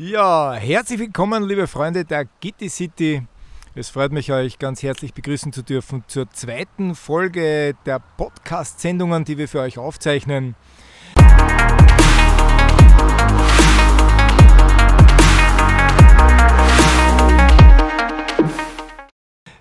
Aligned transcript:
Ja, 0.00 0.54
herzlich 0.54 1.00
willkommen, 1.00 1.42
liebe 1.42 1.66
Freunde 1.66 2.04
der 2.04 2.24
Gitti 2.38 2.68
City. 2.68 3.26
Es 3.74 3.90
freut 3.90 4.12
mich, 4.12 4.30
euch 4.30 4.60
ganz 4.60 4.80
herzlich 4.84 5.12
begrüßen 5.12 5.52
zu 5.52 5.62
dürfen 5.62 6.04
zur 6.06 6.30
zweiten 6.30 6.94
Folge 6.94 7.74
der 7.84 7.98
Podcast-Sendungen, 8.16 9.24
die 9.24 9.38
wir 9.38 9.48
für 9.48 9.58
euch 9.58 9.76
aufzeichnen. 9.76 10.54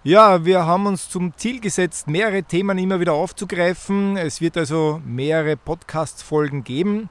Ja, 0.03 0.45
wir 0.45 0.67
haben 0.67 0.85
uns 0.85 1.09
zum 1.09 1.35
Ziel 1.35 1.59
gesetzt, 1.59 2.07
mehrere 2.07 2.43
Themen 2.43 2.77
immer 2.77 2.99
wieder 2.99 3.13
aufzugreifen. 3.13 4.17
Es 4.17 4.39
wird 4.39 4.55
also 4.55 5.01
mehrere 5.03 5.57
Podcast-Folgen 5.57 6.63
geben 6.63 7.09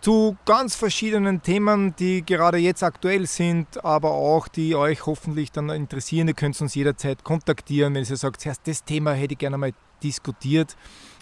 zu 0.00 0.36
ganz 0.44 0.74
verschiedenen 0.74 1.42
Themen, 1.42 1.94
die 1.96 2.24
gerade 2.24 2.58
jetzt 2.58 2.82
aktuell 2.82 3.26
sind, 3.26 3.84
aber 3.84 4.12
auch 4.12 4.48
die 4.48 4.74
euch 4.74 5.06
hoffentlich 5.06 5.50
dann 5.50 5.70
interessieren. 5.70 6.28
Ihr 6.28 6.34
könnt 6.34 6.60
uns 6.60 6.74
jederzeit 6.74 7.24
kontaktieren, 7.24 7.94
wenn 7.94 8.04
ihr 8.04 8.16
sagt, 8.16 8.46
das 8.64 8.84
Thema 8.84 9.12
hätte 9.12 9.34
ich 9.34 9.38
gerne 9.38 9.58
mal 9.58 9.72
diskutiert. 10.02 10.76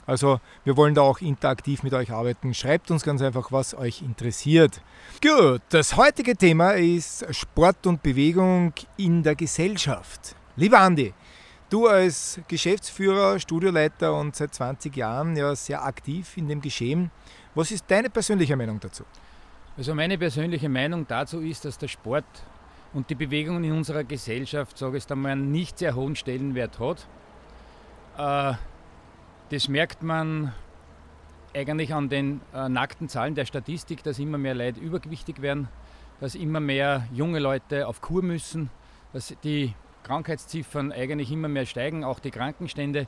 Also 0.06 0.40
wir 0.64 0.76
wollen 0.76 0.94
da 0.94 1.02
auch 1.02 1.20
interaktiv 1.20 1.82
mit 1.82 1.92
euch 1.92 2.12
arbeiten. 2.12 2.54
Schreibt 2.54 2.90
uns 2.90 3.02
ganz 3.02 3.22
einfach, 3.22 3.50
was 3.50 3.74
euch 3.74 4.02
interessiert. 4.02 4.80
Gut, 5.20 5.62
das 5.70 5.96
heutige 5.96 6.36
Thema 6.36 6.72
ist 6.72 7.26
Sport 7.34 7.86
und 7.86 8.02
Bewegung 8.02 8.72
in 8.96 9.22
der 9.24 9.34
Gesellschaft. 9.34 10.36
Lieber 10.54 10.78
Andi, 10.78 11.12
du 11.70 11.88
als 11.88 12.40
Geschäftsführer, 12.46 13.40
Studioleiter 13.40 14.14
und 14.14 14.36
seit 14.36 14.54
20 14.54 14.94
Jahren 14.96 15.34
ja 15.34 15.56
sehr 15.56 15.84
aktiv 15.84 16.36
in 16.36 16.48
dem 16.48 16.60
Geschehen, 16.60 17.10
was 17.56 17.70
ist 17.70 17.90
deine 17.90 18.10
persönliche 18.10 18.54
Meinung 18.54 18.78
dazu? 18.78 19.04
Also 19.76 19.94
meine 19.94 20.18
persönliche 20.18 20.68
Meinung 20.68 21.06
dazu 21.06 21.40
ist, 21.40 21.64
dass 21.64 21.78
der 21.78 21.88
Sport 21.88 22.24
und 22.92 23.08
die 23.10 23.14
Bewegung 23.14 23.64
in 23.64 23.72
unserer 23.72 24.04
Gesellschaft, 24.04 24.76
sage 24.78 24.98
ich 24.98 25.04
es 25.04 25.10
einmal, 25.10 25.32
einen 25.32 25.50
nicht 25.50 25.78
sehr 25.78 25.94
hohen 25.94 26.16
Stellenwert 26.16 26.78
hat. 26.78 27.06
Äh, 28.18 28.56
das 29.50 29.68
merkt 29.68 30.02
man 30.02 30.52
eigentlich 31.54 31.94
an 31.94 32.10
den 32.10 32.42
äh, 32.54 32.68
nackten 32.68 33.08
Zahlen 33.08 33.34
der 33.34 33.46
Statistik, 33.46 34.02
dass 34.02 34.18
immer 34.18 34.38
mehr 34.38 34.54
Leute 34.54 34.78
übergewichtig 34.78 35.40
werden, 35.40 35.68
dass 36.20 36.34
immer 36.34 36.60
mehr 36.60 37.08
junge 37.12 37.38
Leute 37.38 37.86
auf 37.86 38.02
Kur 38.02 38.22
müssen, 38.22 38.70
dass 39.14 39.34
die 39.44 39.74
Krankheitsziffern 40.02 40.92
eigentlich 40.92 41.32
immer 41.32 41.48
mehr 41.48 41.66
steigen, 41.66 42.04
auch 42.04 42.18
die 42.18 42.30
Krankenstände. 42.30 43.06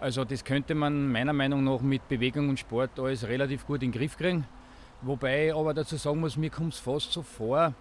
Also 0.00 0.24
das 0.24 0.44
könnte 0.44 0.74
man 0.74 1.10
meiner 1.10 1.32
Meinung 1.32 1.64
nach 1.64 1.80
mit 1.80 2.06
Bewegung 2.08 2.48
und 2.48 2.58
Sport 2.58 2.98
alles 2.98 3.26
relativ 3.26 3.66
gut 3.66 3.82
in 3.82 3.90
den 3.90 3.98
Griff 3.98 4.16
kriegen. 4.16 4.46
Wobei 5.02 5.48
ich 5.48 5.54
aber 5.54 5.74
dazu 5.74 5.96
sagen 5.96 6.20
muss, 6.20 6.36
mir 6.36 6.50
kommt 6.50 6.74
es 6.74 6.78
fast 6.78 7.12
so 7.12 7.22
vor, 7.22 7.74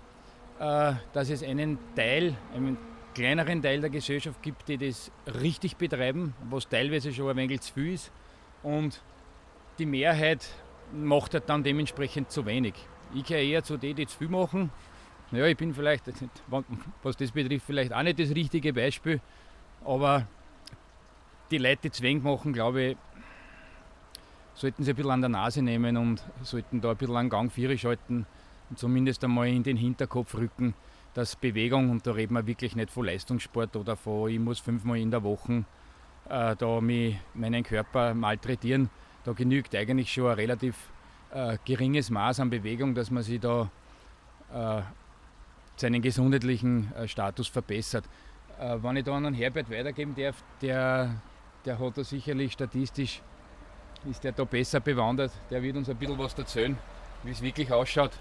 äh, 0.59 0.93
dass 1.13 1.29
es 1.29 1.43
einen 1.43 1.77
Teil, 1.95 2.35
einen 2.53 2.77
kleineren 3.13 3.61
Teil 3.61 3.81
der 3.81 3.89
Gesellschaft 3.89 4.41
gibt, 4.41 4.67
die 4.67 4.77
das 4.77 5.11
richtig 5.41 5.77
betreiben, 5.77 6.33
was 6.49 6.67
teilweise 6.67 7.13
schon 7.13 7.29
ein 7.29 7.37
wenig 7.37 7.61
zu 7.61 7.73
viel 7.73 7.93
ist. 7.93 8.11
Und 8.63 9.01
die 9.79 9.85
Mehrheit 9.85 10.47
macht 10.93 11.33
halt 11.33 11.49
dann 11.49 11.63
dementsprechend 11.63 12.31
zu 12.31 12.45
wenig. 12.45 12.73
Ich 13.13 13.23
gehe 13.23 13.43
eher 13.43 13.63
zu 13.63 13.77
denen, 13.77 13.95
die 13.95 14.07
zu 14.07 14.17
viel 14.17 14.29
machen 14.29 14.71
ja, 15.31 15.45
ich 15.45 15.57
bin 15.57 15.73
vielleicht, 15.73 16.03
was 17.03 17.17
das 17.17 17.31
betrifft, 17.31 17.65
vielleicht 17.65 17.93
auch 17.93 18.03
nicht 18.03 18.19
das 18.19 18.29
richtige 18.29 18.73
Beispiel, 18.73 19.19
aber 19.83 20.27
die 21.51 21.57
Leute, 21.57 21.83
die 21.83 21.91
Zwang 21.91 22.23
machen, 22.23 22.53
glaube 22.53 22.81
ich, 22.81 22.97
sollten 24.55 24.83
sie 24.83 24.91
ein 24.91 24.95
bisschen 24.95 25.11
an 25.11 25.21
der 25.21 25.29
Nase 25.29 25.61
nehmen 25.61 25.97
und 25.97 26.23
sollten 26.43 26.81
da 26.81 26.91
ein 26.91 26.97
bisschen 26.97 27.17
an 27.17 27.29
Gang 27.29 27.51
4 27.51 27.77
schalten 27.77 28.25
und 28.69 28.79
zumindest 28.79 29.23
einmal 29.23 29.47
in 29.47 29.63
den 29.63 29.77
Hinterkopf 29.77 30.35
rücken, 30.35 30.73
dass 31.13 31.35
Bewegung, 31.35 31.89
und 31.89 32.07
da 32.07 32.11
reden 32.11 32.33
wir 32.33 32.47
wirklich 32.47 32.75
nicht 32.75 32.89
von 32.89 33.05
Leistungssport 33.05 33.75
oder 33.75 33.95
von, 33.95 34.29
ich 34.29 34.39
muss 34.39 34.59
fünfmal 34.59 34.97
in 34.97 35.11
der 35.11 35.23
Woche 35.23 35.65
äh, 36.29 36.55
da 36.55 36.81
mich, 36.81 37.17
meinen 37.33 37.63
Körper 37.63 38.13
malträtieren, 38.13 38.89
da 39.23 39.33
genügt 39.33 39.75
eigentlich 39.75 40.11
schon 40.11 40.27
ein 40.27 40.35
relativ 40.35 40.75
äh, 41.31 41.57
geringes 41.65 42.09
Maß 42.09 42.39
an 42.39 42.49
Bewegung, 42.49 42.95
dass 42.95 43.11
man 43.11 43.23
sich 43.23 43.39
da 43.39 43.69
äh, 44.53 44.81
seinen 45.75 46.01
gesundheitlichen 46.01 46.93
äh, 46.93 47.07
Status 47.07 47.47
verbessert. 47.47 48.05
Äh, 48.59 48.77
wenn 48.81 48.97
ich 48.97 49.03
da 49.03 49.15
an 49.15 49.33
Herbert 49.33 49.69
weitergeben 49.69 50.15
darf, 50.15 50.43
der, 50.61 51.21
der 51.65 51.79
hat 51.79 51.97
da 51.97 52.03
sicherlich 52.03 52.53
statistisch, 52.53 53.21
ist 54.09 54.23
der 54.23 54.31
da 54.31 54.43
besser 54.43 54.79
bewandert. 54.79 55.31
Der 55.49 55.61
wird 55.61 55.75
uns 55.75 55.89
ein 55.89 55.97
bisschen 55.97 56.17
was 56.17 56.33
erzählen, 56.35 56.77
wie 57.23 57.31
es 57.31 57.41
wirklich 57.41 57.71
ausschaut. 57.71 58.11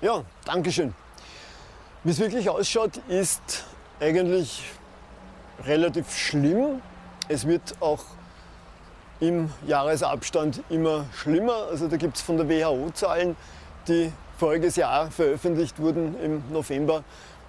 Ja, 0.00 0.24
danke 0.44 0.70
schön. 0.70 0.94
Wie 2.04 2.10
es 2.10 2.18
wirklich 2.18 2.48
ausschaut, 2.48 2.98
ist 3.08 3.64
eigentlich 3.98 4.62
relativ 5.64 6.16
schlimm. 6.16 6.80
Es 7.28 7.46
wird 7.46 7.74
auch 7.80 8.04
im 9.20 9.50
Jahresabstand 9.66 10.62
immer 10.68 11.06
schlimmer. 11.14 11.66
Also 11.70 11.88
da 11.88 11.96
gibt 11.96 12.16
es 12.16 12.22
von 12.22 12.36
der 12.36 12.48
WHO 12.48 12.90
Zahlen, 12.92 13.36
die 13.88 14.12
voriges 14.36 14.76
Jahr 14.76 15.10
veröffentlicht 15.10 15.80
wurden 15.80 16.14
im 16.20 16.42
November, 16.52 17.02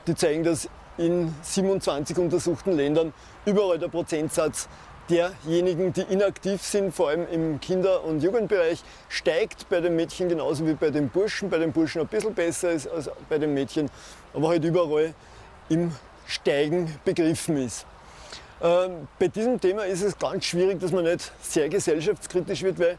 die 0.07 0.16
zeigen, 0.16 0.43
dass 0.43 0.67
in 0.99 1.33
27 1.41 2.17
untersuchten 2.17 2.73
Ländern 2.73 3.13
überall 3.45 3.79
der 3.79 3.87
Prozentsatz 3.87 4.67
derjenigen, 5.09 5.91
die 5.91 6.01
inaktiv 6.01 6.61
sind, 6.61 6.93
vor 6.93 7.09
allem 7.09 7.27
im 7.31 7.59
Kinder- 7.59 8.03
und 8.03 8.21
Jugendbereich, 8.21 8.83
steigt 9.07 9.67
bei 9.69 9.81
den 9.81 9.95
Mädchen 9.95 10.29
genauso 10.29 10.67
wie 10.67 10.73
bei 10.73 10.91
den 10.91 11.09
Burschen. 11.09 11.49
Bei 11.49 11.57
den 11.57 11.71
Burschen 11.71 12.01
ein 12.01 12.07
bisschen 12.07 12.33
besser 12.33 12.71
ist 12.71 12.87
als 12.87 13.09
bei 13.27 13.37
den 13.37 13.53
Mädchen, 13.53 13.89
aber 14.33 14.49
halt 14.49 14.63
überall 14.63 15.13
im 15.69 15.91
Steigen 16.27 16.93
begriffen 17.05 17.57
ist. 17.57 17.85
Ähm, 18.61 19.07
bei 19.17 19.29
diesem 19.29 19.59
Thema 19.59 19.83
ist 19.83 20.03
es 20.03 20.17
ganz 20.17 20.45
schwierig, 20.45 20.79
dass 20.79 20.91
man 20.91 21.05
nicht 21.05 21.31
sehr 21.41 21.69
gesellschaftskritisch 21.69 22.61
wird, 22.61 22.77
weil 22.77 22.97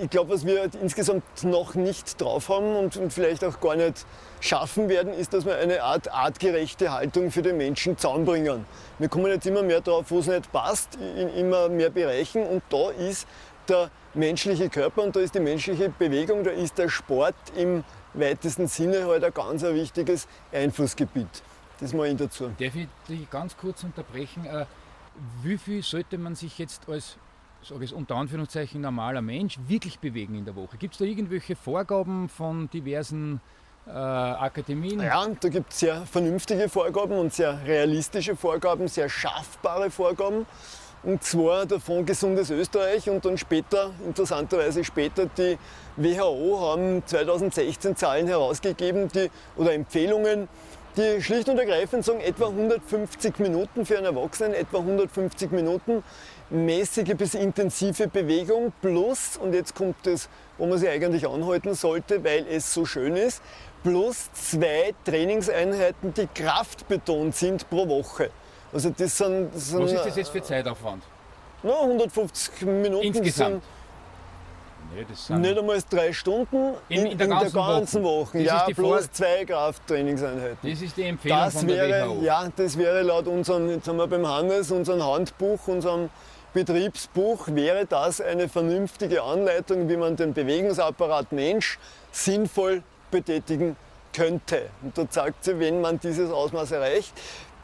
ich 0.00 0.08
glaube, 0.08 0.34
was 0.34 0.46
wir 0.46 0.70
insgesamt 0.80 1.24
noch 1.42 1.74
nicht 1.74 2.20
drauf 2.20 2.48
haben 2.48 2.76
und, 2.76 3.12
vielleicht 3.12 3.44
auch 3.44 3.60
gar 3.60 3.74
nicht 3.74 4.06
schaffen 4.40 4.88
werden, 4.88 5.12
ist, 5.12 5.34
dass 5.34 5.44
wir 5.44 5.56
eine 5.56 5.82
Art 5.82 6.12
artgerechte 6.12 6.92
Haltung 6.92 7.30
für 7.32 7.42
den 7.42 7.56
Menschen 7.56 7.98
zusammenbringen. 7.98 8.64
Wir 8.98 9.08
kommen 9.08 9.26
jetzt 9.26 9.46
immer 9.46 9.62
mehr 9.62 9.80
drauf, 9.80 10.06
wo 10.10 10.20
es 10.20 10.28
nicht 10.28 10.52
passt, 10.52 10.94
in 10.96 11.28
immer 11.30 11.68
mehr 11.68 11.90
Bereichen 11.90 12.46
und 12.46 12.62
da 12.70 12.90
ist 12.90 13.26
der 13.68 13.90
menschliche 14.14 14.68
Körper 14.68 15.02
und 15.02 15.16
da 15.16 15.20
ist 15.20 15.34
die 15.34 15.40
menschliche 15.40 15.88
Bewegung, 15.88 16.44
da 16.44 16.50
ist 16.50 16.78
der 16.78 16.88
Sport 16.88 17.34
im 17.56 17.82
weitesten 18.14 18.68
Sinne 18.68 19.06
halt 19.06 19.24
ein 19.24 19.34
ganz 19.34 19.64
ein 19.64 19.74
wichtiges 19.74 20.28
Einflussgebiet. 20.52 21.42
Das 21.80 21.92
mal 21.92 22.06
ich 22.06 22.16
dazu. 22.16 22.50
Darf 22.58 22.76
ich 22.76 22.86
dich 23.08 23.28
ganz 23.28 23.56
kurz 23.56 23.82
unterbrechen? 23.82 24.44
Äh, 24.44 24.66
wie 25.42 25.58
viel 25.58 25.82
sollte 25.82 26.16
man 26.18 26.34
sich 26.36 26.58
jetzt 26.58 26.88
als 26.88 27.16
sage 27.64 27.84
ich 27.84 27.94
unter 27.94 28.16
Anführungszeichen, 28.16 28.80
normaler 28.80 29.22
Mensch 29.22 29.58
wirklich 29.66 29.98
bewegen 29.98 30.34
in 30.34 30.44
der 30.44 30.56
Woche? 30.56 30.76
Gibt 30.76 30.94
es 30.94 30.98
da 30.98 31.04
irgendwelche 31.04 31.56
Vorgaben 31.56 32.28
von 32.28 32.68
diversen 32.70 33.40
äh, 33.86 33.90
Akademien? 33.90 35.00
Ja, 35.00 35.26
da 35.40 35.48
gibt 35.48 35.72
es 35.72 35.80
sehr 35.80 36.04
vernünftige 36.06 36.68
Vorgaben 36.68 37.16
und 37.16 37.32
sehr 37.32 37.64
realistische 37.64 38.36
Vorgaben, 38.36 38.88
sehr 38.88 39.08
schaffbare 39.08 39.90
Vorgaben. 39.90 40.46
Und 41.04 41.24
zwar 41.24 41.66
der 41.66 41.80
Fonds 41.80 42.06
Gesundes 42.06 42.50
Österreich 42.50 43.10
und 43.10 43.24
dann 43.24 43.36
später, 43.36 43.90
interessanterweise 44.06 44.84
später, 44.84 45.26
die 45.26 45.58
WHO 45.96 46.60
haben 46.60 47.02
2016 47.04 47.96
Zahlen 47.96 48.28
herausgegeben 48.28 49.08
die, 49.08 49.28
oder 49.56 49.74
Empfehlungen, 49.74 50.48
die 50.96 51.20
schlicht 51.20 51.48
und 51.48 51.58
ergreifend 51.58 52.04
sagen, 52.04 52.20
etwa 52.20 52.46
150 52.46 53.38
Minuten 53.40 53.84
für 53.84 53.96
einen 53.96 54.06
Erwachsenen, 54.06 54.54
etwa 54.54 54.78
150 54.78 55.50
Minuten 55.50 56.04
mäßige 56.52 57.14
bis 57.16 57.34
intensive 57.34 58.08
Bewegung 58.08 58.72
plus, 58.80 59.36
und 59.36 59.54
jetzt 59.54 59.74
kommt 59.74 59.96
das, 60.04 60.28
wo 60.58 60.66
man 60.66 60.78
sich 60.78 60.88
eigentlich 60.88 61.26
anhalten 61.26 61.74
sollte, 61.74 62.22
weil 62.22 62.46
es 62.48 62.72
so 62.72 62.84
schön 62.84 63.16
ist, 63.16 63.42
plus 63.82 64.30
zwei 64.32 64.94
Trainingseinheiten, 65.04 66.14
die 66.14 66.28
kraftbetont 66.32 67.34
sind 67.34 67.68
pro 67.68 67.88
Woche. 67.88 68.30
Also 68.72 68.90
das 68.90 69.16
sind, 69.16 69.54
das 69.54 69.68
sind 69.68 69.82
Was 69.82 69.92
ist 69.92 70.06
das 70.06 70.16
jetzt 70.16 70.30
für 70.30 70.42
Zeitaufwand? 70.42 71.02
Na, 71.62 71.80
150 71.80 72.62
Minuten. 72.62 73.06
Insgesamt? 73.06 73.62
Nee, 74.94 75.06
das 75.08 75.26
sind 75.26 75.40
nicht 75.40 75.58
einmal 75.58 75.78
drei 75.88 76.12
Stunden 76.12 76.74
in, 76.88 77.06
in, 77.06 77.18
der 77.18 77.28
ganzen, 77.28 77.52
der 77.54 77.62
ganzen 77.66 78.02
Woche. 78.02 78.38
Woche. 78.38 78.40
Ja, 78.40 78.66
plus 78.74 79.10
zwei 79.10 79.44
Krafttrainingseinheiten. 79.44 80.70
Das 80.70 80.82
ist 80.82 80.96
die 80.96 81.04
Empfehlung 81.04 81.38
das 81.38 81.54
von 81.54 81.68
wäre, 81.68 81.88
der 81.88 82.08
WHO. 82.08 82.22
Ja, 82.22 82.48
das 82.54 82.76
wäre 82.76 83.02
laut 83.02 83.26
unserem, 83.26 83.70
jetzt 83.70 83.88
haben 83.88 83.96
wir 83.96 84.06
beim 84.06 84.26
Hannes, 84.26 84.70
unserem 84.70 85.02
Handbuch, 85.02 85.66
unserem 85.66 86.10
Betriebsbuch 86.52 87.48
wäre 87.48 87.86
das 87.86 88.20
eine 88.20 88.48
vernünftige 88.48 89.22
Anleitung, 89.22 89.88
wie 89.88 89.96
man 89.96 90.16
den 90.16 90.34
Bewegungsapparat 90.34 91.32
Mensch 91.32 91.78
sinnvoll 92.10 92.82
betätigen 93.10 93.76
könnte. 94.12 94.68
Und 94.82 94.98
da 94.98 95.06
sagt 95.08 95.44
sie, 95.44 95.58
wenn 95.58 95.80
man 95.80 95.98
dieses 95.98 96.30
Ausmaß 96.30 96.72
erreicht, 96.72 97.12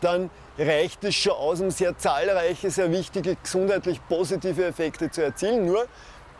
dann 0.00 0.30
reicht 0.58 1.04
es 1.04 1.14
schon 1.14 1.32
aus, 1.32 1.60
um 1.60 1.70
sehr 1.70 1.98
zahlreiche, 1.98 2.70
sehr 2.70 2.90
wichtige, 2.90 3.36
gesundheitlich 3.36 4.00
positive 4.08 4.64
Effekte 4.64 5.10
zu 5.10 5.22
erzielen. 5.22 5.66
Nur 5.66 5.86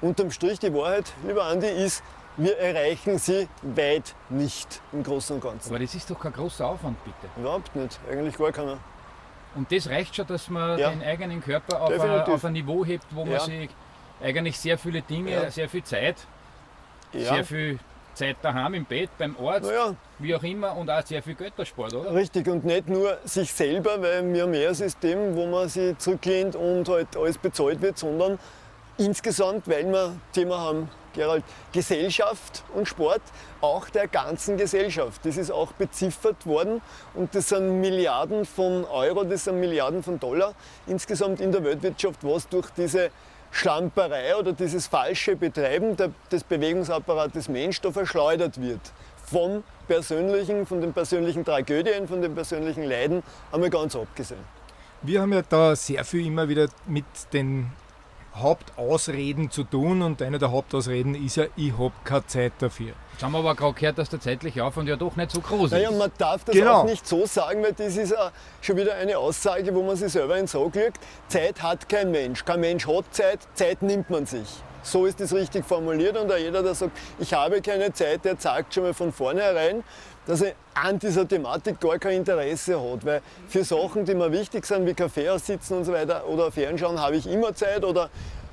unterm 0.01 0.31
Strich 0.31 0.59
die 0.59 0.73
Wahrheit, 0.73 1.13
lieber 1.27 1.45
Andi, 1.45 1.69
ist, 1.69 2.03
wir 2.39 2.57
erreichen 2.57 3.19
sie 3.19 3.49
weit 3.63 4.15
nicht 4.29 4.81
im 4.93 5.03
Großen 5.03 5.37
und 5.37 5.43
Ganzen. 5.43 5.71
Aber 5.71 5.81
das 5.81 5.95
ist 5.95 6.09
doch 6.09 6.21
kein 6.21 6.33
großer 6.33 6.67
Aufwand, 6.67 6.97
bitte. 7.05 7.29
Überhaupt 7.37 7.75
nicht, 7.75 7.99
eigentlich 8.11 8.39
gar 8.39 8.53
keiner. 8.53 8.79
Und 9.59 9.73
das 9.73 9.89
reicht 9.91 10.15
schon, 10.15 10.27
dass 10.29 10.49
man 10.49 10.79
Ja. 10.79 10.91
den 10.91 11.03
eigenen 11.03 11.41
Körper 11.43 11.83
auf 11.83 12.01
ein, 12.01 12.21
auf 12.23 12.45
ein 12.45 12.53
Niveau 12.53 12.85
hebt, 12.85 13.05
wo 13.11 13.25
man 13.25 13.35
Ja. 13.35 13.41
sich 13.41 13.69
eigentlich 14.23 14.57
sehr 14.57 14.79
viele 14.79 15.03
Dinge, 15.03 15.33
Ja. 15.33 15.51
sehr 15.51 15.69
viel 15.69 15.83
Zeit, 15.83 16.17
Ja, 17.13 17.35
sehr 17.35 17.45
viel 17.45 17.79
Zeit 18.15 18.37
daheim 18.43 18.75
im 18.75 18.85
Bett, 18.85 19.11
beim 19.19 19.37
Arzt, 19.37 19.69
naja, 19.69 19.95
wie 20.21 20.35
auch 20.35 20.43
immer 20.45 20.77
und 20.77 20.89
auch 20.91 21.05
sehr 21.05 21.23
viel 21.25 21.35
Geld 21.35 21.55
der 21.59 21.65
Sport, 21.65 21.93
oder? 21.95 22.15
richtig. 22.15 22.47
Und 22.47 22.65
nicht 22.65 22.89
nur 22.89 23.19
sich 23.25 23.53
selber, 23.53 24.01
weil 24.01 24.33
wir 24.33 24.43
haben 24.43 24.55
eher 24.55 24.69
ein 24.69 24.75
System, 24.75 25.35
wo 25.35 25.47
man 25.47 25.69
sich 25.69 25.99
zurücklehnt 25.99 26.55
und 26.55 26.89
halt 26.89 27.17
alles 27.17 27.37
bezahlt 27.39 27.81
wird, 27.83 27.99
sondern 27.99 28.39
insgesamt, 28.97 29.67
weil 29.69 29.87
wir 29.91 30.17
Thema 30.33 30.61
haben, 30.61 30.89
Gerald, 31.19 31.43
Gesellschaft 31.73 32.63
und 32.75 32.87
Sport, 32.87 33.23
auch 33.61 33.89
der 33.89 34.07
ganzen 34.07 34.57
Gesellschaft. 34.57 35.21
Das 35.25 35.37
ist 35.37 35.51
auch 35.51 35.73
beziffert 35.73 36.47
worden 36.47 36.81
und 37.15 37.35
das 37.35 37.49
sind 37.49 37.81
Milliarden 37.81 38.45
von 38.45 38.85
Euro, 38.85 39.25
das 39.25 39.45
sind 39.45 39.59
Milliarden 39.59 40.05
von 40.05 40.21
Dollar 40.21 40.55
insgesamt 40.87 41.41
in 41.41 41.51
der 41.51 41.65
Weltwirtschaft, 41.65 42.21
was 42.23 42.49
durch 42.49 42.71
diese 42.71 43.11
Schlamperei 43.51 44.37
oder 44.37 44.53
dieses 44.53 44.87
falsche 44.87 45.35
Betreiben 45.35 45.97
des 46.31 46.45
Bewegungsapparates 46.45 47.49
Mensch 47.49 47.81
da 47.81 47.91
verschleudert 47.91 48.61
wird. 48.61 48.81
Vom 49.25 49.65
persönlichen, 49.89 50.67
von 50.67 50.81
den 50.81 50.93
persönlichen 50.93 51.45
Tragödien, 51.45 52.07
von 52.07 52.23
den 52.23 52.35
persönlichen 52.35 52.85
Leiden, 52.85 53.25
einmal 53.51 53.71
ganz 53.71 53.97
abgesehen. 53.97 54.41
Wir 55.03 55.21
haben 55.21 55.33
ja 55.33 55.43
da 55.43 55.75
sehr 55.75 56.05
viel 56.05 56.27
immer 56.27 56.49
wieder 56.49 56.69
mit 56.87 57.05
den 57.33 57.73
Hauptausreden 58.41 59.51
zu 59.51 59.65
tun 59.65 60.03
und 60.03 60.23
eine 60.23 60.39
der 60.39 60.51
Hauptausreden 60.53 61.15
ist 61.15 61.37
ja, 61.37 61.45
ich 61.57 61.73
habe 61.73 61.93
keine 62.05 62.27
Zeit 62.27 62.53
dafür. 62.59 62.93
Jetzt 63.13 63.23
haben 63.23 63.33
wir 63.33 63.39
aber 63.39 63.55
gerade 63.55 63.75
gehört, 63.75 63.99
dass 63.99 64.09
der 64.11 64.21
zeitliche 64.21 64.65
Aufwand 64.65 64.89
ja 64.89 64.97
doch 64.97 65.17
nicht 65.17 65.31
so 65.33 65.41
groß 65.41 65.73
Naja, 65.73 65.91
ist. 65.91 65.99
man 65.99 66.11
darf 66.19 66.45
das 66.45 66.55
Genau. 66.55 66.81
auch 66.81 66.85
nicht 66.85 67.07
so 67.07 67.27
sagen, 67.27 67.63
weil 67.63 67.73
das 67.73 67.97
ist 67.97 68.17
auch 68.17 68.31
schon 68.61 68.77
wieder 68.77 68.95
eine 68.95 69.19
Aussage, 69.19 69.75
wo 69.75 69.83
man 69.83 69.97
sich 69.97 70.13
selber 70.13 70.37
ins 70.39 70.55
Auge 70.55 70.85
lügt. 70.85 70.99
Zeit 71.29 71.63
hat 71.63 71.89
kein 71.89 72.11
Mensch. 72.11 72.45
Kein 72.45 72.61
Mensch 72.61 72.87
hat 72.87 73.05
Zeit, 73.11 73.41
Zeit 73.55 73.83
nimmt 73.83 74.09
man 74.11 74.25
sich. 74.27 74.47
So 74.85 75.05
ist 75.07 75.21
es 75.21 75.35
richtig 75.35 75.65
formuliert 75.67 76.17
und 76.17 76.31
auch 76.33 76.37
jeder, 76.37 76.63
der 76.63 76.75
sagt, 76.75 76.93
ich 77.19 77.35
habe 77.35 77.61
keine 77.61 77.93
Zeit, 77.93 78.25
der 78.25 78.37
sagt 78.37 78.73
schon 78.73 78.85
mal 78.85 78.95
von 78.95 79.13
vornherein, 79.13 79.83
dass 80.29 80.43
er 80.43 80.53
an 80.75 80.99
dieser 80.99 81.27
Thematik 81.27 81.81
gar 81.81 81.99
kein 81.99 82.19
Interesse 82.19 82.79
hat. 82.79 83.05
Weil 83.05 83.23
für 83.49 83.65
Sachen, 83.65 84.05
die 84.05 84.15
mir 84.15 84.31
wichtig 84.31 84.65
sind, 84.67 84.87
wie 84.87 84.93
Kaffee 84.95 85.29
aussitzen 85.31 85.79
und 85.79 85.85
so 85.85 85.93
weiter 85.93 86.29
oder 86.29 86.53
Fernschauen, 86.53 87.01
habe 87.01 87.17
ich 87.17 87.27
immer 87.27 87.55
Zeit 87.55 87.83
oder 87.83 88.11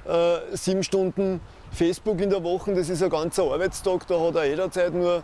äh, 0.07 0.55
sieben 0.55 0.83
Stunden 0.83 1.41
Facebook 1.73 2.21
in 2.21 2.29
der 2.29 2.41
Woche, 2.43 2.73
das 2.73 2.89
ist 2.89 3.03
ein 3.03 3.09
ganzer 3.09 3.43
Arbeitstag, 3.43 4.07
da 4.07 4.19
hat 4.19 4.35
er 4.35 4.45
jederzeit 4.45 4.93
nur 4.93 5.21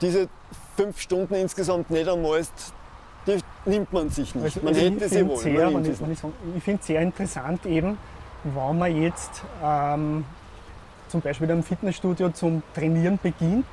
diese 0.00 0.28
fünf 0.76 1.00
Stunden 1.00 1.34
insgesamt 1.34 1.88
nicht 1.90 2.08
einmal, 2.08 2.42
die 3.28 3.38
nimmt 3.64 3.92
man 3.92 4.10
sich 4.10 4.34
nicht. 4.34 4.44
Also, 4.44 4.60
man 4.60 4.74
also 4.74 4.80
hätte 4.80 5.04
ich 5.04 5.10
sie 5.10 5.18
finde 5.18 5.34
wohl. 5.34 5.38
sehr, 5.38 5.70
man 5.70 5.82
nimmt 5.82 6.00
ich, 6.56 6.64
finde 6.64 6.80
es 6.80 6.86
sehr 6.86 7.00
interessant 7.00 7.64
eben, 7.64 7.96
wenn 8.42 8.78
man 8.78 9.00
jetzt 9.00 9.42
ähm, 9.62 10.24
zum 11.06 11.20
Beispiel 11.20 11.48
im 11.50 11.62
Fitnessstudio 11.62 12.30
zum 12.30 12.64
Trainieren 12.74 13.20
beginnt 13.22 13.66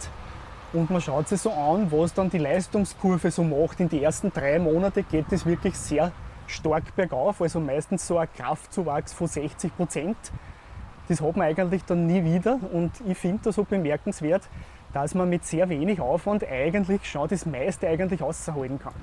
und 0.73 0.89
man 0.89 1.01
schaut 1.01 1.27
sich 1.27 1.39
so 1.39 1.51
an, 1.51 1.91
was 1.91 2.13
dann 2.13 2.29
die 2.29 2.39
Leistungskurve 2.39 3.31
so 3.31 3.43
macht. 3.43 3.79
In 3.79 3.89
die 3.89 4.03
ersten 4.03 4.31
drei 4.33 4.59
Monate 4.59 5.03
geht 5.03 5.31
es 5.31 5.45
wirklich 5.45 5.75
sehr 5.77 6.11
stark 6.47 6.95
bergauf, 6.95 7.41
also 7.41 7.59
meistens 7.59 8.05
so 8.07 8.17
ein 8.17 8.27
Kraftzuwachs 8.35 9.13
von 9.13 9.27
60 9.27 9.75
Prozent. 9.75 10.17
Das 11.07 11.21
hat 11.21 11.37
man 11.37 11.47
eigentlich 11.47 11.83
dann 11.85 12.07
nie 12.07 12.23
wieder 12.23 12.59
und 12.71 12.91
ich 13.05 13.17
finde 13.17 13.41
das 13.43 13.55
so 13.55 13.63
bemerkenswert, 13.63 14.43
dass 14.93 15.15
man 15.15 15.29
mit 15.29 15.45
sehr 15.45 15.69
wenig 15.69 15.99
Aufwand 15.99 16.43
eigentlich 16.43 17.09
schon 17.09 17.27
das 17.27 17.45
meiste 17.45 17.87
eigentlich 17.87 18.21
aushalten 18.21 18.79
kann. 18.79 18.93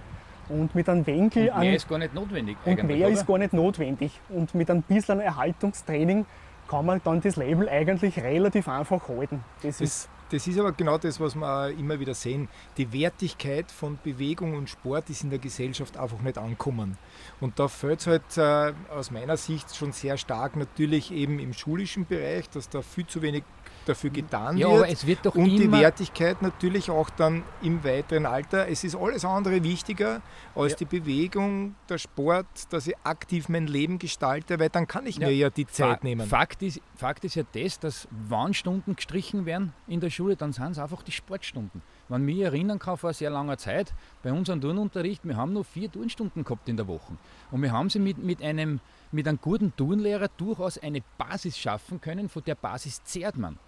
Und 0.48 0.74
mit 0.74 0.88
einem 0.88 1.06
Winkel 1.06 1.50
Und 1.50 1.60
mehr 1.60 1.74
ist 1.74 1.88
gar 1.88 1.98
nicht 1.98 2.14
notwendig. 2.14 2.56
und 2.64 2.82
mehr 2.82 3.06
oder? 3.06 3.08
ist 3.08 3.26
gar 3.26 3.38
nicht 3.38 3.52
notwendig. 3.52 4.20
Und 4.28 4.54
mit 4.54 4.68
ein 4.70 4.82
bisschen 4.82 5.20
Erhaltungstraining 5.20 6.26
kann 6.68 6.86
man 6.86 7.00
dann 7.04 7.20
das 7.20 7.36
Label 7.36 7.68
eigentlich 7.68 8.18
relativ 8.18 8.66
einfach 8.68 9.08
halten. 9.08 9.44
Das 9.62 9.80
ist 9.80 10.08
Das, 10.30 10.46
ist 10.46 10.60
aber 10.60 10.70
genau 10.70 10.96
das, 10.96 11.18
was 11.18 11.34
wir 11.34 11.70
immer 11.70 11.98
wieder 11.98 12.14
sehen. 12.14 12.48
Die 12.76 12.92
Wertigkeit 12.92 13.70
von 13.70 13.98
Bewegung 14.02 14.54
und 14.54 14.70
Sport 14.70 15.10
ist 15.10 15.24
in 15.24 15.30
der 15.30 15.40
Gesellschaft 15.40 15.96
einfach 15.96 16.20
nicht 16.20 16.38
ankommen. 16.38 16.96
Und 17.40 17.58
da 17.58 17.68
fällt 17.68 18.00
es 18.00 18.06
halt 18.06 18.36
äh, 18.36 18.72
aus 18.92 19.10
meiner 19.10 19.36
Sicht 19.36 19.74
schon 19.74 19.92
sehr 19.92 20.16
stark 20.18 20.56
natürlich 20.56 21.10
eben 21.10 21.38
im 21.38 21.52
schulischen 21.54 22.04
Bereich, 22.06 22.48
dass 22.50 22.68
da 22.68 22.82
viel 22.82 23.06
zu 23.06 23.22
wenig 23.22 23.44
dafür 23.86 24.10
getan 24.10 24.58
ja, 24.58 24.68
wird. 24.68 24.76
aber 24.78 24.88
es 24.90 25.06
wird 25.06 25.20
doch 25.24 25.34
und 25.34 25.46
die. 25.46 25.72
Wertigkeit 25.72 26.42
natürlich 26.42 26.90
auch 26.90 27.08
dann 27.08 27.42
im 27.62 27.82
weiteren 27.82 28.26
Alter. 28.26 28.68
Es 28.68 28.84
ist 28.84 28.94
alles 28.94 29.24
andere 29.24 29.64
wichtiger 29.64 30.20
als 30.54 30.72
Ja. 30.72 30.78
die 30.80 30.84
Bewegung, 30.84 31.76
der 31.88 31.96
Sport, 31.96 32.46
dass 32.68 32.86
ich 32.86 32.94
aktiv 33.04 33.48
mein 33.48 33.66
Leben 33.66 33.98
gestalte, 33.98 34.58
weil 34.60 34.68
dann 34.68 34.86
kann 34.86 35.06
ich 35.06 35.16
Ja. 35.16 35.28
mir 35.28 35.34
ja 35.34 35.48
die 35.48 35.66
Zeit 35.66 36.00
Fa- 36.00 36.04
nehmen. 36.04 36.28
Fakt 36.28 36.62
ist, 36.62 36.80
Fakt 36.94 37.24
ist 37.24 37.36
ja 37.36 37.42
das, 37.52 37.80
dass 37.80 38.06
wann 38.10 38.52
Stunden 38.52 38.96
gestrichen 38.96 39.46
werden 39.46 39.72
in 39.88 40.00
der 40.00 40.10
Schule, 40.10 40.36
dann 40.36 40.52
sind 40.52 40.72
es 40.72 40.78
einfach 40.78 41.02
die 41.02 41.12
Sportstunden. 41.12 41.80
Wenn 42.10 42.28
ich 42.28 42.34
mich 42.34 42.44
erinnern 42.44 42.80
kann, 42.80 42.96
vor 42.96 43.12
sehr 43.12 43.30
langer 43.30 43.56
Zeit, 43.56 43.94
bei 44.24 44.32
unserem 44.32 44.60
Turnunterricht, 44.60 45.24
wir 45.24 45.36
haben 45.36 45.52
nur 45.52 45.64
vier 45.64 45.90
Turnstunden 45.90 46.42
gehabt 46.42 46.68
in 46.68 46.76
der 46.76 46.88
Woche. 46.88 47.16
Und 47.52 47.62
wir 47.62 47.70
haben 47.70 47.88
sie 47.88 48.00
mit, 48.00 48.18
mit, 48.18 48.42
einem, 48.42 48.80
mit 49.12 49.28
einem 49.28 49.40
guten 49.40 49.74
Turnlehrer 49.76 50.26
durchaus 50.36 50.76
eine 50.76 51.02
Basis 51.16 51.56
schaffen 51.56 52.00
können, 52.00 52.28
von 52.28 52.42
der 52.42 52.56
Basis 52.56 53.04
zehrt 53.04 53.36
man. 53.36 53.60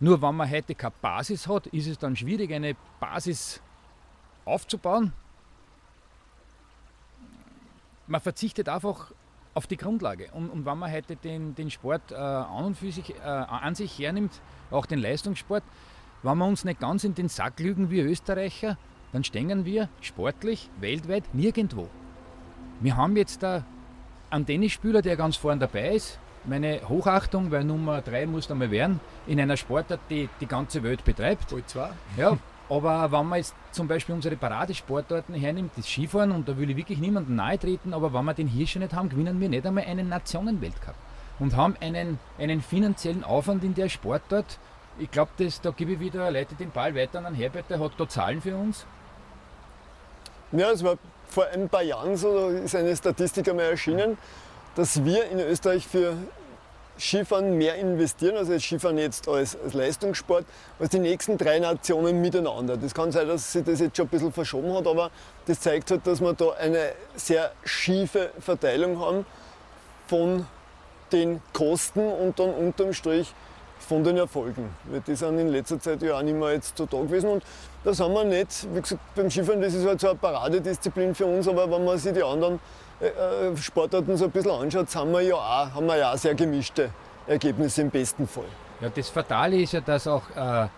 Nur 0.00 0.20
wenn 0.20 0.34
man 0.34 0.50
heute 0.50 0.74
keine 0.74 0.92
Basis 1.00 1.46
hat, 1.46 1.68
ist 1.68 1.86
es 1.86 1.96
dann 1.96 2.16
schwierig, 2.16 2.52
eine 2.52 2.74
Basis 2.98 3.62
aufzubauen. 4.44 5.12
Man 8.08 8.20
verzichtet 8.20 8.68
einfach 8.68 9.12
auf 9.54 9.68
die 9.68 9.76
Grundlage. 9.76 10.32
Und, 10.32 10.50
und 10.50 10.66
wenn 10.66 10.78
man 10.78 10.90
heute 10.90 11.14
den, 11.14 11.54
den 11.54 11.70
Sport 11.70 12.10
äh, 12.10 12.16
an 12.16 12.64
und 12.64 12.76
für 12.76 12.90
sich, 12.90 13.14
äh, 13.14 13.22
an 13.22 13.76
sich 13.76 13.96
hernimmt, 14.00 14.32
auch 14.72 14.84
den 14.84 14.98
Leistungssport, 14.98 15.62
wenn 16.24 16.38
wir 16.38 16.46
uns 16.46 16.64
nicht 16.64 16.80
ganz 16.80 17.04
in 17.04 17.14
den 17.14 17.28
Sack 17.28 17.60
lügen 17.60 17.90
wie 17.90 18.00
Österreicher, 18.00 18.78
dann 19.12 19.24
stehen 19.24 19.64
wir 19.64 19.88
sportlich 20.00 20.70
weltweit 20.80 21.22
nirgendwo. 21.34 21.88
Wir 22.80 22.96
haben 22.96 23.16
jetzt 23.16 23.42
da 23.42 23.62
einen 24.30 24.46
Tennisspieler, 24.46 25.02
der 25.02 25.16
ganz 25.16 25.36
vorne 25.36 25.60
dabei 25.60 25.94
ist. 25.94 26.18
Meine 26.46 26.80
Hochachtung, 26.88 27.50
weil 27.50 27.64
Nummer 27.64 28.00
3 28.02 28.26
muss 28.26 28.50
einmal 28.50 28.70
werden, 28.70 29.00
in 29.26 29.38
einer 29.38 29.56
Sportart, 29.56 30.00
die 30.10 30.28
die 30.40 30.46
ganze 30.46 30.82
Welt 30.82 31.04
betreibt. 31.04 31.50
Bald 31.50 31.68
zwei. 31.68 31.90
Ja, 32.16 32.36
aber 32.68 33.12
wenn 33.12 33.26
man 33.26 33.38
jetzt 33.38 33.54
zum 33.72 33.86
Beispiel 33.86 34.14
unsere 34.14 34.36
Paradesportarten 34.36 35.34
hernimmt, 35.34 35.72
das 35.76 35.86
Skifahren, 35.86 36.32
und 36.32 36.48
da 36.48 36.56
will 36.56 36.70
ich 36.70 36.76
wirklich 36.76 36.98
niemandem 36.98 37.36
nahe 37.36 37.58
treten, 37.58 37.92
aber 37.92 38.12
wenn 38.14 38.24
wir 38.24 38.34
den 38.34 38.48
hier 38.48 38.66
schon 38.66 38.80
nicht 38.80 38.94
haben, 38.94 39.10
gewinnen 39.10 39.40
wir 39.40 39.48
nicht 39.48 39.66
einmal 39.66 39.84
einen 39.84 40.08
Nationenweltcup. 40.08 40.94
Und 41.38 41.56
haben 41.56 41.76
einen, 41.80 42.18
einen 42.38 42.62
finanziellen 42.62 43.24
Aufwand 43.24 43.64
in 43.64 43.74
der 43.74 43.88
Sportart. 43.88 44.58
Ich 44.98 45.10
glaube, 45.10 45.30
da 45.62 45.70
gebe 45.70 45.92
ich 45.92 46.00
wieder, 46.00 46.30
leite 46.30 46.54
den 46.54 46.70
Ball 46.70 46.94
weiter 46.94 47.24
an 47.24 47.34
Herbert, 47.34 47.68
der 47.68 47.80
hat 47.80 47.92
da 47.98 48.08
Zahlen 48.08 48.40
für 48.40 48.54
uns. 48.54 48.86
Ja, 50.52 50.70
es 50.70 50.84
war 50.84 50.98
vor 51.28 51.46
ein 51.46 51.68
paar 51.68 51.82
Jahren 51.82 52.16
so, 52.16 52.48
ist 52.48 52.76
eine 52.76 52.94
Statistik 52.96 53.48
einmal 53.48 53.66
erschienen, 53.66 54.16
dass 54.76 55.04
wir 55.04 55.28
in 55.30 55.40
Österreich 55.40 55.86
für 55.86 56.16
Skifahren 56.96 57.58
mehr 57.58 57.74
investieren, 57.74 58.36
also 58.36 58.56
Skifahren 58.56 58.98
jetzt 58.98 59.28
als, 59.28 59.58
als 59.60 59.74
Leistungssport, 59.74 60.46
als 60.78 60.90
die 60.90 61.00
nächsten 61.00 61.36
drei 61.36 61.58
Nationen 61.58 62.20
miteinander. 62.20 62.76
Das 62.76 62.94
kann 62.94 63.10
sein, 63.10 63.26
dass 63.26 63.52
sich 63.52 63.64
das 63.64 63.80
jetzt 63.80 63.96
schon 63.96 64.06
ein 64.06 64.10
bisschen 64.10 64.32
verschoben 64.32 64.72
hat, 64.74 64.86
aber 64.86 65.10
das 65.46 65.58
zeigt 65.60 65.90
halt, 65.90 66.06
dass 66.06 66.20
wir 66.20 66.34
da 66.34 66.52
eine 66.52 66.92
sehr 67.16 67.50
schiefe 67.64 68.30
Verteilung 68.38 69.00
haben 69.00 69.26
von 70.06 70.46
den 71.10 71.42
Kosten 71.52 72.00
und 72.00 72.38
dann 72.38 72.54
unterm 72.54 72.92
Strich 72.92 73.34
von 73.84 74.02
den 74.02 74.16
Erfolgen. 74.16 74.68
Weil 74.84 75.00
die 75.00 75.14
sind 75.14 75.38
in 75.38 75.48
letzter 75.48 75.78
Zeit 75.78 76.02
ja 76.02 76.18
auch 76.18 76.22
nicht 76.22 76.36
mehr 76.36 76.52
jetzt 76.52 76.76
so 76.76 76.86
da 76.86 76.98
gewesen. 76.98 77.30
Und 77.30 77.42
da 77.84 77.92
sind 77.92 78.12
wir 78.12 78.24
nicht, 78.24 78.66
wie 78.74 78.80
gesagt, 78.80 79.00
beim 79.14 79.30
Skifahren, 79.30 79.60
das 79.60 79.74
ist 79.74 79.86
halt 79.86 80.00
so 80.00 80.08
eine 80.08 80.18
Paradedisziplin 80.18 81.14
für 81.14 81.26
uns, 81.26 81.46
aber 81.46 81.70
wenn 81.70 81.84
man 81.84 81.98
sich 81.98 82.12
die 82.12 82.22
anderen 82.22 82.58
äh, 83.00 83.06
äh, 83.06 83.56
Sportarten 83.56 84.16
so 84.16 84.24
ein 84.24 84.30
bisschen 84.30 84.50
anschaut, 84.50 84.90
sind 84.90 85.12
wir 85.12 85.20
ja 85.20 85.34
auch, 85.34 85.74
haben 85.74 85.86
wir 85.86 85.96
ja 85.96 86.12
auch 86.12 86.16
sehr 86.16 86.34
gemischte 86.34 86.90
Ergebnisse 87.26 87.82
im 87.82 87.90
besten 87.90 88.26
Fall. 88.26 88.44
Ja, 88.80 88.88
das 88.88 89.08
Fatale 89.08 89.56
ist 89.56 89.72
ja, 89.72 89.80
dass 89.80 90.06
auch 90.06 90.22
äh, 90.36 90.68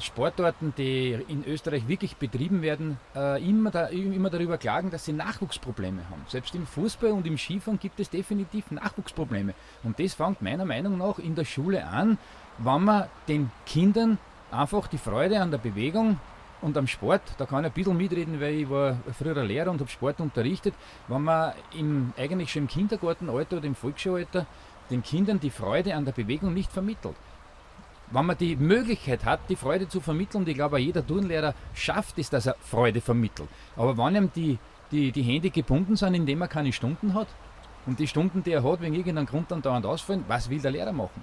Sportarten, 0.00 0.74
die 0.76 1.12
in 1.28 1.44
Österreich 1.44 1.88
wirklich 1.88 2.16
betrieben 2.16 2.62
werden, 2.62 2.98
äh, 3.14 3.42
immer, 3.48 3.70
da, 3.70 3.86
immer 3.86 4.30
darüber 4.30 4.58
klagen, 4.58 4.90
dass 4.90 5.04
sie 5.04 5.12
Nachwuchsprobleme 5.12 6.02
haben. 6.10 6.24
Selbst 6.28 6.54
im 6.54 6.66
Fußball 6.66 7.12
und 7.12 7.26
im 7.26 7.38
Skifahren 7.38 7.78
gibt 7.78 8.00
es 8.00 8.10
definitiv 8.10 8.70
Nachwuchsprobleme. 8.70 9.54
Und 9.82 9.98
das 9.98 10.14
fängt 10.14 10.42
meiner 10.42 10.64
Meinung 10.64 10.98
nach 10.98 11.18
in 11.18 11.34
der 11.34 11.44
Schule 11.44 11.86
an, 11.86 12.18
wenn 12.58 12.84
man 12.84 13.04
den 13.28 13.50
Kindern 13.66 14.18
einfach 14.50 14.86
die 14.86 14.98
Freude 14.98 15.40
an 15.40 15.50
der 15.50 15.58
Bewegung 15.58 16.18
und 16.62 16.76
am 16.76 16.86
Sport, 16.86 17.22
da 17.38 17.46
kann 17.46 17.64
ich 17.64 17.70
ein 17.70 17.74
bisschen 17.74 17.96
mitreden, 17.96 18.40
weil 18.40 18.54
ich 18.54 18.70
war 18.70 18.98
früher 19.18 19.44
Lehrer 19.44 19.70
und 19.70 19.80
habe 19.80 19.90
Sport 19.90 20.20
unterrichtet, 20.20 20.74
wenn 21.08 21.22
man 21.22 21.52
im, 21.78 22.12
eigentlich 22.16 22.50
schon 22.50 22.62
im 22.62 22.68
Kindergartenalter 22.68 23.58
oder 23.58 23.66
im 23.66 23.74
Volksschulalter 23.74 24.46
den 24.90 25.02
Kindern 25.02 25.40
die 25.40 25.50
Freude 25.50 25.94
an 25.94 26.04
der 26.04 26.12
Bewegung 26.12 26.54
nicht 26.54 26.72
vermittelt. 26.72 27.16
Wenn 28.10 28.26
man 28.26 28.38
die 28.38 28.56
Möglichkeit 28.56 29.24
hat, 29.24 29.40
die 29.48 29.56
Freude 29.56 29.88
zu 29.88 30.00
vermitteln, 30.00 30.42
und 30.42 30.48
ich 30.48 30.54
glaube, 30.54 30.78
jeder 30.78 31.06
Turnlehrer 31.06 31.54
schafft 31.74 32.18
es, 32.18 32.30
dass 32.30 32.46
er 32.46 32.56
Freude 32.60 33.00
vermittelt. 33.00 33.48
Aber 33.76 33.96
wenn 33.98 34.14
ihm 34.14 34.30
die, 34.34 34.58
die, 34.90 35.12
die 35.12 35.22
Hände 35.22 35.50
gebunden 35.50 35.96
sind, 35.96 36.14
indem 36.14 36.42
er 36.42 36.48
keine 36.48 36.72
Stunden 36.72 37.14
hat, 37.14 37.28
und 37.86 37.98
die 37.98 38.08
Stunden, 38.08 38.42
die 38.42 38.52
er 38.52 38.64
hat, 38.64 38.80
wegen 38.80 38.94
irgendeinem 38.94 39.26
Grund 39.26 39.50
dann 39.50 39.62
dauernd 39.62 39.86
ausfallen, 39.86 40.24
was 40.28 40.50
will 40.50 40.60
der 40.60 40.72
Lehrer 40.72 40.92
machen? 40.92 41.22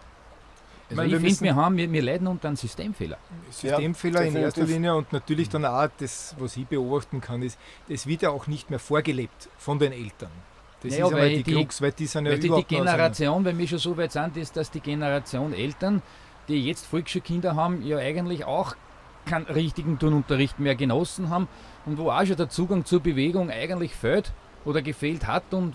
Also 0.89 1.01
ich, 1.03 1.13
ich 1.13 1.19
finde, 1.19 1.41
wir, 1.41 1.55
haben, 1.55 1.77
wir, 1.77 1.91
wir 1.91 2.01
leiden 2.01 2.27
unter 2.27 2.47
einem 2.47 2.57
Systemfehler. 2.57 3.17
Systemfehler 3.49 4.21
ja, 4.21 4.27
in 4.27 4.35
erster 4.35 4.65
Linie 4.65 4.95
und 4.95 5.11
natürlich 5.11 5.49
dann 5.49 5.65
auch 5.65 5.87
das, 5.97 6.35
was 6.37 6.55
ich 6.57 6.67
beobachten 6.67 7.19
kann, 7.21 7.41
ist, 7.41 7.57
das 7.89 8.05
wird 8.05 8.21
ja 8.21 8.29
auch 8.29 8.47
nicht 8.47 8.69
mehr 8.69 8.79
vorgelebt 8.79 9.49
von 9.57 9.79
den 9.79 9.91
Eltern. 9.91 10.29
Das 10.81 10.91
naja, 10.91 11.07
ist 11.07 11.13
aber 11.13 11.29
die, 11.29 11.43
die 11.43 11.53
Krux, 11.53 11.81
weil 11.81 11.93
die 11.93 12.05
sind 12.05 12.25
ja 12.25 12.35
die, 12.35 12.49
die 12.49 12.63
Generation, 12.65 13.45
wenn 13.45 13.57
wir 13.57 13.67
schon 13.67 13.79
so 13.79 13.95
weit 13.95 14.11
sind, 14.11 14.35
ist, 14.35 14.55
dass 14.57 14.69
die 14.69 14.81
Generation 14.81 15.53
Eltern, 15.53 16.01
die 16.47 16.65
jetzt 16.65 16.85
Volksschulkinder 16.85 17.55
haben, 17.55 17.85
ja 17.85 17.97
eigentlich 17.97 18.45
auch 18.45 18.75
keinen 19.25 19.45
richtigen 19.45 19.99
Turnunterricht 19.99 20.59
mehr 20.59 20.75
genossen 20.75 21.29
haben 21.29 21.47
und 21.85 21.97
wo 21.97 22.11
auch 22.11 22.25
schon 22.25 22.35
der 22.35 22.49
Zugang 22.49 22.85
zur 22.85 22.99
Bewegung 22.99 23.49
eigentlich 23.49 23.95
fehlt 23.95 24.31
oder 24.65 24.81
gefehlt 24.81 25.27
hat 25.27 25.43
und 25.51 25.73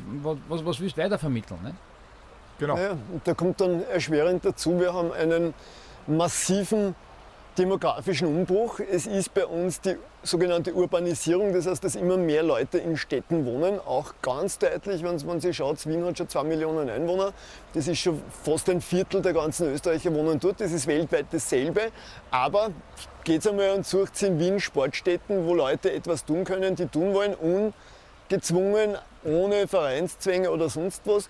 was, 0.49 0.65
was 0.65 0.81
willst 0.81 0.97
du 0.97 1.03
weiter 1.03 1.19
vermitteln? 1.19 1.61
Ne? 1.63 1.75
Genau. 2.59 2.75
Naja, 2.77 2.91
und 2.91 3.27
da 3.27 3.35
kommt 3.35 3.61
dann 3.61 3.83
erschwerend 3.85 4.45
dazu, 4.45 4.79
wir 4.79 4.93
haben 4.93 5.13
einen 5.13 5.55
massiven 6.07 6.95
demografischen 7.59 8.29
Umbruch. 8.29 8.81
Es 8.81 9.07
ist 9.07 9.35
bei 9.35 9.45
uns 9.45 9.81
die 9.81 9.97
sogenannte 10.23 10.73
Urbanisierung, 10.73 11.53
das 11.53 11.67
heißt, 11.67 11.83
dass 11.83 11.97
immer 11.97 12.17
mehr 12.17 12.43
Leute 12.43 12.79
in 12.79 12.97
Städten 12.97 13.45
wohnen. 13.45 13.81
Auch 13.81 14.15
ganz 14.23 14.59
deutlich, 14.59 15.03
wenn 15.03 15.17
man 15.27 15.41
sich 15.41 15.57
schaut, 15.57 15.85
Wien 15.87 16.05
hat 16.05 16.19
schon 16.19 16.29
zwei 16.29 16.45
Millionen 16.45 16.89
Einwohner. 16.89 17.33
Das 17.75 17.89
ist 17.89 17.99
schon 17.99 18.23
fast 18.45 18.71
ein 18.71 18.81
Viertel 18.81 19.23
der 19.23 19.33
ganzen 19.33 19.73
Österreicher 19.73 20.15
wohnen 20.15 20.39
dort. 20.39 20.61
Das 20.61 20.71
ist 20.71 20.87
weltweit 20.87 21.27
dasselbe. 21.31 21.91
Aber 22.31 22.71
geht 23.25 23.41
es 23.41 23.47
einmal 23.47 23.71
und 23.71 23.87
sucht 23.87 24.23
in 24.23 24.39
Wien 24.39 24.61
Sportstätten, 24.61 25.47
wo 25.47 25.55
Leute 25.55 25.93
etwas 25.93 26.25
tun 26.25 26.45
können, 26.45 26.77
die 26.77 26.87
tun 26.87 27.13
wollen, 27.13 27.35
ungezwungen, 27.35 28.97
ohne 29.25 29.67
Vereinszwänge 29.67 30.51
oder 30.51 30.69
sonst 30.69 31.03
was. 31.07 31.29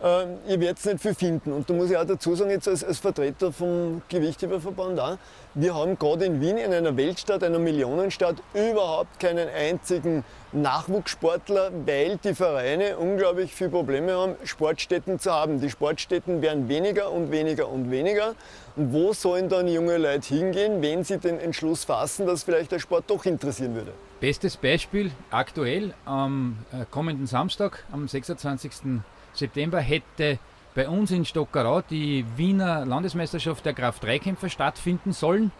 Ähm, 0.00 0.38
ihr 0.46 0.60
werdet 0.60 0.84
nicht 0.84 1.00
viel 1.00 1.14
finden. 1.14 1.52
Und 1.52 1.68
da 1.68 1.74
muss 1.74 1.90
ich 1.90 1.96
auch 1.96 2.04
dazu 2.04 2.34
sagen, 2.36 2.50
jetzt 2.50 2.68
als, 2.68 2.84
als 2.84 2.98
Vertreter 2.98 3.52
vom 3.52 4.02
Gewichtheberverband 4.08 5.00
auch, 5.00 5.18
wir 5.54 5.74
haben 5.74 5.98
gerade 5.98 6.26
in 6.26 6.40
Wien, 6.40 6.56
in 6.56 6.72
einer 6.72 6.96
Weltstadt, 6.96 7.42
einer 7.42 7.58
Millionenstadt, 7.58 8.36
überhaupt 8.54 9.18
keinen 9.18 9.48
einzigen 9.48 10.22
Nachwuchssportler, 10.52 11.72
weil 11.84 12.16
die 12.18 12.34
Vereine 12.34 12.96
unglaublich 12.96 13.52
viele 13.52 13.70
Probleme 13.70 14.12
haben, 14.12 14.36
Sportstätten 14.44 15.18
zu 15.18 15.32
haben. 15.32 15.60
Die 15.60 15.68
Sportstätten 15.68 16.42
werden 16.42 16.68
weniger 16.68 17.10
und 17.10 17.32
weniger 17.32 17.68
und 17.68 17.90
weniger. 17.90 18.36
Und 18.76 18.92
wo 18.92 19.12
sollen 19.12 19.48
dann 19.48 19.66
junge 19.66 19.98
Leute 19.98 20.32
hingehen, 20.32 20.80
wenn 20.80 21.02
sie 21.02 21.18
den 21.18 21.40
Entschluss 21.40 21.84
fassen, 21.84 22.24
dass 22.24 22.44
vielleicht 22.44 22.70
der 22.70 22.78
Sport 22.78 23.04
doch 23.08 23.24
interessieren 23.24 23.74
würde? 23.74 23.92
Bestes 24.20 24.56
Beispiel 24.56 25.10
aktuell 25.30 25.92
am 26.04 26.58
äh, 26.72 26.84
kommenden 26.88 27.26
Samstag, 27.26 27.84
am 27.90 28.06
26. 28.06 29.00
September 29.32 29.80
hätte 29.80 30.38
bei 30.74 30.88
uns 30.88 31.10
in 31.10 31.24
Stockerau 31.24 31.80
die 31.82 32.24
Wiener 32.36 32.84
Landesmeisterschaft 32.84 33.66
der 33.66 33.74
Kraft-3-Kämpfer 33.74 34.48
stattfinden 34.48 35.12
sollen. 35.12 35.50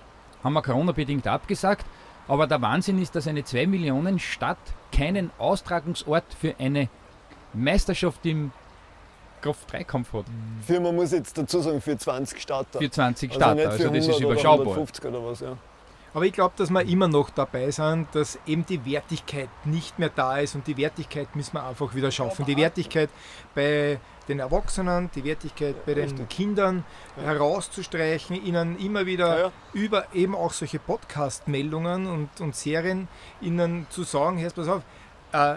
Haben 0.45 0.53
wir 0.53 0.63
Corona-bedingt 0.63 1.27
abgesagt. 1.27 1.85
Aber 2.29 2.47
der 2.47 2.61
Wahnsinn 2.61 3.01
ist, 3.01 3.17
dass 3.17 3.27
eine 3.27 3.43
2 3.43 3.67
Millionen 3.67 4.19
Stadt 4.19 4.59
keinen 4.93 5.31
Austragungsort 5.39 6.25
für 6.39 6.55
eine 6.59 6.89
Meisterschaft 7.55 8.25
im 8.27 8.53
Kraft-3-Kampf 9.41 10.13
hat. 10.13 10.25
Für, 10.67 10.81
man 10.81 10.95
muss 10.95 11.13
jetzt 11.13 11.39
dazu 11.39 11.61
sagen, 11.61 11.81
für 11.81 11.97
20 11.97 12.41
Starter. 12.41 12.79
Für 12.79 12.91
20 12.91 13.31
also 13.31 13.41
Starter, 13.41 13.71
also, 13.71 13.85
also 13.85 13.95
das 13.95 14.09
ist 14.09 14.21
überschaubar. 14.21 14.67
Oder 14.67 14.71
150 14.73 15.05
oder 15.07 15.25
was, 15.25 15.41
ja. 15.41 15.57
Aber 16.15 16.25
ich 16.25 16.33
glaube, 16.33 16.55
dass 16.57 16.71
wir 16.71 16.83
immer 16.83 17.09
noch 17.09 17.31
dabei 17.31 17.71
sind, 17.71 18.09
dass 18.13 18.39
eben 18.47 18.65
die 18.67 18.85
Wertigkeit 18.85 19.51
nicht 19.65 19.99
mehr 19.99 20.09
da 20.09 20.39
ist 20.39 20.55
und 20.55 20.67
die 20.67 20.77
Wertigkeit 20.77 21.37
müssen 21.37 21.55
wir 21.55 21.65
einfach 21.65 21.95
wieder 21.95 22.11
schaffen. 22.11 22.47
Die 22.47 22.57
Wertigkeit 22.57 23.11
bei 23.55 24.01
den 24.29 24.41
Erwachsenen, 24.41 25.11
die 25.15 25.25
Wertigkeit 25.25 25.85
bei 25.87 25.95
den 25.95 26.29
Kindern 26.29 26.85
herauszustreichen, 27.17 28.45
ihnen 28.45 28.79
immer 28.79 29.07
wieder 29.07 29.41
ja, 29.41 29.53
über 29.73 30.07
eben 30.15 30.35
auch 30.35 30.53
solche 30.53 30.79
Podcast-Meldungen 30.79 32.07
und, 32.07 32.41
und 32.41 32.55
Serien 32.55 33.09
ihnen 33.41 33.87
zu 33.91 34.03
sagen, 34.03 34.39
hörst 34.39 34.57
pass 34.57 34.69
auf, 34.69 34.83
äh, 35.33 35.57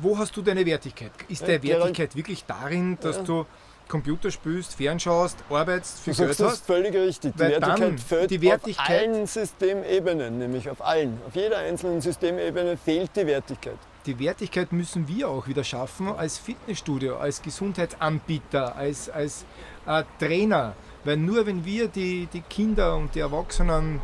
wo 0.00 0.16
hast 0.16 0.36
du 0.36 0.42
deine 0.42 0.64
Wertigkeit? 0.64 1.12
Ist 1.28 1.42
deine 1.42 1.62
Wertigkeit 1.62 2.14
wirklich 2.14 2.44
darin, 2.44 2.98
dass 3.00 3.22
du 3.24 3.46
Computer 3.88 4.30
spielst, 4.30 4.74
fernschaust, 4.74 5.38
arbeitest, 5.50 6.00
viel 6.00 6.14
du 6.14 6.18
Geld 6.18 6.30
hast. 6.30 6.40
Das 6.40 6.52
ist 6.54 6.66
völlig 6.66 6.94
richtig. 6.94 7.34
Die 7.34 7.40
Wertigkeit 7.40 8.00
fehlt 8.00 8.30
die 8.30 8.42
Wertigkeit, 8.42 8.86
auf 8.86 8.90
allen 8.90 9.26
Systemebenen, 9.26 10.38
nämlich 10.38 10.68
auf 10.68 10.84
allen. 10.84 11.18
Auf 11.26 11.34
jeder 11.34 11.58
einzelnen 11.58 12.00
Systemebene 12.00 12.76
fehlt 12.76 13.10
die 13.16 13.26
Wertigkeit. 13.26 13.78
Die 14.06 14.18
Wertigkeit 14.18 14.72
müssen 14.72 15.08
wir 15.08 15.28
auch 15.28 15.48
wieder 15.48 15.64
schaffen 15.64 16.08
als 16.08 16.38
Fitnessstudio, 16.38 17.16
als 17.16 17.42
Gesundheitsanbieter, 17.42 18.76
als, 18.76 19.10
als 19.10 19.44
äh, 19.86 20.04
Trainer. 20.18 20.74
Weil 21.04 21.16
nur 21.16 21.46
wenn 21.46 21.64
wir 21.64 21.88
die, 21.88 22.28
die 22.32 22.42
Kinder 22.42 22.96
und 22.96 23.14
die 23.14 23.20
Erwachsenen 23.20 24.00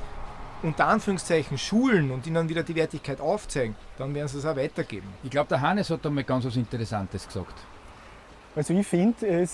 unter 0.62 0.86
Anführungszeichen 0.86 1.58
schulen 1.58 2.10
und 2.10 2.26
ihnen 2.26 2.48
wieder 2.48 2.62
die 2.62 2.74
Wertigkeit 2.74 3.20
aufzeigen, 3.20 3.76
dann 3.98 4.14
werden 4.14 4.28
sie 4.28 4.38
es 4.38 4.46
auch 4.46 4.56
weitergeben. 4.56 5.06
Ich 5.22 5.30
glaube, 5.30 5.48
der 5.48 5.60
Hannes 5.60 5.90
hat 5.90 6.04
da 6.04 6.10
mal 6.10 6.24
ganz 6.24 6.44
was 6.46 6.56
Interessantes 6.56 7.26
gesagt. 7.26 7.54
Also 8.56 8.72
ich 8.72 8.86
finde, 8.86 9.26
äh, 9.26 9.46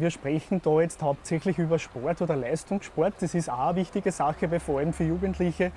wir 0.00 0.10
sprechen 0.10 0.60
da 0.62 0.80
jetzt 0.80 1.00
hauptsächlich 1.00 1.58
über 1.58 1.78
Sport 1.78 2.22
oder 2.22 2.34
Leistungssport. 2.34 3.14
Das 3.20 3.34
ist 3.34 3.48
auch 3.48 3.68
eine 3.68 3.76
wichtige 3.76 4.10
Sache, 4.10 4.50
weil 4.50 4.58
vor 4.58 4.80
allem 4.80 4.92
für 4.92 5.04
Jugendliche 5.04 5.70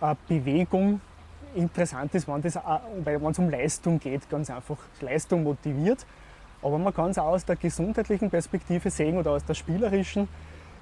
äh, 0.00 0.14
Bewegung 0.28 1.00
interessant 1.56 2.14
ist, 2.14 2.28
wenn 2.28 2.44
es 2.44 3.38
um 3.38 3.50
Leistung 3.50 3.98
geht, 3.98 4.28
ganz 4.30 4.50
einfach 4.50 4.76
Leistung 5.00 5.42
motiviert. 5.42 6.06
Aber 6.62 6.78
man 6.78 6.94
kann 6.94 7.10
es 7.10 7.18
auch 7.18 7.32
aus 7.32 7.44
der 7.44 7.56
gesundheitlichen 7.56 8.30
Perspektive 8.30 8.90
sehen 8.90 9.18
oder 9.18 9.32
aus 9.32 9.44
der 9.44 9.54
spielerischen. 9.54 10.28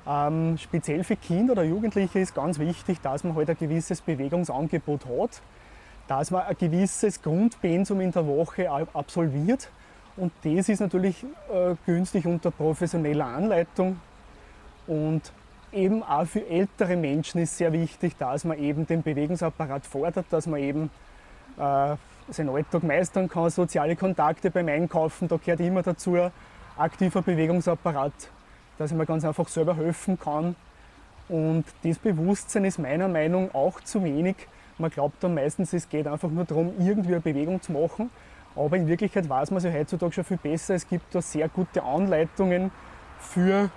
Ähm, 0.07 0.59
speziell 0.59 1.05
für 1.05 1.17
Kinder 1.17 1.53
oder 1.53 1.63
Jugendliche 1.63 2.19
ist 2.19 2.35
ganz 2.35 2.59
wichtig, 2.59 3.01
dass 3.01 3.25
man 3.25 3.35
halt 3.35 3.49
ein 3.49 3.57
gewisses 3.59 4.03
Bewegungsangebot 4.03 5.07
hat, 5.07 5.41
dass 6.07 6.31
man 6.31 6.43
ein 6.43 6.57
gewisses 6.59 7.23
Grundpensum 7.23 8.03
in 8.03 8.13
der 8.13 8.27
Woche 8.27 8.71
absolviert 8.71 9.71
und 10.17 10.33
das 10.43 10.69
ist 10.69 10.81
natürlich 10.81 11.25
äh, 11.53 11.75
günstig 11.87 12.27
unter 12.27 12.51
professioneller 12.51 13.27
Anleitung. 13.27 14.01
Und 14.87 15.23
eben 15.73 16.03
auch 16.03 16.27
für 16.27 16.47
ältere 16.47 16.97
Menschen 16.97 17.41
ist 17.41 17.57
sehr 17.57 17.73
wichtig, 17.73 18.17
dass 18.19 18.45
man 18.45 18.59
eben 18.59 18.87
den 18.87 19.03
Bewegungsapparat 19.03 19.87
fordert, 19.87 20.27
dass 20.31 20.47
man 20.47 20.61
eben 20.61 20.91
äh, 21.59 21.97
seinen 22.29 22.49
Alltag 22.51 22.83
meistern 22.83 23.29
kann, 23.29 23.51
soziale 23.51 23.97
Kontakte 23.97 24.51
beim 24.51 24.69
Einkaufen, 24.69 25.29
da 25.29 25.37
gehört 25.37 25.61
immer 25.61 25.83
dazu 25.83 26.17
aktiver 26.77 27.23
Bewegungsapparat, 27.23 28.13
dass 28.79 28.93
man 28.93 29.07
ganz 29.07 29.25
einfach 29.25 29.49
selber 29.49 29.77
helfen 29.77 30.19
kann. 30.19 30.57
Und 31.29 31.65
das 31.83 31.99
Bewusstsein 31.99 32.65
ist 32.65 32.79
meiner 32.79 33.09
Meinung 33.09 33.47
nach 33.47 33.55
auch 33.55 33.81
zu 33.81 34.03
wenig. 34.05 34.37
Man 34.79 34.91
glaubt 34.91 35.23
dann 35.23 35.35
meistens, 35.35 35.73
es 35.73 35.89
geht 35.89 36.07
einfach 36.07 36.31
nur 36.31 36.45
darum, 36.45 36.73
irgendwie 36.79 37.13
eine 37.13 37.21
Bewegung 37.21 37.63
zu 37.63 37.73
machen. 37.73 38.11
Aber 38.57 38.77
in 38.77 38.87
Wirklichkeit 38.87 39.29
weiß 39.29 39.51
man 39.51 39.59
es 39.59 39.65
ja 39.65 39.73
heutzutage 39.73 40.13
schon 40.13 40.25
viel 40.25 40.37
besser. 40.37 40.75
Es 40.75 40.89
gibt 40.89 41.15
da 41.15 41.21
sehr 41.21 41.49
gute 41.49 41.83
Anleitungen 41.83 42.71
für 43.19 43.71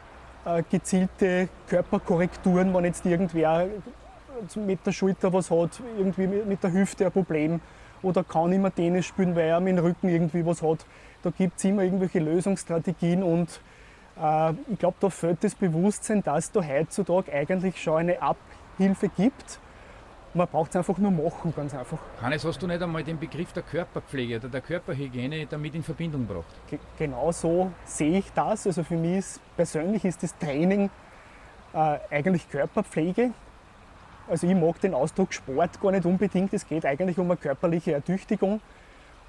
äh, 0.45 0.63
gezielte 0.69 1.49
Körperkorrekturen, 1.67 2.73
wenn 2.73 2.85
jetzt 2.85 3.05
irgendwer 3.05 3.67
mit 4.55 4.85
der 4.85 4.91
Schulter 4.91 5.33
was 5.33 5.49
hat, 5.49 5.81
irgendwie 5.97 6.27
mit 6.27 6.63
der 6.63 6.71
Hüfte 6.71 7.05
ein 7.07 7.11
Problem 7.11 7.59
oder 8.03 8.23
kann 8.23 8.51
immer 8.53 8.73
Tennis 8.73 9.07
spielen, 9.07 9.35
weil 9.35 9.47
er 9.47 9.59
mit 9.59 9.77
dem 9.77 9.83
Rücken 9.83 10.09
irgendwie 10.09 10.45
was 10.45 10.61
hat. 10.61 10.85
Da 11.23 11.31
gibt 11.31 11.57
es 11.57 11.65
immer 11.65 11.81
irgendwelche 11.81 12.19
Lösungsstrategien 12.19 13.23
und 13.23 13.59
äh, 14.21 14.51
ich 14.69 14.77
glaube, 14.77 14.97
da 14.99 15.09
fehlt 15.09 15.43
das 15.43 15.55
Bewusstsein, 15.55 16.23
dass 16.23 16.51
da 16.51 16.61
heutzutage 16.63 17.33
eigentlich 17.33 17.81
schon 17.81 17.97
eine 17.97 18.21
Abhilfe 18.21 19.09
gibt 19.09 19.59
man 20.37 20.47
braucht 20.47 20.69
es 20.69 20.75
einfach 20.75 20.97
nur 20.97 21.11
machen, 21.11 21.53
ganz 21.55 21.73
einfach. 21.73 21.97
Hannes, 22.21 22.45
hast 22.45 22.61
du 22.61 22.67
nicht 22.67 22.81
einmal 22.81 23.03
den 23.03 23.19
Begriff 23.19 23.51
der 23.51 23.63
Körperpflege 23.63 24.37
oder 24.37 24.47
der 24.47 24.61
Körperhygiene 24.61 25.47
damit 25.47 25.75
in 25.75 25.83
Verbindung 25.83 26.27
gebracht? 26.27 26.45
Ge 26.69 26.79
genau 26.97 27.31
so 27.31 27.71
sehe 27.85 28.19
ich 28.19 28.31
das. 28.33 28.67
Also 28.67 28.83
für 28.83 28.95
mich 28.95 29.17
ist, 29.17 29.41
persönlich 29.55 30.05
ist 30.05 30.23
das 30.23 30.37
Training 30.37 30.89
äh, 31.73 31.97
eigentlich 32.09 32.49
Körperpflege. 32.49 33.31
Also 34.29 34.47
ich 34.47 34.55
mag 34.55 34.79
den 34.81 34.93
Ausdruck 34.93 35.33
Sport 35.33 35.81
gar 35.81 35.91
nicht 35.91 36.05
unbedingt. 36.05 36.53
Es 36.53 36.67
geht 36.67 36.85
eigentlich 36.85 37.17
um 37.17 37.25
eine 37.25 37.37
körperliche 37.37 37.93
Ertüchtigung. 37.93 38.61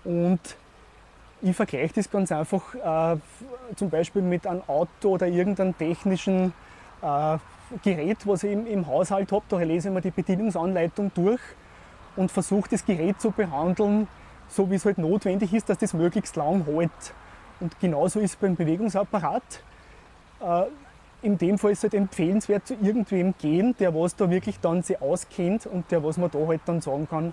Und 0.05 0.41
ich 1.41 1.57
vergleiche 1.57 1.95
das 1.95 2.11
ganz 2.11 2.33
einfach 2.33 2.75
äh, 2.75 3.17
zum 3.77 3.91
Beispiel 3.91 4.23
mit 4.23 4.47
einem 4.47 4.63
Auto 4.67 5.11
oder 5.11 5.27
irgendeinem 5.27 5.77
technischen 5.77 6.53
äh, 7.01 7.39
Gerät, 7.83 8.27
was 8.27 8.43
ich 8.45 8.53
im, 8.53 8.87
Haushalt 8.87 9.31
habe, 9.33 9.45
da 9.49 9.59
lese 9.59 9.89
ich 9.89 9.95
mir 9.95 10.01
die 10.01 10.11
Bedienungsanleitung 10.11 11.11
durch 11.15 11.41
und 12.17 12.31
versuche 12.31 12.71
das 12.71 12.85
Gerät 12.85 13.21
zu 13.21 13.31
behandeln, 13.31 14.09
so 14.49 14.71
wie 14.71 14.77
es 14.77 14.85
halt 14.85 14.99
notwendig 14.99 15.53
ist, 15.53 15.69
dass 15.69 15.79
das 15.79 15.93
möglichst 15.93 16.37
lang 16.37 16.65
hält. 16.65 16.91
Und 17.61 17.79
genauso 17.81 18.21
ist 18.21 18.31
es 18.31 18.37
beim 18.37 18.57
Bewegungsapparat. 18.57 19.63
Äh, 20.41 20.65
in 21.21 21.37
dem 21.37 21.59
Fall 21.59 21.73
ist 21.73 21.79
es 21.79 21.83
halt 21.85 21.95
empfehlenswert 21.95 22.67
zu 22.67 22.75
irgendwem 22.75 23.35
gehen, 23.39 23.75
der 23.79 23.95
was 23.95 24.15
da 24.15 24.31
wirklich 24.31 24.61
dann 24.61 24.83
sich 24.83 25.01
auskennt 25.03 25.67
und 25.67 25.91
der 25.91 26.03
was 26.05 26.17
man 26.17 26.31
da 26.31 26.39
halt 26.47 26.61
dann 26.65 26.81
sagen 26.81 27.09
kann, 27.09 27.33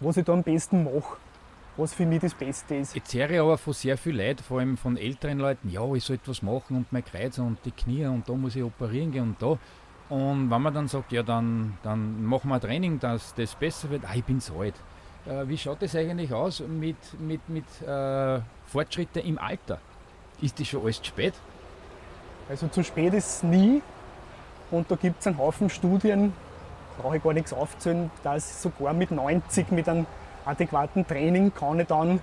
was 0.00 0.16
ich 0.16 0.24
da 0.24 0.32
am 0.32 0.42
besten 0.42 0.84
mache, 0.84 1.16
was 1.76 1.94
für 1.94 2.06
mich 2.06 2.20
das 2.20 2.34
Beste 2.34 2.76
ist. 2.76 2.94
Jetzt 2.94 3.12
höre 3.14 3.30
ich 3.30 3.40
aber 3.40 3.58
von 3.58 3.72
sehr 3.72 3.98
viel 3.98 4.16
Leuten, 4.16 4.42
vor 4.42 4.60
allem 4.60 4.76
von 4.76 4.96
älteren 4.96 5.38
Leuten, 5.38 5.68
ja, 5.68 5.82
ich 5.94 6.04
soll 6.04 6.16
etwas 6.16 6.42
machen 6.42 6.76
und 6.76 6.92
mein 6.92 7.04
Kreuz 7.04 7.38
und 7.38 7.58
die 7.64 7.70
Knie 7.70 8.06
und 8.06 8.28
da 8.28 8.32
muss 8.32 8.56
ich 8.56 8.62
operieren 8.62 9.12
gehen 9.12 9.22
und 9.22 9.42
da. 9.42 9.58
Und 10.08 10.50
wenn 10.50 10.62
man 10.62 10.72
dann 10.72 10.88
sagt, 10.88 11.12
ja, 11.12 11.22
dann, 11.22 11.76
dann 11.82 12.24
machen 12.24 12.48
wir 12.48 12.54
ein 12.54 12.60
Training, 12.60 13.00
dass 13.00 13.34
das 13.34 13.54
besser 13.54 13.90
wird, 13.90 14.04
ah, 14.04 14.14
ich 14.14 14.24
bin 14.24 14.40
so 14.40 14.60
alt. 14.60 14.74
Äh, 15.26 15.48
wie 15.48 15.58
schaut 15.58 15.82
das 15.82 15.96
eigentlich 15.96 16.32
aus 16.32 16.60
mit, 16.60 16.96
mit, 17.18 17.48
mit 17.48 17.64
äh, 17.82 18.40
Fortschritten 18.66 19.22
im 19.22 19.38
Alter? 19.38 19.80
Ist 20.40 20.60
das 20.60 20.68
schon 20.68 20.82
alles 20.82 20.98
zu 20.98 21.06
spät? 21.06 21.34
Also 22.48 22.68
zu 22.68 22.84
spät 22.84 23.14
ist 23.14 23.26
es 23.26 23.42
nie. 23.42 23.82
Und 24.70 24.90
da 24.90 24.96
gibt 24.96 25.20
es 25.20 25.26
einen 25.26 25.38
Haufen 25.38 25.70
Studien, 25.70 26.32
brauche 26.98 27.16
ich 27.16 27.22
gar 27.22 27.32
nichts 27.32 27.52
aufzählen, 27.52 28.10
dass 28.22 28.62
sogar 28.62 28.92
mit 28.92 29.10
90, 29.10 29.70
mit 29.70 29.88
einem 29.88 30.06
adäquaten 30.46 31.06
Training 31.06 31.52
kann 31.52 31.80
ich 31.80 31.86
dann, 31.86 32.20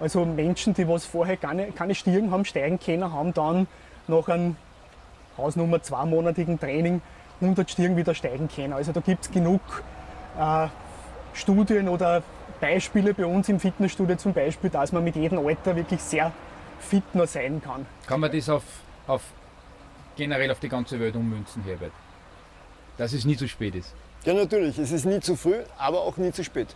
also 0.00 0.24
Menschen, 0.24 0.74
die 0.74 0.88
was 0.88 1.04
vorher 1.04 1.36
keine, 1.36 1.70
keine 1.72 1.94
Stirn 1.94 2.30
haben, 2.30 2.44
steigen 2.44 2.80
können, 2.80 3.12
haben 3.12 3.32
dann 3.32 3.66
nach 4.08 4.28
einem 4.28 4.56
Hausnummer 5.36 5.82
zweimonatigen 5.82 6.58
Training 6.58 7.02
100 7.40 7.70
Stirn 7.70 7.96
wieder 7.96 8.14
steigen 8.14 8.48
können. 8.48 8.72
Also 8.72 8.92
da 8.92 9.00
gibt 9.00 9.24
es 9.24 9.30
genug 9.30 9.60
äh, 10.38 10.68
Studien 11.34 11.88
oder 11.88 12.22
Beispiele 12.60 13.12
bei 13.12 13.26
uns 13.26 13.48
im 13.48 13.60
Fitnessstudio 13.60 14.16
zum 14.16 14.32
Beispiel, 14.32 14.70
dass 14.70 14.92
man 14.92 15.04
mit 15.04 15.16
jedem 15.16 15.46
Alter 15.46 15.76
wirklich 15.76 16.00
sehr 16.00 16.32
fit 16.80 17.14
noch 17.14 17.26
sein 17.26 17.60
kann. 17.62 17.86
Kann 18.06 18.20
man 18.20 18.32
das 18.32 18.48
auf, 18.48 18.62
auf 19.06 19.22
generell 20.16 20.50
auf 20.50 20.60
die 20.60 20.68
ganze 20.68 20.98
Welt 20.98 21.14
ummünzen, 21.16 21.62
Herbert? 21.64 21.92
Dass 22.96 23.12
es 23.12 23.26
nie 23.26 23.36
zu 23.36 23.46
spät 23.46 23.74
ist. 23.74 23.94
Ja, 24.24 24.32
natürlich. 24.32 24.78
Es 24.78 24.90
ist 24.90 25.04
nie 25.04 25.20
zu 25.20 25.36
früh, 25.36 25.56
aber 25.76 26.00
auch 26.00 26.16
nie 26.16 26.32
zu 26.32 26.42
spät. 26.42 26.68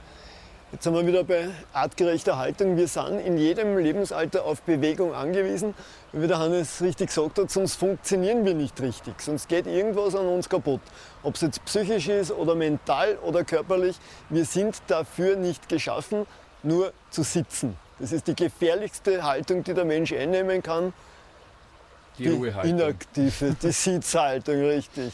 Jetzt 0.72 0.84
sind 0.84 0.94
wir 0.94 1.04
wieder 1.04 1.24
bei 1.24 1.48
artgerechter 1.72 2.38
Haltung. 2.38 2.76
Wir 2.76 2.86
sind 2.86 3.18
in 3.18 3.36
jedem 3.36 3.76
Lebensalter 3.76 4.44
auf 4.44 4.62
Bewegung 4.62 5.12
angewiesen. 5.12 5.74
Wie 6.12 6.28
der 6.28 6.38
Hannes 6.38 6.80
richtig 6.80 7.08
gesagt 7.08 7.40
hat, 7.40 7.50
sonst 7.50 7.74
funktionieren 7.74 8.44
wir 8.44 8.54
nicht 8.54 8.80
richtig. 8.80 9.20
Sonst 9.20 9.48
geht 9.48 9.66
irgendwas 9.66 10.14
an 10.14 10.28
uns 10.28 10.48
kaputt. 10.48 10.80
Ob 11.24 11.34
es 11.34 11.40
jetzt 11.40 11.64
psychisch 11.64 12.06
ist 12.06 12.30
oder 12.30 12.54
mental 12.54 13.18
oder 13.24 13.42
körperlich. 13.42 13.96
Wir 14.28 14.44
sind 14.44 14.80
dafür 14.86 15.34
nicht 15.34 15.68
geschaffen, 15.68 16.24
nur 16.62 16.92
zu 17.10 17.24
sitzen. 17.24 17.76
Das 17.98 18.12
ist 18.12 18.28
die 18.28 18.36
gefährlichste 18.36 19.24
Haltung, 19.24 19.64
die 19.64 19.74
der 19.74 19.84
Mensch 19.84 20.12
einnehmen 20.12 20.62
kann. 20.62 20.92
Die, 22.16 22.28
die 22.28 22.68
inaktive, 22.68 23.56
die 23.60 23.72
Sitzhaltung, 23.72 24.60
richtig. 24.60 25.12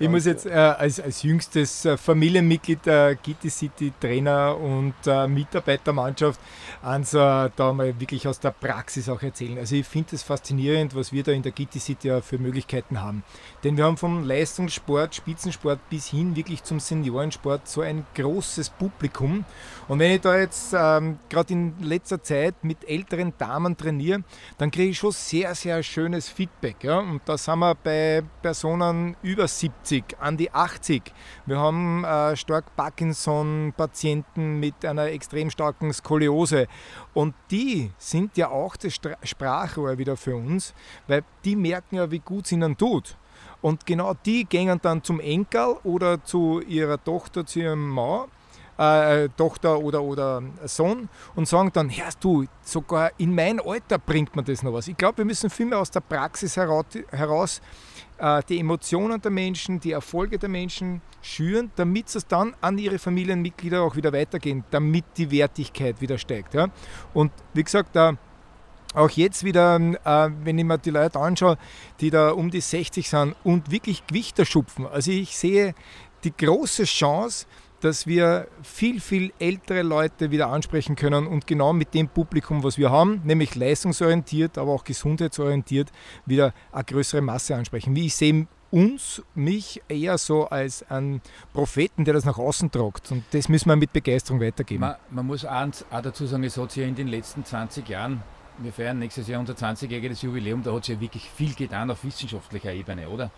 Ich 0.00 0.08
muss 0.08 0.24
jetzt 0.24 0.44
äh, 0.44 0.50
als, 0.50 0.98
als 0.98 1.22
jüngstes 1.22 1.84
äh, 1.84 1.96
Familienmitglied 1.96 2.84
der 2.84 3.14
Gitti 3.14 3.48
City 3.48 3.92
Trainer 4.00 4.56
und 4.58 4.94
äh, 5.06 5.28
Mitarbeitermannschaft 5.28 6.40
ans, 6.82 7.14
äh, 7.14 7.50
da 7.54 7.72
mal 7.72 8.00
wirklich 8.00 8.26
aus 8.26 8.40
der 8.40 8.50
Praxis 8.50 9.08
auch 9.08 9.22
erzählen. 9.22 9.56
Also 9.56 9.76
ich 9.76 9.86
finde 9.86 10.16
es 10.16 10.24
faszinierend, 10.24 10.96
was 10.96 11.12
wir 11.12 11.22
da 11.22 11.30
in 11.30 11.42
der 11.42 11.52
Gitti 11.52 11.78
City 11.78 12.08
ja 12.08 12.20
für 12.22 12.38
Möglichkeiten 12.38 13.00
haben. 13.00 13.22
Denn 13.62 13.76
wir 13.76 13.84
haben 13.84 13.96
vom 13.96 14.24
Leistungssport, 14.24 15.14
Spitzensport 15.14 15.78
bis 15.88 16.08
hin 16.08 16.34
wirklich 16.34 16.64
zum 16.64 16.80
Seniorensport 16.80 17.68
so 17.68 17.80
ein 17.82 18.04
großes 18.16 18.70
Publikum. 18.70 19.44
Und 19.86 20.00
wenn 20.00 20.10
ich 20.10 20.22
da 20.22 20.36
jetzt 20.36 20.74
ähm, 20.76 21.20
gerade 21.28 21.52
in 21.52 21.72
letzter 21.80 22.20
Zeit 22.20 22.56
mit 22.62 22.78
älteren 22.88 23.32
Damen 23.38 23.76
trainiere, 23.76 24.24
dann 24.58 24.72
kriege 24.72 24.90
ich 24.90 24.98
schon 24.98 25.12
sehr, 25.12 25.54
sehr 25.54 25.80
schönes 25.84 26.28
Feedback. 26.28 26.82
Ja? 26.82 26.98
Und 26.98 27.20
da 27.26 27.38
sind 27.38 27.60
wir 27.60 27.76
bei 27.76 28.24
Personen 28.42 29.16
über 29.22 29.46
70 29.46 29.83
70, 29.84 30.16
an 30.18 30.36
die 30.36 30.50
80. 30.50 31.02
Wir 31.46 31.58
haben 31.58 32.04
äh, 32.04 32.36
stark 32.36 32.74
Parkinson-Patienten 32.76 34.58
mit 34.58 34.84
einer 34.84 35.06
extrem 35.06 35.50
starken 35.50 35.92
Skoliose. 35.92 36.66
Und 37.12 37.34
die 37.50 37.90
sind 37.98 38.36
ja 38.36 38.48
auch 38.48 38.76
das 38.76 38.94
Sprachrohr 38.94 39.98
wieder 39.98 40.16
für 40.16 40.36
uns, 40.36 40.74
weil 41.06 41.22
die 41.44 41.56
merken 41.56 41.96
ja, 41.96 42.10
wie 42.10 42.20
gut 42.20 42.46
es 42.46 42.52
ihnen 42.52 42.76
tut. 42.76 43.16
Und 43.60 43.86
genau 43.86 44.14
die 44.26 44.44
gehen 44.44 44.78
dann 44.82 45.02
zum 45.02 45.20
Enkel 45.20 45.76
oder 45.84 46.22
zu 46.22 46.60
ihrer 46.60 47.02
Tochter, 47.02 47.46
zu 47.46 47.60
ihrem 47.60 47.88
Mann 47.88 48.28
äh, 48.78 49.28
Tochter 49.36 49.78
oder, 49.78 50.02
oder 50.02 50.42
Sohn 50.64 51.08
und 51.34 51.48
sagen 51.48 51.70
dann, 51.72 51.90
hörst 51.90 52.22
du, 52.22 52.46
sogar 52.62 53.12
in 53.18 53.34
mein 53.34 53.60
Alter 53.60 53.98
bringt 53.98 54.34
man 54.34 54.44
das 54.44 54.62
noch 54.62 54.72
was. 54.72 54.88
Ich 54.88 54.96
glaube, 54.96 55.18
wir 55.18 55.24
müssen 55.24 55.50
viel 55.50 55.66
mehr 55.66 55.78
aus 55.78 55.90
der 55.90 56.00
Praxis 56.00 56.56
heraus, 56.56 56.86
heraus 57.10 57.60
äh, 58.18 58.42
die 58.48 58.58
Emotionen 58.58 59.20
der 59.20 59.30
Menschen, 59.30 59.80
die 59.80 59.92
Erfolge 59.92 60.38
der 60.38 60.48
Menschen 60.48 61.02
schüren, 61.22 61.70
damit 61.76 62.14
es 62.14 62.26
dann 62.26 62.54
an 62.60 62.78
ihre 62.78 62.98
Familienmitglieder 62.98 63.82
auch 63.82 63.96
wieder 63.96 64.12
weitergehen, 64.12 64.64
damit 64.70 65.04
die 65.16 65.30
Wertigkeit 65.30 66.00
wieder 66.00 66.18
steigt. 66.18 66.54
Ja? 66.54 66.68
Und 67.12 67.32
wie 67.52 67.64
gesagt, 67.64 67.96
äh, 67.96 68.12
auch 68.94 69.10
jetzt 69.10 69.42
wieder, 69.42 69.76
äh, 69.76 70.30
wenn 70.44 70.58
ich 70.58 70.64
mir 70.64 70.78
die 70.78 70.90
Leute 70.90 71.18
anschaue, 71.18 71.58
die 72.00 72.10
da 72.10 72.30
um 72.30 72.50
die 72.50 72.60
60 72.60 73.08
sind 73.08 73.34
und 73.42 73.70
wirklich 73.70 74.06
Gewichter 74.06 74.44
schupfen. 74.44 74.86
Also 74.86 75.10
ich 75.10 75.36
sehe 75.36 75.74
die 76.22 76.34
große 76.34 76.84
Chance, 76.84 77.46
dass 77.84 78.06
wir 78.06 78.48
viel, 78.62 78.98
viel 78.98 79.32
ältere 79.38 79.82
Leute 79.82 80.30
wieder 80.30 80.48
ansprechen 80.48 80.96
können 80.96 81.26
und 81.26 81.46
genau 81.46 81.74
mit 81.74 81.92
dem 81.92 82.08
Publikum, 82.08 82.62
was 82.62 82.78
wir 82.78 82.90
haben, 82.90 83.20
nämlich 83.24 83.54
leistungsorientiert, 83.54 84.56
aber 84.56 84.72
auch 84.72 84.84
gesundheitsorientiert, 84.84 85.92
wieder 86.24 86.54
eine 86.72 86.84
größere 86.84 87.20
Masse 87.20 87.54
ansprechen. 87.54 87.94
Wie 87.94 88.06
ich 88.06 88.16
sehe 88.16 88.46
uns, 88.70 89.22
mich 89.34 89.82
eher 89.86 90.16
so 90.16 90.46
als 90.46 90.82
einen 90.90 91.20
Propheten, 91.52 92.06
der 92.06 92.14
das 92.14 92.24
nach 92.24 92.38
außen 92.38 92.70
tragt. 92.70 93.12
Und 93.12 93.22
das 93.32 93.50
müssen 93.50 93.68
wir 93.68 93.76
mit 93.76 93.92
Begeisterung 93.92 94.40
weitergeben. 94.40 94.80
Man, 94.80 94.96
man 95.10 95.26
muss 95.26 95.44
auch 95.44 95.68
dazu 96.02 96.26
sagen, 96.26 96.42
es 96.44 96.56
hat 96.56 96.72
sich 96.72 96.82
ja 96.82 96.88
in 96.88 96.94
den 96.94 97.08
letzten 97.08 97.44
20 97.44 97.86
Jahren, 97.86 98.22
wir 98.58 98.72
feiern 98.72 98.98
nächstes 98.98 99.28
Jahr 99.28 99.40
unser 99.40 99.52
20-jähriges 99.52 100.24
Jubiläum, 100.24 100.62
da 100.62 100.72
hat 100.72 100.86
sich 100.86 100.94
ja 100.94 101.00
wirklich 101.02 101.28
viel 101.28 101.54
getan 101.54 101.90
auf 101.90 102.02
wissenschaftlicher 102.02 102.72
Ebene, 102.72 103.10
oder? 103.10 103.30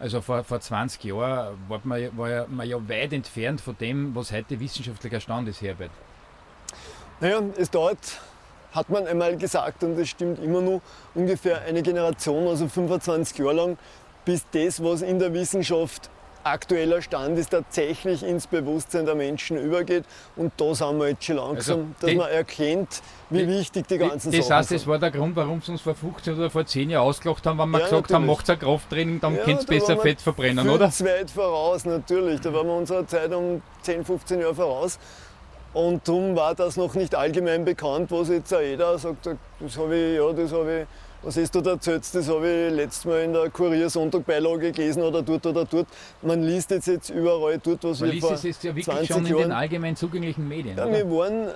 Also 0.00 0.22
vor, 0.22 0.42
vor 0.44 0.60
20 0.60 1.04
Jahren 1.04 1.58
war 1.68 1.80
man, 1.84 2.16
war 2.16 2.46
man 2.48 2.66
ja 2.66 2.76
weit 2.88 3.12
entfernt 3.12 3.60
von 3.60 3.76
dem, 3.76 4.14
was 4.14 4.32
heute 4.32 4.58
wissenschaftlicher 4.58 5.20
Stand 5.20 5.46
ist, 5.48 5.60
Herbert. 5.60 5.90
Naja, 7.20 7.42
es 7.58 7.70
dauert, 7.70 8.18
hat 8.72 8.88
man 8.88 9.06
einmal 9.06 9.36
gesagt, 9.36 9.84
und 9.84 9.98
das 9.98 10.08
stimmt 10.08 10.42
immer 10.42 10.62
noch, 10.62 10.80
ungefähr 11.14 11.60
eine 11.62 11.82
Generation, 11.82 12.48
also 12.48 12.66
25 12.66 13.36
Jahre 13.36 13.52
lang, 13.52 13.78
bis 14.24 14.46
das, 14.50 14.82
was 14.82 15.02
in 15.02 15.18
der 15.18 15.34
Wissenschaft 15.34 16.08
aktueller 16.44 17.02
Stand 17.02 17.38
ist, 17.38 17.50
tatsächlich 17.50 18.22
ins 18.22 18.46
Bewusstsein 18.46 19.06
der 19.06 19.14
Menschen 19.14 19.56
übergeht. 19.56 20.04
Und 20.36 20.52
da 20.56 20.74
sind 20.74 20.98
wir 20.98 21.08
jetzt 21.08 21.24
schon 21.24 21.36
langsam, 21.36 21.94
also 22.00 22.06
dass 22.06 22.14
man 22.14 22.30
erkennt, 22.30 23.02
wie 23.30 23.46
wichtig 23.46 23.86
die 23.88 23.98
ganzen 23.98 24.32
das 24.32 24.46
Sachen 24.46 24.56
heißt, 24.58 24.68
sind. 24.70 24.80
Das 24.80 24.86
war 24.86 24.98
der 24.98 25.10
Grund, 25.10 25.36
warum 25.36 25.62
sie 25.62 25.72
uns 25.72 25.80
vor 25.80 25.94
15 25.94 26.36
oder 26.36 26.50
vor 26.50 26.66
10 26.66 26.90
Jahren 26.90 27.06
ausgelacht 27.06 27.46
haben, 27.46 27.58
wenn 27.58 27.70
wir 27.70 27.78
ja, 27.78 27.84
gesagt 27.84 28.10
natürlich. 28.10 28.14
haben, 28.16 28.26
macht 28.26 28.50
ein 28.50 28.58
Krafttraining, 28.58 29.20
dann 29.20 29.36
ja, 29.36 29.42
könnt 29.44 29.60
ihr 29.62 29.66
besser 29.66 29.96
Fett 29.96 30.20
verbrennen, 30.20 30.68
oder? 30.68 30.86
weit 30.88 31.30
voraus, 31.30 31.84
natürlich. 31.84 32.40
Da 32.40 32.52
waren 32.52 32.66
wir 32.66 32.74
unserer 32.74 33.06
Zeit 33.06 33.32
um 33.32 33.62
10, 33.82 34.04
15 34.04 34.40
Jahre 34.40 34.54
voraus. 34.54 34.98
Und 35.72 36.06
darum 36.06 36.34
war 36.34 36.54
das 36.54 36.76
noch 36.76 36.94
nicht 36.94 37.14
allgemein 37.14 37.64
bekannt, 37.64 38.10
was 38.10 38.28
jetzt 38.28 38.52
auch 38.52 38.60
jeder 38.60 38.98
sagt, 38.98 39.26
das 39.26 39.78
habe 39.78 39.96
ich, 39.96 40.16
ja, 40.16 40.32
das 40.32 40.52
habe 40.52 40.80
ich 40.80 40.86
was 41.22 41.36
ist 41.36 41.54
du 41.54 41.60
da 41.60 41.72
erzählt, 41.72 42.02
das 42.12 42.28
habe 42.28 42.48
ich 42.48 42.74
letztes 42.74 43.04
Mal 43.04 43.20
in 43.20 43.32
der 43.32 43.50
Kurier 43.50 43.90
Sonntag-Beilage 43.90 44.72
gelesen 44.72 45.02
oder 45.02 45.22
dort 45.22 45.46
oder 45.46 45.64
dort. 45.64 45.86
Man 46.22 46.42
liest 46.42 46.70
jetzt, 46.70 46.86
jetzt 46.86 47.10
überall 47.10 47.58
dort, 47.58 47.84
was 47.84 48.00
Man 48.00 48.12
wir 48.12 48.20
vor 48.20 48.32
es 48.32 48.44
ist 48.44 48.64
ja 48.64 48.74
wirklich 48.74 49.08
schon 49.08 49.26
in 49.26 49.36
den 49.36 49.52
allgemein 49.52 49.96
zugänglichen 49.96 50.48
Medien. 50.48 50.76
Ja, 50.78 50.90
wir 50.90 51.10
waren 51.10 51.48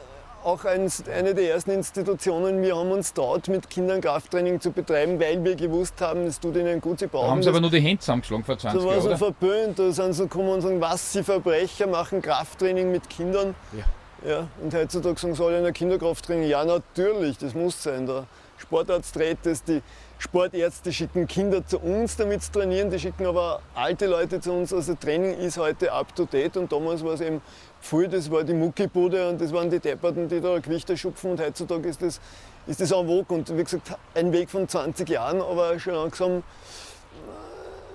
auch 0.45 0.65
ein, 0.67 0.93
eine 1.11 1.35
der 1.35 1.55
ersten 1.55 1.71
Institutionen, 1.71 2.61
wir 2.61 2.77
haben 2.77 2.91
uns 2.91 3.15
dort 3.15 3.49
mit 3.49 3.71
Kindern 3.71 4.03
Krafttraining 4.03 4.61
zu 4.61 4.71
betreiben, 4.71 5.19
weil 5.19 5.43
wir 5.43 5.57
gewusst 5.57 5.99
haben, 6.03 6.27
es 6.27 6.39
tut 6.39 6.57
ihnen 6.57 6.83
gut, 6.83 6.99
sie 6.99 7.07
brauchen 7.07 7.25
Da 7.25 7.31
haben 7.31 7.43
sie 7.43 7.49
aber 7.49 7.61
nur 7.61 7.71
die 7.71 7.81
Hände 7.81 8.01
zusammengeschlagen 8.01 8.45
vor 8.45 8.59
20 8.59 8.83
Jahren, 8.83 8.91
Da 8.91 8.95
war 8.95 9.11
so 9.11 9.17
verböhnt, 9.17 9.79
da 9.79 9.91
sind 9.91 10.13
sie 10.13 10.25
gekommen 10.25 10.51
und 10.51 10.61
sagen, 10.61 10.81
was, 10.83 11.13
sie 11.15 11.23
Verbrecher 11.23 11.87
machen 11.87 12.21
Krafttraining 12.21 12.93
mit 12.93 13.09
Kindern. 13.09 13.55
Ja. 13.73 14.31
ja 14.31 14.49
und 14.63 14.75
heutzutage 14.75 15.19
sagen 15.19 15.35
sie 15.35 15.43
alle 15.43 15.57
in 15.57 15.65
der 15.65 15.73
Kinderkrafttraining, 15.73 16.47
ja 16.47 16.63
natürlich, 16.67 17.39
das 17.39 17.55
muss 17.55 17.83
sein. 17.83 18.07
Da 18.07 18.27
Sportarzt 18.59 19.19
das, 19.43 19.65
die 19.65 19.83
Sportärzte 20.19 20.93
schicken 20.93 21.27
Kinder 21.27 21.67
zu 21.67 21.79
uns, 21.79 22.17
damit 22.17 22.43
sie 22.43 22.53
trainieren, 22.53 22.91
die 22.91 22.99
schicken 22.99 23.27
aber 23.27 23.61
alte 23.75 24.07
Leute 24.07 24.41
zu 24.41 24.53
uns. 24.53 24.73
Also 24.73 24.95
Training 24.95 25.35
ist 25.35 25.59
heute 25.59 25.93
up 25.93 26.15
to 26.15 26.25
date 26.25 26.57
und 26.57 26.73
damals 26.73 27.05
war 27.05 27.13
es 27.13 27.21
eben 27.21 27.43
voll, 27.81 28.09
das 28.09 28.31
war 28.31 28.45
die 28.45 28.55
Muckibude 28.55 29.29
und 29.29 29.41
das 29.41 29.53
waren 29.53 29.69
die 29.71 29.81
Depperten, 29.81 30.29
die 30.29 30.41
da 30.41 30.59
Gewichte 30.59 30.97
schupfen 30.97 31.33
und 31.33 31.41
heutzutage 31.41 31.89
ist 31.89 32.01
das, 32.01 32.21
ist 32.67 32.81
das 32.81 32.91
en 32.93 33.07
vogue 33.07 33.37
und 33.37 33.57
wie 33.57 33.65
gesagt, 33.65 33.97
ein 34.15 34.33
Weg 34.33 34.51
von 34.51 34.67
20 34.69 35.09
Jahren, 35.09 35.43
aber 35.43 35.79
schon 35.79 35.95
langsam, 35.95 36.43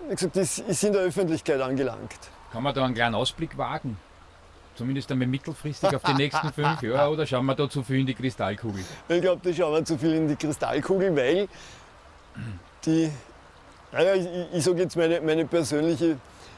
wie 0.07 0.15
gesagt, 0.15 0.37
ist, 0.37 0.59
ist 0.59 0.83
in 0.83 0.93
der 0.93 1.01
Öffentlichkeit 1.01 1.61
angelangt. 1.61 2.17
Kann 2.51 2.63
man 2.63 2.73
da 2.73 2.85
einen 2.85 2.93
kleinen 2.93 3.15
Ausblick 3.15 3.57
wagen? 3.57 3.97
Zumindest 4.79 5.11
einmal 5.11 5.27
mittelfristig 5.27 5.93
auf 5.93 6.03
die 6.03 6.13
nächsten 6.13 6.53
fünf 6.53 6.81
Jahre 6.81 7.11
oder 7.11 7.27
schauen 7.27 7.45
wir 7.45 7.53
da 7.53 7.69
zu 7.69 7.83
viel 7.83 7.99
in 7.99 8.05
die 8.05 8.13
Kristallkugel? 8.13 8.81
Ich 9.09 9.21
glaube, 9.21 9.41
da 9.43 9.53
schauen 9.53 9.73
wir 9.73 9.83
zu 9.83 9.97
viel 9.97 10.13
in 10.13 10.29
die 10.29 10.37
Kristallkugel, 10.37 11.13
weil 11.17 11.49
die 12.85 13.11
Naja, 13.91 14.15
ich, 14.15 14.25
ich 14.53 14.63
sage 14.63 14.83
jetzt, 14.83 14.95
meine, 14.95 15.19
meine 15.19 15.43
persönliche 15.43 16.15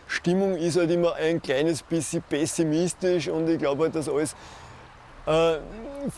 Stimmung 0.08 0.56
ist 0.56 0.78
halt 0.78 0.92
immer 0.92 1.16
ein 1.16 1.42
kleines 1.42 1.82
bisschen 1.82 2.22
pessimistisch 2.22 3.28
und 3.28 3.50
ich 3.50 3.58
glaube 3.58 3.86
halt, 3.86 3.96
dass 3.96 4.08
alles 4.08 4.36
äh, 5.26 5.56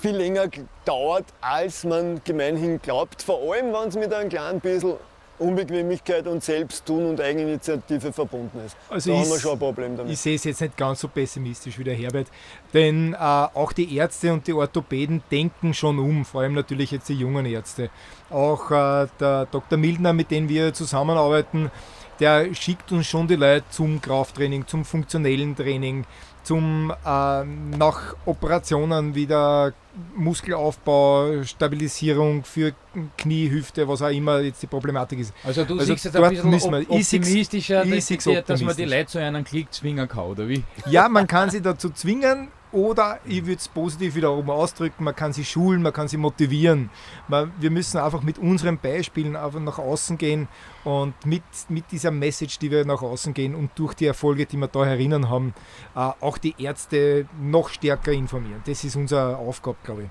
viel 0.01 0.17
länger 0.17 0.47
dauert, 0.83 1.25
als 1.39 1.85
man 1.85 2.19
gemeinhin 2.25 2.81
glaubt. 2.81 3.23
Vor 3.23 3.39
allem, 3.53 3.71
wenn 3.71 3.87
es 3.87 3.95
mit 3.95 4.13
einem 4.13 4.27
kleinen 4.27 4.59
bisschen 4.59 4.95
Unbequemlichkeit 5.39 6.27
und 6.27 6.43
Selbsttun 6.43 7.05
und 7.05 7.21
Eigeninitiative 7.21 8.13
verbunden 8.13 8.59
ist. 8.65 8.75
Also 8.89 9.11
da 9.11 9.15
ich, 9.15 9.23
haben 9.23 9.31
wir 9.31 9.39
schon 9.39 9.51
ein 9.53 9.59
Problem 9.59 9.97
damit. 9.97 10.13
Ich 10.13 10.19
sehe 10.19 10.35
es 10.35 10.43
jetzt 10.43 10.61
nicht 10.61 10.77
ganz 10.77 10.99
so 10.99 11.07
pessimistisch 11.07 11.77
wie 11.79 11.83
der 11.83 11.95
Herbert, 11.95 12.27
denn 12.73 13.13
äh, 13.13 13.17
auch 13.17 13.73
die 13.73 13.95
Ärzte 13.95 14.31
und 14.31 14.45
die 14.47 14.53
Orthopäden 14.53 15.23
denken 15.31 15.73
schon 15.73 15.99
um, 15.99 16.25
vor 16.25 16.41
allem 16.41 16.53
natürlich 16.53 16.91
jetzt 16.91 17.09
die 17.09 17.15
jungen 17.15 17.45
Ärzte. 17.45 17.89
Auch 18.29 18.71
äh, 18.71 19.07
der 19.19 19.47
Dr. 19.51 19.77
Mildner, 19.77 20.13
mit 20.13 20.31
dem 20.31 20.49
wir 20.49 20.73
zusammenarbeiten, 20.73 21.71
der 22.19 22.53
schickt 22.53 22.91
uns 22.91 23.07
schon 23.07 23.27
die 23.27 23.35
Leute 23.35 23.65
zum 23.69 23.99
Krafttraining, 23.99 24.67
zum 24.67 24.85
funktionellen 24.85 25.55
Training, 25.55 26.05
zum 26.43 26.91
äh, 27.05 27.43
nach 27.77 28.15
Operationen 28.25 29.15
wieder 29.15 29.73
Muskelaufbau, 30.15 31.43
Stabilisierung 31.43 32.43
für 32.43 32.73
Knie, 33.17 33.49
Hüfte, 33.49 33.87
was 33.87 34.01
auch 34.01 34.09
immer 34.09 34.39
jetzt 34.39 34.61
die 34.61 34.67
Problematik 34.67 35.19
ist. 35.19 35.33
Also 35.43 35.63
du 35.63 35.75
Also 35.79 35.85
siehst 35.93 36.05
jetzt 36.05 36.15
ein 36.15 36.29
bisschen 36.29 36.73
op 36.75 36.89
optimistischer, 36.89 37.85
dass, 37.85 38.05
die- 38.07 38.17
dass 38.17 38.25
man 38.25 38.35
die 38.35 38.39
optimistisch. 38.83 38.89
Leute 38.89 39.05
zu 39.07 39.19
einem 39.19 39.43
Klick 39.43 39.73
zwingen 39.73 40.07
kann, 40.07 40.25
oder 40.25 40.47
wie? 40.49 40.63
Ja, 40.87 41.07
man 41.09 41.27
kann 41.27 41.49
sie 41.49 41.61
dazu 41.61 41.89
zwingen 41.91 42.49
oder 42.73 43.19
ich 43.23 43.45
würde 43.45 43.59
es 43.59 43.67
positiv 43.67 44.15
wiederum 44.15 44.49
ausdrücken, 44.49 45.03
man 45.03 45.15
kann 45.15 45.31
sie 45.31 45.45
schulen, 45.45 45.81
man 45.81 45.93
kann 45.93 46.07
sie 46.07 46.17
motivieren. 46.17 46.89
Man, 47.27 47.53
wir 47.59 47.69
müssen 47.69 47.99
einfach 47.99 48.23
mit 48.23 48.39
unseren 48.39 48.79
Beispielen 48.79 49.35
einfach 49.35 49.59
nach 49.59 49.77
außen 49.77 50.17
gehen 50.17 50.47
und 50.83 51.13
mit, 51.25 51.43
mit 51.69 51.91
dieser 51.91 52.11
Message, 52.11 52.59
die 52.59 52.71
wir 52.71 52.83
nach 52.83 53.01
außen 53.01 53.33
gehen 53.33 53.53
und 53.55 53.71
durch 53.75 53.93
die 53.93 54.07
Erfolge, 54.07 54.45
die 54.45 54.57
wir 54.57 54.67
da 54.67 54.85
herinnen 54.85 55.29
haben, 55.29 55.53
äh, 55.95 56.11
auch 56.19 56.37
die 56.37 56.55
Ärzte 56.57 57.27
noch 57.39 57.69
stärker 57.69 58.11
informieren. 58.11 58.61
Das 58.65 58.83
ist 58.83 58.95
unsere 58.95 59.37
Aufgabe, 59.37 59.77
glaube 59.83 60.03
ich. 60.03 60.09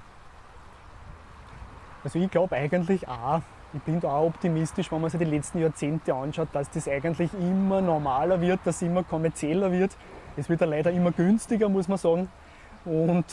Also 2.05 2.18
ich 2.18 2.31
glaube 2.31 2.57
eigentlich 2.57 3.07
auch, 3.09 3.42
ich 3.75 3.81
bin 3.83 4.01
da 4.01 4.09
auch 4.09 4.27
optimistisch, 4.27 4.92
wenn 4.92 5.01
man 5.01 5.11
sich 5.11 5.18
die 5.18 5.25
letzten 5.25 5.59
Jahrzehnte 5.59 6.14
anschaut, 6.14 6.48
dass 6.53 6.70
das 6.70 6.87
eigentlich 6.88 7.31
immer 7.35 7.81
normaler 7.81 8.40
wird, 8.40 8.61
dass 8.64 8.77
es 8.77 8.83
immer 8.83 9.03
kommerzieller 9.03 9.72
wird. 9.72 9.96
Es 10.37 10.48
wird 10.48 10.61
ja 10.61 10.66
leider 10.66 10.90
immer 10.90 11.11
günstiger, 11.11 11.68
muss 11.68 11.88
man 11.88 11.98
sagen. 11.98 12.29
Und 12.84 13.24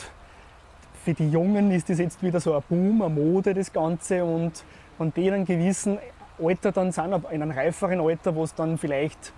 für 1.04 1.14
die 1.14 1.30
Jungen 1.30 1.72
ist 1.72 1.90
das 1.90 2.00
jetzt 2.00 2.22
wieder 2.22 2.40
so 2.40 2.56
ein 2.56 2.64
Boom, 2.70 3.02
eine 3.02 3.14
Mode, 3.14 3.54
das 3.54 3.72
Ganze. 3.72 4.24
Und 4.24 4.64
wenn 4.98 5.14
die 5.14 5.28
in 5.28 5.34
einem 5.34 5.46
gewissen 5.46 5.98
Alter 6.42 6.72
dann 6.72 6.92
sind, 6.92 7.14
in 7.32 7.42
einem 7.42 7.52
reiferen 7.52 8.00
Alter, 8.00 8.36
wo 8.36 8.44
es 8.44 8.54
dann 8.54 8.78
vielleicht 8.78 9.34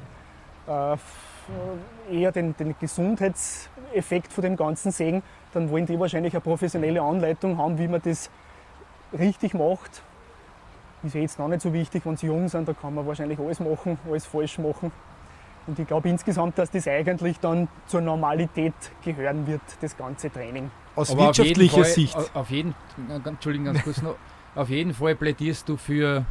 äh, 0.68 0.98
eher 2.12 2.32
den, 2.32 2.56
den 2.58 2.76
Gesundheitseffekt 2.80 4.32
von 4.32 4.44
dem 4.44 4.56
Ganzen 4.56 4.92
sehen, 4.92 5.24
dann 5.54 5.70
wollen 5.70 5.86
die 5.86 6.00
wahrscheinlich 6.00 6.34
eine 6.34 6.42
professionelle 6.42 7.02
Anleitung 7.02 7.58
haben, 7.58 7.78
wie 7.78 7.88
man 7.88 8.02
das 8.02 8.30
richtig 9.18 9.54
macht. 9.54 10.02
Ist 11.04 11.16
ja 11.16 11.22
jetzt 11.22 11.40
noch 11.40 11.48
nicht 11.48 11.62
so 11.62 11.74
wichtig, 11.74 12.06
wenn 12.06 12.16
sie 12.16 12.28
jung 12.28 12.48
sind, 12.48 12.68
da 12.68 12.74
kann 12.74 12.94
man 12.94 13.08
wahrscheinlich 13.08 13.40
alles 13.40 13.60
machen, 13.60 13.98
alles 14.08 14.26
falsch 14.26 14.60
machen. 14.60 14.92
Und 15.68 15.78
ich 15.78 15.88
glaube 15.88 16.10
insgesamt, 16.10 16.58
dass 16.58 16.72
das 16.72 16.88
eigentlich 16.88 17.40
dann 17.40 17.68
zur 17.86 18.02
Normalität 18.02 18.74
gehören 19.04 19.46
wird, 19.46 19.62
das 19.80 19.96
ganze 19.96 20.32
Training. 20.32 20.72
Aus 20.96 21.12
Aber 21.12 21.22
auf 21.22 21.38
wirtschaftlicher 21.38 21.76
Fall- 21.76 21.86
Sicht. 21.86 22.18
Auf 22.36 22.50
jeden, 22.50 22.76
Entschuldigung, 23.26 23.68
ganz 23.68 23.84
kurz 23.84 24.02
noch. 24.02 24.16
Auf 24.56 24.70
jeden 24.70 24.94
Fall 24.94 25.16
plädierst 25.16 25.70
du 25.70 25.78
für 25.78 26.26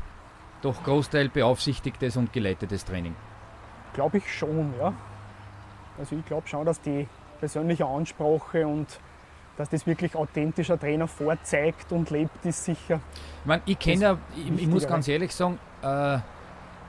doch 0.62 0.82
Großteil 0.82 1.28
beaufsichtigtes 1.30 2.16
und 2.16 2.32
geleitetes 2.32 2.84
Training. 2.84 3.14
Glaube 3.94 4.18
ich 4.18 4.32
schon, 4.32 4.74
ja. 4.78 4.92
Also 5.98 6.16
ich 6.16 6.24
glaube 6.26 6.46
schon, 6.46 6.66
dass 6.66 6.80
die 6.80 7.06
persönliche 7.38 7.86
Ansprache 7.86 8.66
und 8.66 8.86
dass 9.56 9.68
das 9.70 9.86
wirklich 9.86 10.14
authentischer 10.16 10.78
Trainer 10.78 11.06
vorzeigt 11.06 11.92
und 11.92 12.10
lebt, 12.10 12.44
ist 12.44 12.64
sicher. 12.64 13.00
Ich, 13.40 13.46
meine, 13.46 13.62
ich 13.66 13.78
kenne 13.78 14.02
ja, 14.02 14.18
ich, 14.36 14.62
ich 14.62 14.66
muss 14.68 14.86
ganz 14.86 15.08
ehrlich 15.08 15.34
sagen, 15.34 15.58
äh, 15.82 16.18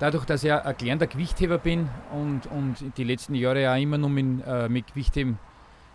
dadurch, 0.01 0.25
dass 0.25 0.43
ich 0.43 0.51
ein 0.51 0.77
gelernter 0.77 1.05
Gewichtheber 1.05 1.59
bin 1.59 1.87
und, 2.11 2.47
und 2.47 2.97
die 2.97 3.03
letzten 3.03 3.35
Jahre 3.35 3.61
ja 3.61 3.75
immer 3.75 3.99
nur 3.99 4.09
mit, 4.09 4.43
äh, 4.45 4.67
mit 4.67 4.87
Gewichtheben 4.87 5.37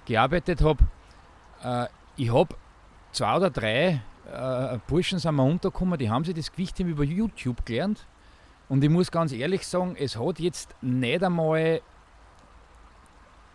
gearbeitet 0.04 0.62
habe, 0.62 0.84
äh, 1.64 1.86
ich 2.16 2.32
habe 2.32 2.54
zwei 3.10 3.36
oder 3.36 3.50
drei 3.50 4.00
äh, 4.32 4.78
Burschen 4.86 5.18
sind 5.18 5.34
mir 5.34 5.42
untergekommen, 5.42 5.98
die 5.98 6.08
haben 6.08 6.24
sich 6.24 6.34
das 6.34 6.52
Gewichtheben 6.52 6.92
über 6.92 7.02
YouTube 7.02 7.66
gelernt. 7.66 8.06
Und 8.68 8.84
ich 8.84 8.90
muss 8.90 9.10
ganz 9.10 9.32
ehrlich 9.32 9.66
sagen, 9.66 9.96
es 9.98 10.16
hat 10.16 10.38
jetzt 10.38 10.74
nicht 10.82 11.22
einmal 11.22 11.80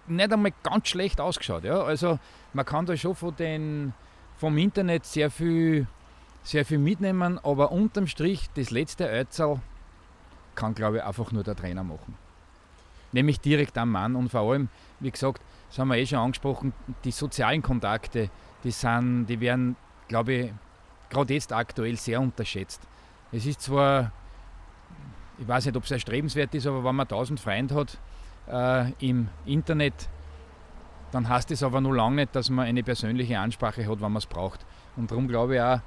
nicht 0.07 0.33
einmal 0.33 0.51
ganz 0.63 0.89
schlecht 0.89 1.21
ausgeschaut. 1.21 1.63
Ja? 1.63 1.81
Also 1.81 2.19
man 2.51 2.65
kann 2.65 2.85
da 2.85 2.97
schon 2.97 3.15
von 3.15 3.33
den, 3.37 3.93
vom 4.35 4.57
Internet 4.57 5.05
sehr 5.05 5.31
viel, 5.31 5.87
sehr 6.43 6.65
viel 6.65 6.79
mitnehmen, 6.79 7.39
aber 7.39 7.71
unterm 7.71 8.07
Strich 8.07 8.49
das 8.55 8.71
letzte 8.71 9.09
Ötzal 9.09 9.61
kann, 10.61 10.75
glaube 10.75 10.97
ich, 10.97 11.03
einfach 11.03 11.31
nur 11.31 11.43
der 11.43 11.55
Trainer 11.55 11.83
machen. 11.83 12.15
Nämlich 13.11 13.39
direkt 13.39 13.77
am 13.77 13.91
Mann 13.91 14.15
und 14.15 14.29
vor 14.29 14.41
allem, 14.41 14.69
wie 14.99 15.11
gesagt, 15.11 15.41
das 15.69 15.79
haben 15.79 15.87
wir 15.87 15.97
eh 15.97 16.05
schon 16.05 16.19
angesprochen, 16.19 16.73
die 17.03 17.11
sozialen 17.11 17.61
Kontakte, 17.61 18.29
die, 18.63 18.71
sind, 18.71 19.25
die 19.25 19.39
werden, 19.39 19.75
glaube 20.07 20.33
ich, 20.33 20.53
gerade 21.09 21.33
jetzt 21.33 21.51
aktuell 21.51 21.97
sehr 21.97 22.21
unterschätzt. 22.21 22.81
Es 23.31 23.45
ist 23.45 23.61
zwar, 23.61 24.11
ich 25.39 25.47
weiß 25.47 25.65
nicht, 25.65 25.75
ob 25.75 25.83
es 25.83 25.91
erstrebenswert 25.91 26.53
ist, 26.53 26.67
aber 26.67 26.83
wenn 26.83 26.95
man 26.95 27.05
1000 27.05 27.39
Freunde 27.39 27.75
hat 27.75 27.97
äh, 28.47 28.91
im 29.09 29.29
Internet, 29.45 30.09
dann 31.11 31.27
heißt 31.27 31.51
es 31.51 31.63
aber 31.63 31.81
nur 31.81 31.95
lange 31.95 32.17
nicht, 32.17 32.35
dass 32.35 32.49
man 32.49 32.65
eine 32.65 32.83
persönliche 32.83 33.39
Ansprache 33.39 33.85
hat, 33.85 33.99
wenn 33.99 34.11
man 34.11 34.17
es 34.17 34.27
braucht. 34.27 34.65
Und 34.95 35.09
darum 35.09 35.27
glaube 35.27 35.55
ich 35.55 35.61
auch, 35.61 35.79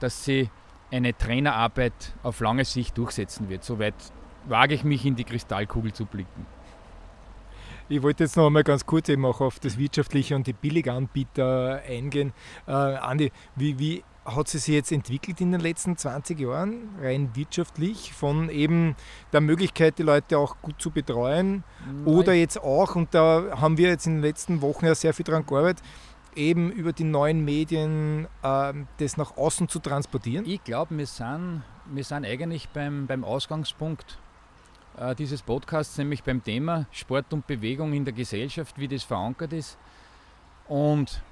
dass 0.00 0.24
sie 0.24 0.50
eine 0.90 1.16
Trainerarbeit 1.16 2.14
auf 2.22 2.40
lange 2.40 2.64
Sicht 2.64 2.96
durchsetzen 2.98 3.48
wird. 3.48 3.62
Soweit 3.62 3.94
wage 4.46 4.74
ich 4.74 4.84
mich 4.84 5.04
in 5.06 5.16
die 5.16 5.24
Kristallkugel 5.24 5.92
zu 5.92 6.06
blicken. 6.06 6.46
Ich 7.88 8.02
wollte 8.02 8.24
jetzt 8.24 8.36
noch 8.36 8.46
einmal 8.46 8.64
ganz 8.64 8.86
kurz 8.86 9.08
eben 9.08 9.24
auch 9.26 9.40
auf 9.40 9.58
das 9.58 9.76
Wirtschaftliche 9.76 10.34
und 10.34 10.46
die 10.46 10.52
Billiganbieter 10.52 11.82
eingehen. 11.86 12.32
Äh, 12.66 12.72
Andi, 12.72 13.32
wie, 13.56 13.78
wie 13.78 14.04
hat 14.24 14.48
sie 14.48 14.58
sich 14.58 14.74
jetzt 14.74 14.92
entwickelt 14.92 15.40
in 15.40 15.52
den 15.52 15.60
letzten 15.60 15.96
20 15.96 16.38
Jahren, 16.38 16.90
rein 17.00 17.30
wirtschaftlich, 17.34 18.12
von 18.12 18.48
eben 18.48 18.94
der 19.32 19.40
Möglichkeit, 19.40 19.98
die 19.98 20.04
Leute 20.04 20.38
auch 20.38 20.56
gut 20.62 20.80
zu 20.80 20.90
betreuen 20.90 21.64
oder 22.04 22.32
jetzt 22.32 22.62
auch, 22.62 22.94
und 22.94 23.12
da 23.14 23.60
haben 23.60 23.78
wir 23.78 23.88
jetzt 23.88 24.06
in 24.06 24.14
den 24.14 24.22
letzten 24.22 24.62
Wochen 24.62 24.86
ja 24.86 24.94
sehr 24.94 25.12
viel 25.12 25.24
daran 25.24 25.44
gearbeitet, 25.44 25.84
eben 26.36 26.70
über 26.70 26.92
die 26.92 27.04
neuen 27.04 27.44
Medien 27.44 28.26
äh, 28.42 28.72
das 28.98 29.16
nach 29.16 29.36
außen 29.36 29.68
zu 29.68 29.80
transportieren? 29.80 30.46
Ich 30.46 30.62
glaube, 30.64 30.96
wir 30.96 31.06
sind, 31.06 31.62
wir 31.92 32.04
sind 32.04 32.24
eigentlich 32.24 32.68
beim, 32.68 33.06
beim 33.06 33.24
Ausgangspunkt 33.24 34.18
äh, 34.98 35.14
dieses 35.14 35.42
Podcasts, 35.42 35.96
nämlich 35.98 36.22
beim 36.22 36.42
Thema 36.42 36.86
Sport 36.90 37.32
und 37.32 37.46
Bewegung 37.46 37.92
in 37.92 38.04
der 38.04 38.12
Gesellschaft, 38.12 38.78
wie 38.78 38.88
das 38.88 39.02
verankert 39.02 39.52
ist. 39.52 39.78
Und 40.68 41.22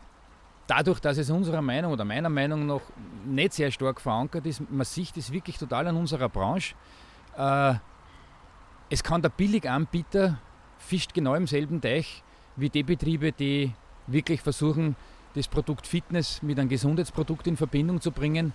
dadurch, 0.67 1.01
dass 1.01 1.19
es 1.19 1.31
unserer 1.31 1.63
Meinung 1.63 1.93
oder 1.93 2.05
meiner 2.05 2.29
Meinung 2.29 2.67
nach 2.67 2.81
nicht 3.25 3.55
sehr 3.55 3.71
stark 3.71 4.01
verankert 4.01 4.47
ist, 4.47 4.63
man 4.71 4.85
sieht 4.85 5.17
es 5.17 5.33
wirklich 5.33 5.59
total 5.59 5.89
an 5.89 5.97
unserer 5.97 6.29
Branche. 6.29 6.75
Äh, 7.37 7.75
es 8.89 9.03
kann 9.03 9.23
der 9.23 9.29
Billiganbieter 9.29 10.39
fischt 10.79 11.15
genau 11.15 11.35
im 11.35 11.47
selben 11.47 11.81
Teich 11.81 12.23
wie 12.57 12.71
die 12.71 12.83
Betriebe, 12.83 13.33
die 13.33 13.73
wirklich 14.07 14.41
versuchen, 14.41 14.97
das 15.35 15.47
Produkt 15.47 15.87
Fitness 15.87 16.43
mit 16.43 16.59
einem 16.59 16.69
Gesundheitsprodukt 16.69 17.47
in 17.47 17.57
Verbindung 17.57 18.01
zu 18.01 18.11
bringen. 18.11 18.53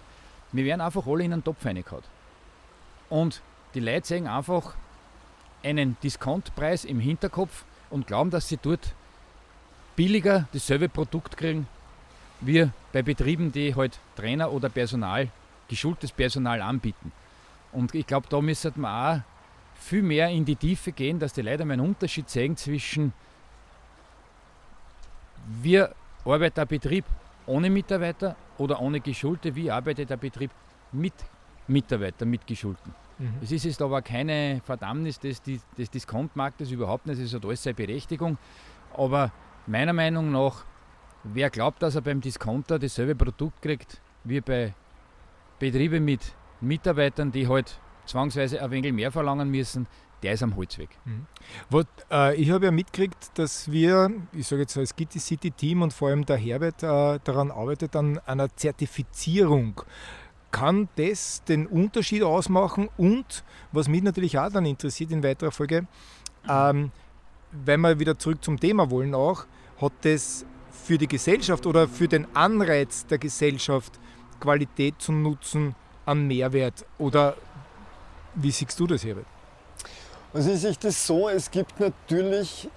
Wir 0.51 0.65
werden 0.65 0.81
einfach 0.81 1.07
alle 1.07 1.23
in 1.23 1.33
einen 1.33 1.43
Topf 1.43 1.65
reingehauen. 1.65 2.03
Und 3.09 3.41
die 3.73 3.79
Leute 3.79 4.07
sehen 4.07 4.27
einfach 4.27 4.75
einen 5.65 5.97
Diskontpreis 6.03 6.85
im 6.85 6.99
Hinterkopf 6.99 7.65
und 7.89 8.07
glauben, 8.07 8.29
dass 8.29 8.47
sie 8.47 8.57
dort 8.61 8.93
billiger 9.95 10.47
dasselbe 10.53 10.89
Produkt 10.89 11.37
kriegen, 11.37 11.67
wie 12.41 12.69
bei 12.93 13.01
Betrieben, 13.01 13.51
die 13.51 13.75
halt 13.75 13.99
Trainer 14.15 14.51
oder 14.51 14.69
Personal, 14.69 15.29
geschultes 15.67 16.11
Personal 16.11 16.61
anbieten. 16.61 17.11
Und 17.71 17.95
ich 17.95 18.05
glaube, 18.05 18.27
da 18.29 18.41
müsste 18.41 18.71
man 18.75 19.19
auch 19.19 19.21
viel 19.81 20.01
mehr 20.01 20.29
in 20.29 20.45
die 20.45 20.55
Tiefe 20.55 20.91
gehen, 20.91 21.19
dass 21.19 21.33
die 21.33 21.43
mal 21.43 21.59
einen 21.59 21.79
Unterschied 21.81 22.29
sehen 22.29 22.55
zwischen 22.55 23.13
wie 25.61 25.83
arbeitet 26.23 26.57
der 26.57 26.65
Betrieb 26.65 27.05
ohne 27.45 27.69
Mitarbeiter 27.69 28.35
oder 28.57 28.81
ohne 28.81 28.99
Geschulte, 28.99 29.55
wie 29.55 29.69
arbeitet 29.69 30.09
der 30.09 30.17
Betrieb 30.17 30.51
mit 30.91 31.13
Mitarbeitern, 31.67 32.29
mit 32.29 32.47
Geschulten. 32.47 33.04
Mhm. 33.17 33.33
Es 33.41 33.51
ist 33.51 33.65
jetzt 33.65 33.81
aber 33.81 34.01
keine 34.01 34.61
Verdammnis 34.63 35.19
des, 35.19 35.41
des 35.41 35.89
Diskontmarktes, 35.89 36.71
überhaupt 36.71 37.05
nicht, 37.07 37.19
es 37.19 37.33
hat 37.33 37.45
alles 37.45 37.63
seine 37.63 37.75
Berechtigung. 37.75 38.37
Aber 38.93 39.31
meiner 39.67 39.93
Meinung 39.93 40.31
nach, 40.31 40.65
wer 41.23 41.49
glaubt, 41.49 41.81
dass 41.81 41.95
er 41.95 42.01
beim 42.01 42.21
Discounter 42.21 42.79
dasselbe 42.79 43.15
Produkt 43.15 43.61
kriegt 43.61 44.01
wie 44.23 44.41
bei 44.41 44.73
Betrieben 45.59 46.03
mit 46.03 46.33
Mitarbeitern, 46.61 47.31
die 47.31 47.47
halt 47.47 47.79
zwangsweise 48.05 48.61
ein 48.61 48.71
wenig 48.71 48.93
mehr 48.93 49.11
verlangen 49.11 49.49
müssen, 49.49 49.87
der 50.23 50.33
ist 50.33 50.43
am 50.43 50.55
Holzweg. 50.55 50.89
Mhm. 51.05 51.27
Was, 51.69 51.85
äh, 52.11 52.35
ich 52.35 52.49
habe 52.49 52.65
ja 52.65 52.71
mitgekriegt, 52.71 53.37
dass 53.37 53.71
wir, 53.71 54.11
ich 54.33 54.47
sage 54.47 54.63
jetzt 54.63 54.77
als 54.77 54.95
Gitti 54.95 55.19
City 55.19 55.51
Team 55.51 55.81
und 55.81 55.93
vor 55.93 56.09
allem 56.09 56.25
der 56.25 56.37
Herbert 56.37 56.83
äh, 56.83 57.19
daran 57.23 57.51
arbeitet, 57.51 57.95
an 57.95 58.19
einer 58.25 58.53
Zertifizierung. 58.55 59.81
Kann 60.55 60.87
das 60.95 61.43
den 61.43 61.67
Unterschied 61.67 62.23
ausmachen? 62.23 62.87
Und 62.95 63.43
was 63.73 63.89
mich 63.89 64.01
natürlich 64.01 64.39
auch 64.39 64.49
dann 64.49 64.65
interessiert 64.65 65.11
in 65.11 65.21
weiterer 65.21 65.51
Folge, 65.51 65.85
ähm, 66.49 66.91
wenn 67.51 67.81
wir 67.81 67.99
wieder 67.99 68.17
zurück 68.17 68.41
zum 68.41 68.57
Thema 68.57 68.89
wollen 68.89 69.13
auch, 69.15 69.43
hat 69.81 69.91
das 70.03 70.45
für 70.71 70.97
die 70.97 71.09
Gesellschaft 71.09 71.65
oder 71.65 71.89
für 71.89 72.07
den 72.07 72.25
Anreiz 72.33 73.05
der 73.05 73.17
Gesellschaft 73.17 73.99
Qualität 74.39 74.95
zu 74.99 75.11
nutzen 75.11 75.75
an 76.05 76.25
Mehrwert? 76.25 76.85
Oder 76.99 77.35
wie 78.35 78.51
siehst 78.51 78.79
du 78.79 78.87
das, 78.87 79.03
Herbert? 79.03 79.25
Also 80.33 80.51
ich 80.53 80.61
sehe 80.61 80.73
das 80.79 81.05
so, 81.05 81.27
es 81.27 81.51
gibt 81.51 81.81
natürlich 81.81 82.69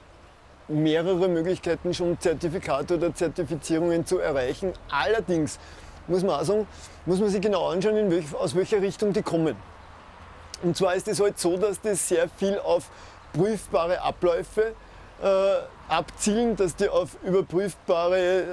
mehrere 0.67 1.29
Möglichkeiten, 1.29 1.95
schon 1.95 2.19
Zertifikate 2.19 2.97
oder 2.97 3.14
Zertifizierungen 3.14 4.05
zu 4.05 4.19
erreichen. 4.19 4.73
Allerdings 4.91 5.61
muss 6.09 6.23
man 6.23 6.40
auch 6.40 6.44
sagen, 6.44 6.66
muss 7.07 7.21
man 7.21 7.29
sich 7.29 7.40
genau 7.40 7.68
anschauen, 7.68 8.11
welch, 8.11 8.35
aus 8.35 8.55
welcher 8.55 8.81
Richtung 8.83 9.12
die 9.12 9.23
kommen. 9.23 9.57
Und 10.62 10.77
zwar 10.77 10.94
ist 10.94 11.07
es 11.09 11.21
halt 11.21 11.38
so, 11.38 11.57
dass 11.57 11.81
das 11.81 12.09
sehr 12.09 12.29
viel 12.29 12.59
auf 12.59 12.90
prüfbare 13.33 14.01
Abläufe 14.03 14.75
äh, 15.23 15.27
abzielen, 15.88 16.55
dass 16.57 16.77
die 16.77 16.88
auf 16.88 17.16
überprüfbare, 17.25 18.18
äh, 18.18 18.44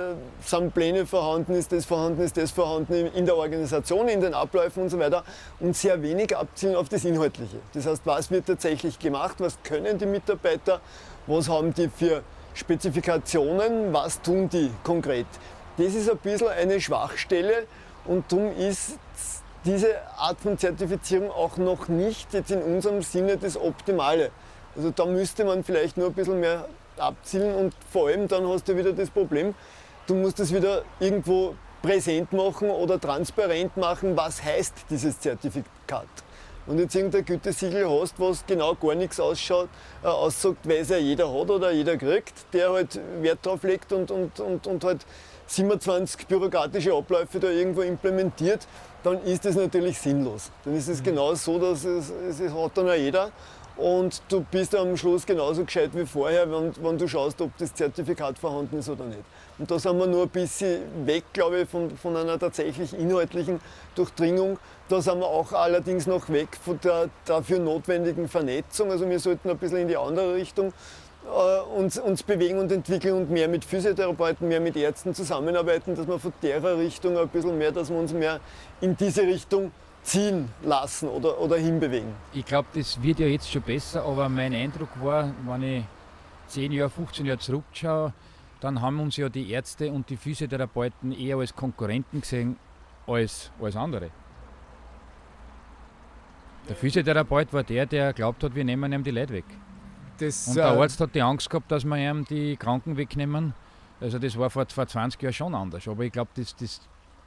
sind 0.44 0.74
Pläne 0.74 1.06
vorhanden, 1.06 1.54
ist 1.54 1.72
das 1.72 1.86
vorhanden, 1.86 2.22
ist 2.22 2.38
das 2.38 2.52
vorhanden 2.52 3.08
in 3.08 3.26
der 3.26 3.36
Organisation, 3.36 4.08
in 4.08 4.22
den 4.22 4.34
Abläufen 4.34 4.84
und 4.84 4.90
so 4.90 5.00
weiter 5.00 5.24
und 5.60 5.76
sehr 5.76 6.02
wenig 6.02 6.36
abzielen 6.36 6.76
auf 6.76 6.90
das 6.90 7.06
Inhaltliche. 7.06 7.58
Das 7.74 7.86
heißt, 7.86 8.02
was 8.06 8.32
wird 8.32 8.48
tatsächlich 8.48 9.00
gemacht, 9.00 9.36
was 9.40 9.58
können 9.64 9.98
die 9.98 10.06
Mitarbeiter, 10.06 10.80
was 11.28 11.50
haben 11.50 11.74
die 11.74 11.90
für 11.90 12.24
Spezifikationen, 12.54 13.94
was 13.94 14.22
tun 14.22 14.48
die 14.50 14.72
konkret. 14.84 15.28
Das 15.78 15.94
ist 15.94 16.10
ein 16.10 16.18
bisschen 16.18 16.48
eine 16.48 16.80
Schwachstelle 16.80 17.68
und 18.06 18.32
darum 18.32 18.56
ist 18.58 18.98
diese 19.66 19.96
Art 20.18 20.40
von 20.40 20.58
Zertifizierung 20.58 21.32
auch 21.32 21.58
noch 21.58 21.88
nicht 21.88 22.34
jetzt 22.34 22.52
in 22.52 22.62
unserem 22.62 23.02
Sinne 23.02 23.38
das 23.38 23.58
Optimale. 23.58 24.32
Also 24.76 24.92
da 24.92 25.06
müsste 25.06 25.44
man 25.44 25.64
vielleicht 25.64 25.98
nur 25.98 26.08
ein 26.08 26.14
bisschen 26.14 26.40
mehr 26.40 26.68
abzielen 26.98 27.56
und 27.56 27.74
vor 27.92 28.08
allem 28.08 28.28
dann 28.28 28.48
hast 28.48 28.68
du 28.68 28.78
wieder 28.78 28.94
das 28.94 29.10
Problem, 29.10 29.54
du 30.08 30.16
musst 30.16 30.40
es 30.40 30.54
wieder 30.54 30.84
irgendwo 31.00 31.56
präsent 31.82 32.32
machen 32.32 32.70
oder 32.70 33.00
transparent 33.00 33.76
machen, 33.76 34.16
was 34.16 34.44
heißt 34.44 34.74
dieses 34.90 35.20
Zertifikat. 35.20 36.08
Du 36.68 36.74
jetzt 36.74 36.96
irgendein 36.96 37.26
Gütesiegel 37.26 37.88
hast, 37.88 38.20
was 38.20 38.44
genau 38.48 38.74
gar 38.74 38.96
nichts 38.96 39.20
ausschaut, 39.20 39.70
äh, 40.04 40.08
aussagt, 40.08 40.68
weil 40.68 40.78
es 40.78 40.90
ja 40.90 40.98
jeder 40.98 41.32
hat 41.32 41.50
oder 41.52 41.72
jeder 41.72 41.96
kriegt, 41.96 42.34
der 42.54 42.72
halt 42.72 43.00
Wert 43.22 43.46
drauf 43.46 43.62
legt 43.62 43.94
und, 43.94 44.10
und, 44.10 44.40
und, 44.40 44.66
und 44.66 44.84
halt 44.84 45.06
27 45.48 46.28
bürokratische 46.28 46.94
Abläufe 46.94 47.40
da 47.40 47.50
irgendwo 47.50 47.82
implementiert, 47.82 48.68
dann 49.04 49.22
ist 49.24 49.46
das 49.46 49.56
natürlich 49.56 50.00
sinnlos. 50.00 50.52
Dann 50.64 50.76
ist 50.76 50.88
es 50.88 51.00
mhm. 51.00 51.06
genau 51.06 51.36
so, 51.36 51.60
dass 51.60 51.84
es, 51.84 52.12
es 52.30 52.54
hat 52.54 52.78
dann 52.78 52.88
ja 52.88 52.96
jeder 52.96 53.32
und 53.78 54.22
du 54.30 54.40
bist 54.40 54.74
am 54.74 54.96
Schluss 54.96 55.26
genauso 55.26 55.66
gescheit 55.66 55.92
wie 55.94 56.06
vorher, 56.06 56.50
wenn, 56.50 56.72
wenn, 56.82 56.98
du 56.98 57.08
schaust, 57.08 57.42
ob 57.42 57.58
das 57.58 57.74
Zertifikat 57.74 58.40
vorhanden 58.40 58.80
ist 58.80 58.88
oder 58.88 59.04
nicht. 59.04 59.24
Und 59.58 59.70
da 59.70 59.78
sind 59.78 59.98
wir 59.98 60.08
nur 60.08 60.24
ein 60.24 60.30
bisschen 60.30 60.82
weg, 61.06 61.26
glaube 61.34 61.62
ich, 61.62 61.70
von, 61.70 61.90
von 61.98 62.16
einer 62.16 62.40
tatsächlich 62.40 62.94
inhaltlichen 62.98 63.60
Durchdringung. 63.96 64.60
Da 64.88 65.02
sind 65.02 65.20
wir 65.20 65.28
auch 65.28 65.52
allerdings 65.52 66.08
noch 66.08 66.30
weg 66.30 66.50
von 66.64 66.80
der 66.84 67.10
dafür 67.26 67.60
notwendigen 67.60 68.30
Vernetzung. 68.30 68.92
Also 68.92 69.10
wir 69.10 69.20
sollten 69.20 69.50
ein 69.50 69.58
bisschen 69.58 69.80
in 69.80 69.88
die 69.90 69.98
andere 69.98 70.36
Richtung 70.36 70.72
äh, 71.26 71.80
uns, 71.80 71.98
uns 71.98 72.24
bewegen 72.24 72.60
und 72.60 72.72
entwickeln 72.72 73.16
und 73.16 73.32
mehr 73.32 73.48
mit 73.48 73.66
Physiotherapeuten, 73.66 74.48
mehr 74.48 74.60
mit 74.60 74.76
Ärzten 74.76 75.14
zusammenarbeiten, 75.14 75.96
dass 75.96 76.08
wir 76.08 76.20
von 76.20 76.34
der 76.42 76.78
Richtung 76.78 77.18
ein 77.18 77.28
bisschen 77.30 77.58
mehr, 77.58 77.72
dass 77.72 77.90
wir 77.90 77.98
uns 77.98 78.14
mehr 78.14 78.40
in 78.82 78.96
diese 78.96 79.24
Richtung 79.24 79.72
ziehen 80.04 80.50
lassen 80.64 81.10
oder, 81.10 81.40
oder 81.40 81.58
hinbewegen? 81.58 82.14
Ich 82.34 82.46
glaube, 82.46 82.68
das 82.74 83.02
wird 83.02 83.20
ja 83.20 83.28
jetzt 83.28 83.52
schon 83.52 83.64
besser, 83.64 84.04
aber 84.04 84.30
mein 84.30 84.54
Eindruck 84.54 84.90
war, 85.02 85.34
wenn 85.48 85.64
ich 85.64 85.84
10 86.48 86.72
Jahre, 86.72 86.90
15 86.90 87.26
Jahre 87.26 87.40
zurückschaue, 87.40 88.14
dann 88.62 88.82
haben 88.82 89.00
uns 89.00 89.18
ja 89.18 89.30
die 89.30 89.52
Ärzte 89.52 89.92
und 89.92 90.10
die 90.10 90.18
Physiotherapeuten 90.18 91.12
eher 91.12 91.38
als 91.38 91.56
Konkurrenten 91.56 92.22
gesehen 92.22 92.58
als, 93.08 93.52
als 93.62 93.76
andere. 93.76 94.12
Der 96.70 96.76
Physiotherapeut 96.76 97.54
war 97.54 97.64
der, 97.64 97.86
der 97.86 98.14
glaubt 98.14 98.44
hat, 98.44 98.56
wir 98.56 98.64
nehmen 98.64 98.92
ihm 98.92 99.04
die 99.04 99.12
Leute 99.12 99.34
weg. 99.34 99.46
Das, 100.18 100.48
und 100.48 100.56
der 100.56 100.66
äh, 100.66 100.80
Arzt 100.80 101.00
hat 101.00 101.14
die 101.14 101.22
Angst 101.22 101.50
gehabt, 101.50 101.72
dass 101.72 101.84
wir 101.84 101.98
ihm 101.98 102.26
die 102.26 102.56
Kranken 102.56 102.98
wegnehmen. 102.98 103.54
Also 104.00 104.20
das 104.20 104.38
war 104.38 104.50
vor, 104.50 104.66
vor 104.68 104.88
20 104.88 105.22
Jahren 105.22 105.34
schon 105.34 105.56
anders. 105.56 105.88
Aber 105.88 106.04
ich 106.04 106.12
glaube, 106.12 106.32
das, 106.36 106.56
das 106.56 106.82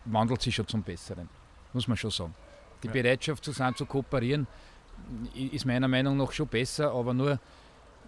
wandelt 0.05 0.43
sich 0.43 0.55
schon 0.55 0.67
zum 0.67 0.83
Besseren. 0.83 1.29
Muss 1.73 1.89
man 1.89 1.97
schon 1.97 2.11
sagen. 2.11 2.35
Die 2.83 2.87
ja. 2.87 2.93
Bereitschaft 2.93 3.45
zu 3.45 3.53
sein, 3.53 3.75
zu 3.75 3.87
kooperieren, 3.87 4.47
ist 5.35 5.67
meiner 5.67 5.89
Meinung 5.89 6.17
nach 6.17 6.33
schon 6.33 6.47
besser, 6.47 6.93
aber 6.93 7.15
nur, 7.15 7.33
äh, 7.33 7.39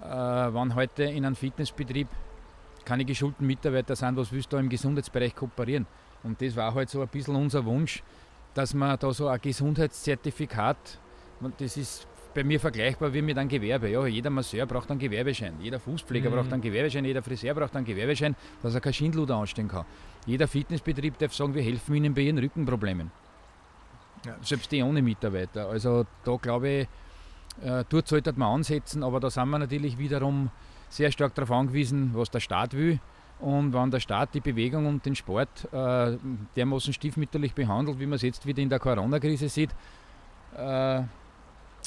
wenn 0.03 0.75
heute 0.75 1.05
in 1.05 1.25
einem 1.25 1.37
Fitnessbetrieb 1.37 2.09
keine 2.85 3.05
geschulten 3.05 3.47
Mitarbeiter 3.47 3.95
sind, 3.95 4.17
was 4.17 4.33
willst 4.33 4.53
du 4.53 4.57
da 4.57 4.61
im 4.61 4.69
Gesundheitsbereich 4.69 5.35
kooperieren? 5.35 5.87
Und 6.23 6.41
das 6.41 6.57
war 6.57 6.75
halt 6.75 6.91
so 6.91 7.01
ein 7.03 7.09
bisschen 7.09 7.37
unser 7.37 7.65
Wunsch, 7.65 8.03
dass 8.55 8.75
man 8.75 8.99
da 8.99 9.13
so 9.13 9.29
ein 9.29 9.41
Gesundheitszertifikat, 9.41 10.99
das 11.59 11.77
ist 11.77 12.07
bei 12.35 12.45
mir 12.45 12.61
vergleichbar 12.61 13.13
wie 13.13 13.23
mit 13.23 13.37
einem 13.39 13.49
Gewerbe. 13.49 13.89
Ja, 13.89 14.07
jeder 14.07 14.31
Masseur 14.31 14.67
braucht 14.67 14.91
einen 14.91 15.01
Gewerbeschein, 15.01 15.55
jeder 15.61 15.81
Fußpfleger 15.81 16.31
mhm. 16.31 16.35
braucht 16.35 16.53
einen 16.53 16.63
Gewerbeschein, 16.63 17.05
jeder 17.05 17.23
Friseur 17.23 17.55
braucht 17.55 17.75
einen 17.77 17.85
Gewerbeschein, 17.85 18.37
dass 18.63 18.75
er 18.75 18.81
kein 18.81 18.93
Schindluder 18.93 19.37
anstehen 19.37 19.69
kann. 19.69 19.85
Jeder 20.27 20.49
Fitnessbetrieb 20.49 21.19
darf 21.19 21.35
sagen, 21.35 21.55
wir 21.55 21.63
helfen 21.63 21.95
ihnen 21.95 22.15
bei 22.15 22.23
ihren 22.23 22.39
Rückenproblemen. 22.39 23.11
Ja. 24.25 24.37
Selbst 24.43 24.71
die 24.71 24.83
ohne 24.83 25.03
Mitarbeiter. 25.03 25.69
Also 25.69 26.05
da 26.25 26.37
glaube 26.37 26.69
ich, 26.69 26.89
äh, 27.65 27.85
dort 27.89 28.07
sollte 28.07 28.33
man 28.37 28.57
ansetzen, 28.57 29.03
aber 29.03 29.19
da 29.21 29.31
sind 29.31 29.49
wir 29.49 29.59
natürlich 29.59 29.99
wiederum 29.99 30.51
sehr 30.89 31.11
stark 31.11 31.35
darauf 31.35 31.51
angewiesen, 31.53 32.11
was 32.15 32.31
der 32.31 32.41
Staat 32.41 32.75
will. 32.75 33.01
Und 33.39 33.73
wenn 33.73 33.91
der 33.91 34.01
Staat 34.01 34.35
die 34.35 34.41
Bewegung 34.41 34.87
und 34.87 35.07
den 35.07 35.15
Sport 35.15 35.67
äh, 35.73 36.19
dermaßen 36.57 36.93
stiefmütterlich 36.93 37.55
behandelt, 37.55 37.99
wie 37.99 38.07
man 38.07 38.17
es 38.17 38.23
jetzt 38.23 38.45
wieder 38.45 38.61
in 38.61 38.69
der 38.69 38.79
Corona-Krise 38.79 39.49
sieht, 39.49 39.71
äh, 40.57 41.03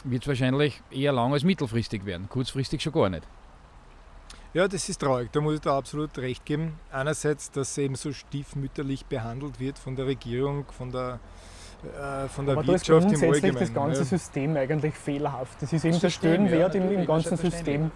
wird 0.04 0.24
es 0.24 0.28
wahrscheinlich 0.28 0.82
eher 0.92 1.12
lang 1.12 1.34
als 1.34 1.44
mittelfristig 1.44 2.06
werden. 2.06 2.28
Kurzfristig 2.30 2.82
schon 2.82 2.94
gar 2.94 3.10
nicht. 3.10 3.24
Ja, 4.54 4.68
das 4.68 4.88
ist 4.88 5.02
traurig. 5.02 5.32
Da 5.32 5.42
muss 5.42 5.56
ich 5.56 5.62
da 5.62 5.78
absolut 5.78 6.16
recht 6.20 6.46
geben. 6.46 6.80
Einerseits, 6.92 7.50
dass 7.50 7.78
eben 7.78 7.96
so 7.96 8.14
stiefmütterlich 8.14 9.06
behandelt 9.06 9.60
wird 9.60 9.80
von 9.80 9.96
der 9.96 10.06
Regierung, 10.06 10.66
von 10.72 10.92
der 10.92 11.20
äh, 11.84 12.28
von 12.30 12.46
der 12.46 12.58
Aber 12.58 12.68
Wirtschaft 12.68 12.90
da 12.90 13.12
ist 13.12 13.20
grundsätzlich 13.20 13.56
das 13.56 13.74
ganze 13.74 14.00
ja. 14.00 14.06
System 14.06 14.56
eigentlich 14.56 14.94
fehlerhaft. 14.94 15.62
Das 15.62 15.74
ist 15.74 15.84
eben 15.84 16.00
der 16.00 16.10
Stellenwert 16.10 16.76
ja, 16.76 16.82
im, 16.82 16.92
im 16.92 17.06
ganzen 17.06 17.36
System. 17.36 17.92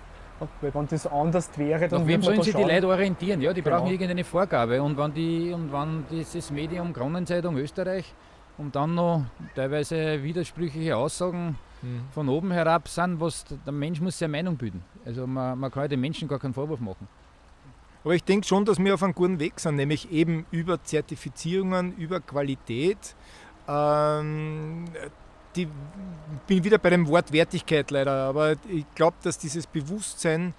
Weil 0.61 0.73
wenn 0.73 0.87
das 0.87 1.07
anders 1.07 1.49
wäre, 1.57 1.87
dann 1.87 2.01
Nach 2.01 2.07
wem 2.07 2.21
sollen 2.21 2.43
sich 2.43 2.53
die 2.53 2.61
Leute 2.61 2.87
orientieren? 2.87 3.41
Ja, 3.41 3.53
die 3.53 3.61
genau. 3.61 3.77
brauchen 3.77 3.91
irgendeine 3.91 4.23
Vorgabe. 4.23 4.81
Und 4.83 4.97
wenn, 4.97 5.13
die, 5.13 5.51
und 5.51 5.71
wenn 5.71 6.05
dieses 6.11 6.51
Medium 6.51 6.93
Kronenzeitung 6.93 7.57
Österreich 7.57 8.13
und 8.57 8.75
dann 8.75 8.93
noch 8.93 9.25
teilweise 9.55 10.21
widersprüchliche 10.21 10.95
Aussagen 10.95 11.57
mhm. 11.81 12.01
von 12.11 12.29
oben 12.29 12.51
herab 12.51 12.87
sind, 12.87 13.19
was 13.19 13.45
der 13.65 13.73
Mensch 13.73 14.01
muss 14.01 14.19
seine 14.19 14.31
Meinung 14.31 14.57
bilden. 14.57 14.83
Also 15.05 15.27
man, 15.27 15.57
man 15.59 15.71
kann 15.71 15.89
den 15.89 15.99
Menschen 15.99 16.27
gar 16.27 16.39
keinen 16.39 16.53
Vorwurf 16.53 16.79
machen. 16.79 17.07
Aber 18.03 18.15
ich 18.15 18.23
denke 18.23 18.47
schon, 18.47 18.63
dass 18.63 18.79
wir 18.79 18.93
auf 18.93 19.03
einem 19.03 19.13
guten 19.13 19.39
Weg 19.39 19.59
sind, 19.59 19.75
nämlich 19.75 20.11
eben 20.11 20.45
über 20.51 20.81
Zertifizierungen, 20.81 21.95
über 21.97 22.21
Qualität 22.21 23.15
ähm, 23.67 24.85
die, 25.55 25.67
bin 26.45 26.63
wieder 26.63 26.77
bei 26.77 26.91
dem 26.91 27.07
Wort 27.07 27.31
Wertigkeit 27.31 27.91
leider, 27.91 28.13
aber 28.13 28.55
ich 28.69 28.85
glaube, 28.95 29.17
dass 29.23 29.37
dieses 29.37 29.67
Bewusstsein 29.67 30.53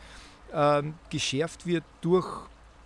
ähm, 0.53 0.95
geschärft 1.09 1.67
wird 1.67 1.85
durch 2.01 2.27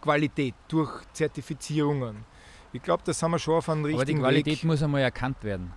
Qualität, 0.00 0.54
durch 0.68 0.90
Zertifizierungen. 1.12 2.24
Ich 2.72 2.82
glaube, 2.82 3.02
das 3.04 3.22
haben 3.22 3.32
wir 3.32 3.38
schon 3.38 3.54
auf 3.54 3.68
einem 3.68 3.84
richtigen 3.84 4.06
Weg. 4.06 4.24
Aber 4.24 4.32
die 4.32 4.42
Qualität 4.42 4.62
Weg. 4.62 4.64
muss 4.64 4.82
einmal 4.82 5.02
erkannt 5.02 5.42
werden. 5.42 5.72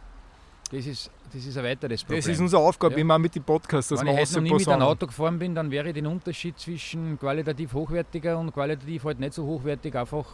Das 0.71 0.85
ist, 0.85 1.11
das 1.31 1.45
ist 1.45 1.57
ein 1.57 1.63
weiteres 1.63 2.03
Problem. 2.03 2.19
Das 2.19 2.27
ist 2.27 2.39
unsere 2.39 2.61
Aufgabe, 2.61 2.95
ja. 2.95 3.01
immer 3.01 3.19
mit 3.19 3.35
dem 3.35 3.43
Podcast. 3.43 3.91
Wenn 3.91 4.07
ich 4.07 4.17
heute 4.17 4.33
noch 4.33 4.41
nie 4.41 4.53
mit 4.53 4.67
einem 4.67 4.81
Auto 4.81 5.05
gefahren 5.05 5.37
bin, 5.37 5.53
dann 5.53 5.69
wäre 5.69 5.93
den 5.93 6.07
Unterschied 6.07 6.57
zwischen 6.57 7.19
qualitativ 7.19 7.73
hochwertiger 7.73 8.37
und 8.39 8.51
qualitativ 8.51 9.03
halt 9.03 9.19
nicht 9.19 9.33
so 9.33 9.45
hochwertig 9.45 9.95
einfach 9.95 10.25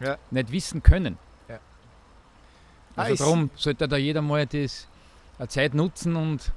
ja. 0.00 0.18
nicht 0.30 0.52
wissen 0.52 0.82
können. 0.82 1.18
Also 2.96 3.24
darum 3.24 3.50
sollte 3.54 3.88
da 3.88 3.96
jeder 3.96 4.22
mal 4.22 4.46
das 4.46 4.86
eine 5.38 5.48
Zeit 5.48 5.74
nutzen 5.74 6.16
und 6.16 6.52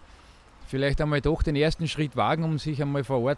vielleicht 0.68 1.00
einmal 1.02 1.22
doch 1.22 1.44
den 1.44 1.56
ersten 1.56 1.88
Schritt 1.88 2.16
wagen, 2.16 2.44
um 2.44 2.60
sich 2.60 2.82
einmal 2.82 3.04
vor 3.04 3.22
Ort 3.22 3.38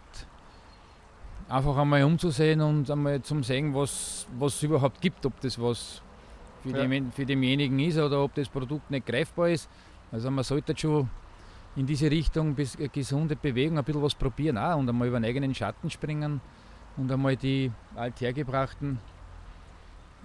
einfach 1.48 1.76
einmal 1.76 2.02
umzusehen 2.02 2.60
und 2.60 2.90
einmal 2.90 3.22
zum 3.22 3.44
sehen, 3.44 3.74
was 3.74 4.26
es 4.40 4.62
überhaupt 4.62 5.00
gibt, 5.00 5.24
ob 5.26 5.40
das 5.40 5.60
was 5.60 6.02
für, 6.62 6.70
ja. 6.70 6.86
dem, 6.86 7.12
für 7.12 7.26
demjenigen 7.26 7.78
ist 7.78 7.98
oder 7.98 8.22
ob 8.22 8.34
das 8.34 8.48
Produkt 8.48 8.90
nicht 8.90 9.06
greifbar 9.06 9.50
ist. 9.50 9.68
Also 10.10 10.30
man 10.30 10.44
sollte 10.44 10.76
schon 10.76 11.08
in 11.76 11.86
diese 11.86 12.10
Richtung 12.10 12.54
bis, 12.54 12.74
äh, 12.76 12.88
gesunde 12.88 13.36
Bewegung 13.36 13.78
ein 13.78 13.84
bisschen 13.84 14.02
was 14.02 14.14
probieren 14.14 14.58
auch 14.58 14.76
und 14.76 14.88
einmal 14.88 15.08
über 15.08 15.20
den 15.20 15.24
eigenen 15.24 15.54
Schatten 15.54 15.90
springen 15.90 16.40
und 16.96 17.10
einmal 17.10 17.36
die 17.36 17.70
althergebrachten 17.94 18.98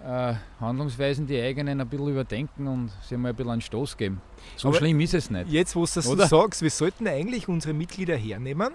äh, 0.04 0.34
Handlungsweisen, 0.60 1.28
die 1.28 1.40
eigenen 1.40 1.80
ein 1.80 1.88
bisschen 1.88 2.10
überdenken 2.10 2.68
und 2.68 2.92
sich 3.04 3.18
mal 3.18 3.30
ein 3.30 3.36
bisschen 3.36 3.52
einen 3.52 3.62
Stoß 3.62 3.98
geben. 3.98 4.22
So 4.58 4.70
Aber 4.70 4.78
schlimm 4.78 5.00
ist 5.00 5.14
es 5.14 5.30
nicht. 5.30 5.50
Jetzt, 5.50 5.76
wo 5.76 5.86
du 5.86 5.92
das 5.94 6.06
so 6.06 6.16
sagst, 6.16 6.62
wir 6.62 6.70
sollten 6.70 7.08
eigentlich 7.08 7.48
unsere 7.48 7.74
Mitglieder 7.74 8.16
hernehmen. 8.16 8.74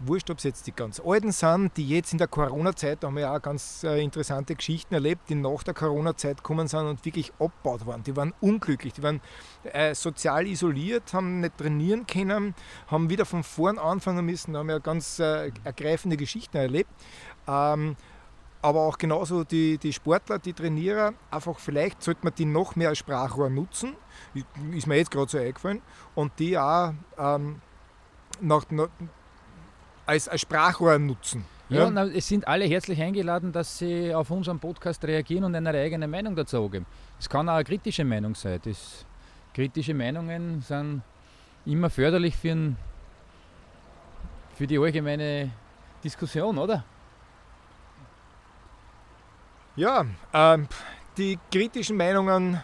Wurscht, 0.00 0.30
ob 0.30 0.38
es 0.38 0.44
jetzt 0.44 0.66
die 0.68 0.72
ganz 0.72 1.00
Alten 1.04 1.32
sind, 1.32 1.76
die 1.76 1.88
jetzt 1.88 2.12
in 2.12 2.18
der 2.18 2.28
Corona-Zeit, 2.28 3.02
da 3.02 3.08
haben 3.08 3.16
wir 3.16 3.22
ja 3.22 3.36
auch 3.36 3.42
ganz 3.42 3.82
äh, 3.82 4.00
interessante 4.00 4.54
Geschichten 4.54 4.94
erlebt, 4.94 5.28
die 5.28 5.34
nach 5.34 5.64
der 5.64 5.74
Corona-Zeit 5.74 6.36
gekommen 6.36 6.68
sind 6.68 6.86
und 6.86 7.04
wirklich 7.04 7.32
abgebaut 7.40 7.84
waren. 7.84 8.04
Die 8.04 8.14
waren 8.14 8.32
unglücklich, 8.40 8.92
die 8.92 9.02
waren 9.02 9.20
äh, 9.64 9.96
sozial 9.96 10.46
isoliert, 10.46 11.12
haben 11.12 11.40
nicht 11.40 11.58
trainieren 11.58 12.06
können, 12.06 12.54
haben 12.86 13.10
wieder 13.10 13.24
von 13.24 13.42
vorn 13.42 13.76
anfangen 13.76 14.24
müssen, 14.24 14.52
da 14.52 14.60
haben 14.60 14.68
wir 14.68 14.76
ja 14.76 14.78
ganz 14.78 15.18
äh, 15.18 15.50
ergreifende 15.64 16.16
Geschichten 16.16 16.56
erlebt. 16.56 16.90
Ähm, 17.48 17.96
aber 18.62 18.82
auch 18.82 18.98
genauso 18.98 19.42
die, 19.42 19.78
die 19.78 19.92
Sportler, 19.92 20.38
die 20.38 20.52
Trainierer, 20.52 21.14
einfach 21.30 21.58
vielleicht 21.58 22.04
sollte 22.04 22.20
man 22.22 22.34
die 22.36 22.44
noch 22.44 22.76
mehr 22.76 22.90
als 22.90 22.98
Sprachrohr 22.98 23.50
nutzen, 23.50 23.96
ist 24.72 24.86
mir 24.86 24.96
jetzt 24.96 25.10
gerade 25.10 25.28
so 25.28 25.38
eingefallen, 25.38 25.82
und 26.14 26.32
die 26.38 26.56
auch 26.56 26.92
ähm, 27.18 27.60
nach, 28.40 28.64
als, 30.08 30.28
als 30.28 30.40
Sprachrohr 30.40 30.98
nutzen. 30.98 31.44
Ja, 31.68 31.90
na, 31.90 32.06
es 32.06 32.26
sind 32.26 32.48
alle 32.48 32.64
herzlich 32.64 33.00
eingeladen, 33.00 33.52
dass 33.52 33.76
sie 33.76 34.14
auf 34.14 34.30
unseren 34.30 34.58
Podcast 34.58 35.04
reagieren 35.04 35.44
und 35.44 35.54
eine 35.54 35.68
eigene 35.70 36.08
Meinung 36.08 36.34
dazu 36.34 36.66
geben. 36.70 36.86
Es 37.20 37.28
kann 37.28 37.46
auch 37.48 37.54
eine 37.54 37.64
kritische 37.64 38.04
Meinung 38.04 38.34
sein. 38.34 38.58
Das, 38.64 39.04
kritische 39.52 39.92
Meinungen 39.92 40.62
sind 40.62 41.02
immer 41.66 41.90
förderlich 41.90 42.36
für, 42.36 42.52
ein, 42.52 42.76
für 44.54 44.66
die 44.66 44.78
allgemeine 44.78 45.50
Diskussion, 46.02 46.56
oder? 46.56 46.84
Ja, 49.76 50.06
ähm, 50.32 50.68
die 51.18 51.38
kritischen 51.50 51.96
Meinungen 51.96 52.62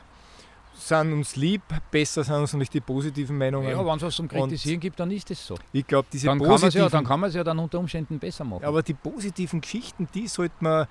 sind 0.75 1.13
uns 1.13 1.37
lieb, 1.37 1.63
besser 1.91 2.25
sind 2.25 2.35
uns 2.35 2.53
natürlich 2.53 2.71
die 2.71 2.81
positiven 2.81 3.39
Meinungen. 3.39 3.69
Ja, 3.71 3.85
wenn 3.87 3.97
es 3.97 4.03
was 4.03 4.15
zum 4.17 4.29
Kritisieren 4.29 4.81
gibt, 4.81 4.99
dann 5.01 5.11
ist 5.11 5.31
es 5.31 5.47
so. 5.47 5.55
ich 5.73 5.87
glaube, 5.87 6.09
diese 6.13 6.27
Dann 6.27 6.39
kann 6.39 6.49
positiven, 6.49 6.83
ja, 6.83 6.89
dann 6.89 7.05
kann 7.05 7.21
man 7.21 7.29
es 7.29 7.35
ja 7.37 7.45
dann 7.45 7.59
unter 7.59 7.79
Umständen 7.79 8.19
besser 8.19 8.45
machen. 8.45 8.65
aber 8.65 8.83
die 8.83 8.95
positiven 8.95 9.61
Geschichten, 9.61 10.09
die 10.15 10.27
sollte 10.29 10.57
man 10.61 10.87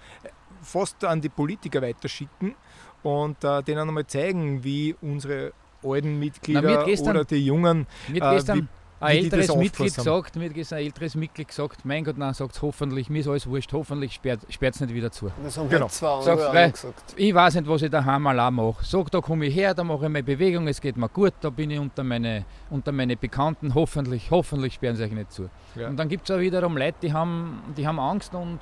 fast 0.61 1.03
an 1.03 1.19
die 1.21 1.29
Politiker 1.29 1.81
weiterschicken 1.81 2.55
und 3.03 3.43
äh, 3.43 3.61
denen 3.63 3.87
einmal 3.89 4.07
zeigen, 4.07 4.63
wie 4.63 4.95
unsere 5.01 5.51
alten 5.83 6.17
Mitglieder 6.17 6.61
Na, 6.61 6.83
gestern- 6.85 7.17
oder 7.17 7.25
die 7.25 7.45
Jungen 7.45 7.85
äh, 8.13 8.19
gestern 8.19 8.59
wie- 8.59 8.67
ein 9.03 9.23
die 9.23 9.29
das 9.29 9.39
älteres 9.39 9.57
Mitglied 9.57 9.95
gesagt, 9.95 10.35
mir 10.35 10.49
ein 10.49 10.77
älteres 10.77 11.15
Mitglied 11.15 11.47
gesagt, 11.47 11.85
mein 11.85 12.03
Gott, 12.03 12.17
nein, 12.17 12.33
sagt 12.33 12.61
hoffentlich, 12.61 13.09
mir 13.09 13.19
ist 13.19 13.27
alles 13.27 13.47
wurscht, 13.47 13.71
hoffentlich 13.73 14.13
sperrt 14.13 14.41
es 14.49 14.79
nicht 14.81 14.93
wieder 14.93 15.11
zu. 15.11 15.31
Das 15.43 15.57
haben 15.57 15.69
Genau. 15.69 15.81
halt 15.81 15.91
zwei 15.91 16.31
andere 16.31 16.49
auch 16.67 16.71
gesagt. 16.71 17.13
Ich 17.15 17.33
weiß 17.33 17.55
nicht, 17.55 17.67
was 17.67 17.81
ich 17.81 17.91
daheim 17.91 18.27
allein 18.27 18.53
mache. 18.53 18.83
Sag, 18.83 19.11
da 19.11 19.21
komme 19.21 19.45
ich 19.47 19.55
her, 19.55 19.73
da 19.73 19.83
mache 19.83 20.05
ich 20.05 20.11
meine 20.11 20.23
Bewegung, 20.23 20.67
es 20.67 20.81
geht 20.81 20.97
mir 20.97 21.09
gut, 21.09 21.33
da 21.41 21.49
bin 21.49 21.71
ich 21.71 21.79
unter 21.79 22.03
meine, 22.03 22.45
unter 22.69 22.91
meine 22.91 23.15
Bekannten, 23.15 23.73
hoffentlich, 23.75 24.31
hoffentlich 24.31 24.73
sperren 24.75 24.95
sie 24.95 25.03
euch 25.03 25.11
nicht 25.11 25.31
zu. 25.31 25.49
Ja. 25.75 25.87
Und 25.87 25.97
dann 25.97 26.09
gibt 26.09 26.29
es 26.29 26.35
auch 26.35 26.39
wiederum 26.39 26.77
Leute, 26.77 26.97
die 27.01 27.13
haben, 27.13 27.61
die 27.77 27.87
haben 27.87 27.99
Angst 27.99 28.33
und, 28.33 28.59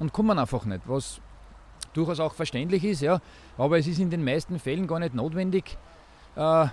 und 0.00 0.12
kommen 0.12 0.38
einfach 0.38 0.64
nicht, 0.64 0.82
was 0.86 1.20
durchaus 1.94 2.20
auch 2.20 2.34
verständlich 2.34 2.84
ist, 2.84 3.00
ja. 3.00 3.20
Aber 3.56 3.78
es 3.78 3.86
ist 3.86 3.98
in 3.98 4.10
den 4.10 4.22
meisten 4.24 4.58
Fällen 4.58 4.86
gar 4.86 4.98
nicht 4.98 5.14
notwendig. 5.14 5.78
Äh, 6.36 6.66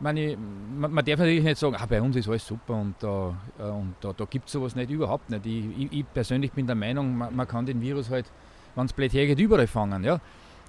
meine, 0.00 0.36
man, 0.36 0.92
man 0.92 1.04
darf 1.04 1.18
natürlich 1.18 1.42
nicht 1.44 1.58
sagen, 1.58 1.76
ah, 1.78 1.86
bei 1.86 2.00
uns 2.02 2.16
ist 2.16 2.28
alles 2.28 2.46
super 2.46 2.74
und 2.74 2.94
da, 3.00 3.34
äh, 3.58 3.62
und 3.62 3.94
da, 4.00 4.12
da 4.12 4.24
gibt 4.24 4.46
es 4.46 4.52
sowas 4.52 4.74
nicht, 4.74 4.90
überhaupt 4.90 5.30
nicht. 5.30 5.46
Ich, 5.46 5.64
ich, 5.78 5.92
ich 6.00 6.04
persönlich 6.12 6.52
bin 6.52 6.66
der 6.66 6.76
Meinung, 6.76 7.16
man, 7.16 7.34
man 7.34 7.46
kann 7.48 7.64
den 7.66 7.80
Virus 7.80 8.10
halt, 8.10 8.26
wenn 8.74 8.86
es 8.86 8.92
blöd 8.92 9.12
hergeht, 9.12 9.38
überall 9.38 9.66
fangen. 9.66 10.02
Ja? 10.04 10.20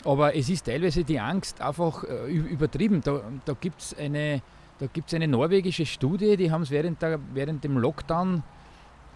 Aber 0.04 0.36
es 0.36 0.50
ist 0.50 0.66
teilweise 0.66 1.04
die 1.04 1.20
Angst 1.20 1.62
einfach 1.62 2.04
äh, 2.04 2.28
übertrieben. 2.32 3.02
Da, 3.04 3.22
da 3.46 3.54
gibt 3.60 3.82
es 3.82 3.98
eine, 3.98 4.42
da 4.80 4.88
gibt's 4.88 5.14
eine 5.14 5.28
norwegische 5.28 5.86
Studie, 5.86 6.38
die 6.38 6.52
haben 6.52 6.62
es 6.62 6.70
während, 6.72 7.02
der- 7.02 7.20
während 7.34 7.64
dem 7.64 7.78
Lockdown 7.78 8.44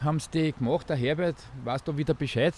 haben's 0.03 0.29
die 0.29 0.53
gemacht. 0.53 0.89
Der 0.89 0.95
Herbert, 0.97 1.35
weißt 1.63 1.87
du 1.87 1.95
wieder 1.97 2.13
Bescheid 2.13 2.53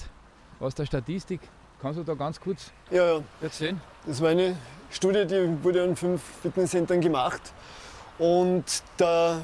aus 0.59 0.73
der 0.75 0.85
Statistik? 0.85 1.41
Kannst 1.81 1.99
du 1.99 2.03
da 2.03 2.13
ganz 2.13 2.39
kurz 2.39 2.71
Ja, 2.91 3.15
ja. 3.17 3.21
erzählen? 3.41 3.81
Das 4.05 4.21
war 4.21 4.29
eine 4.29 4.55
Studie, 4.91 5.25
die 5.25 5.63
wurde 5.63 5.84
an 5.84 5.95
fünf 5.95 6.21
Fitnesscentern 6.41 7.01
gemacht. 7.01 7.41
Und 8.19 8.65
da 8.97 9.41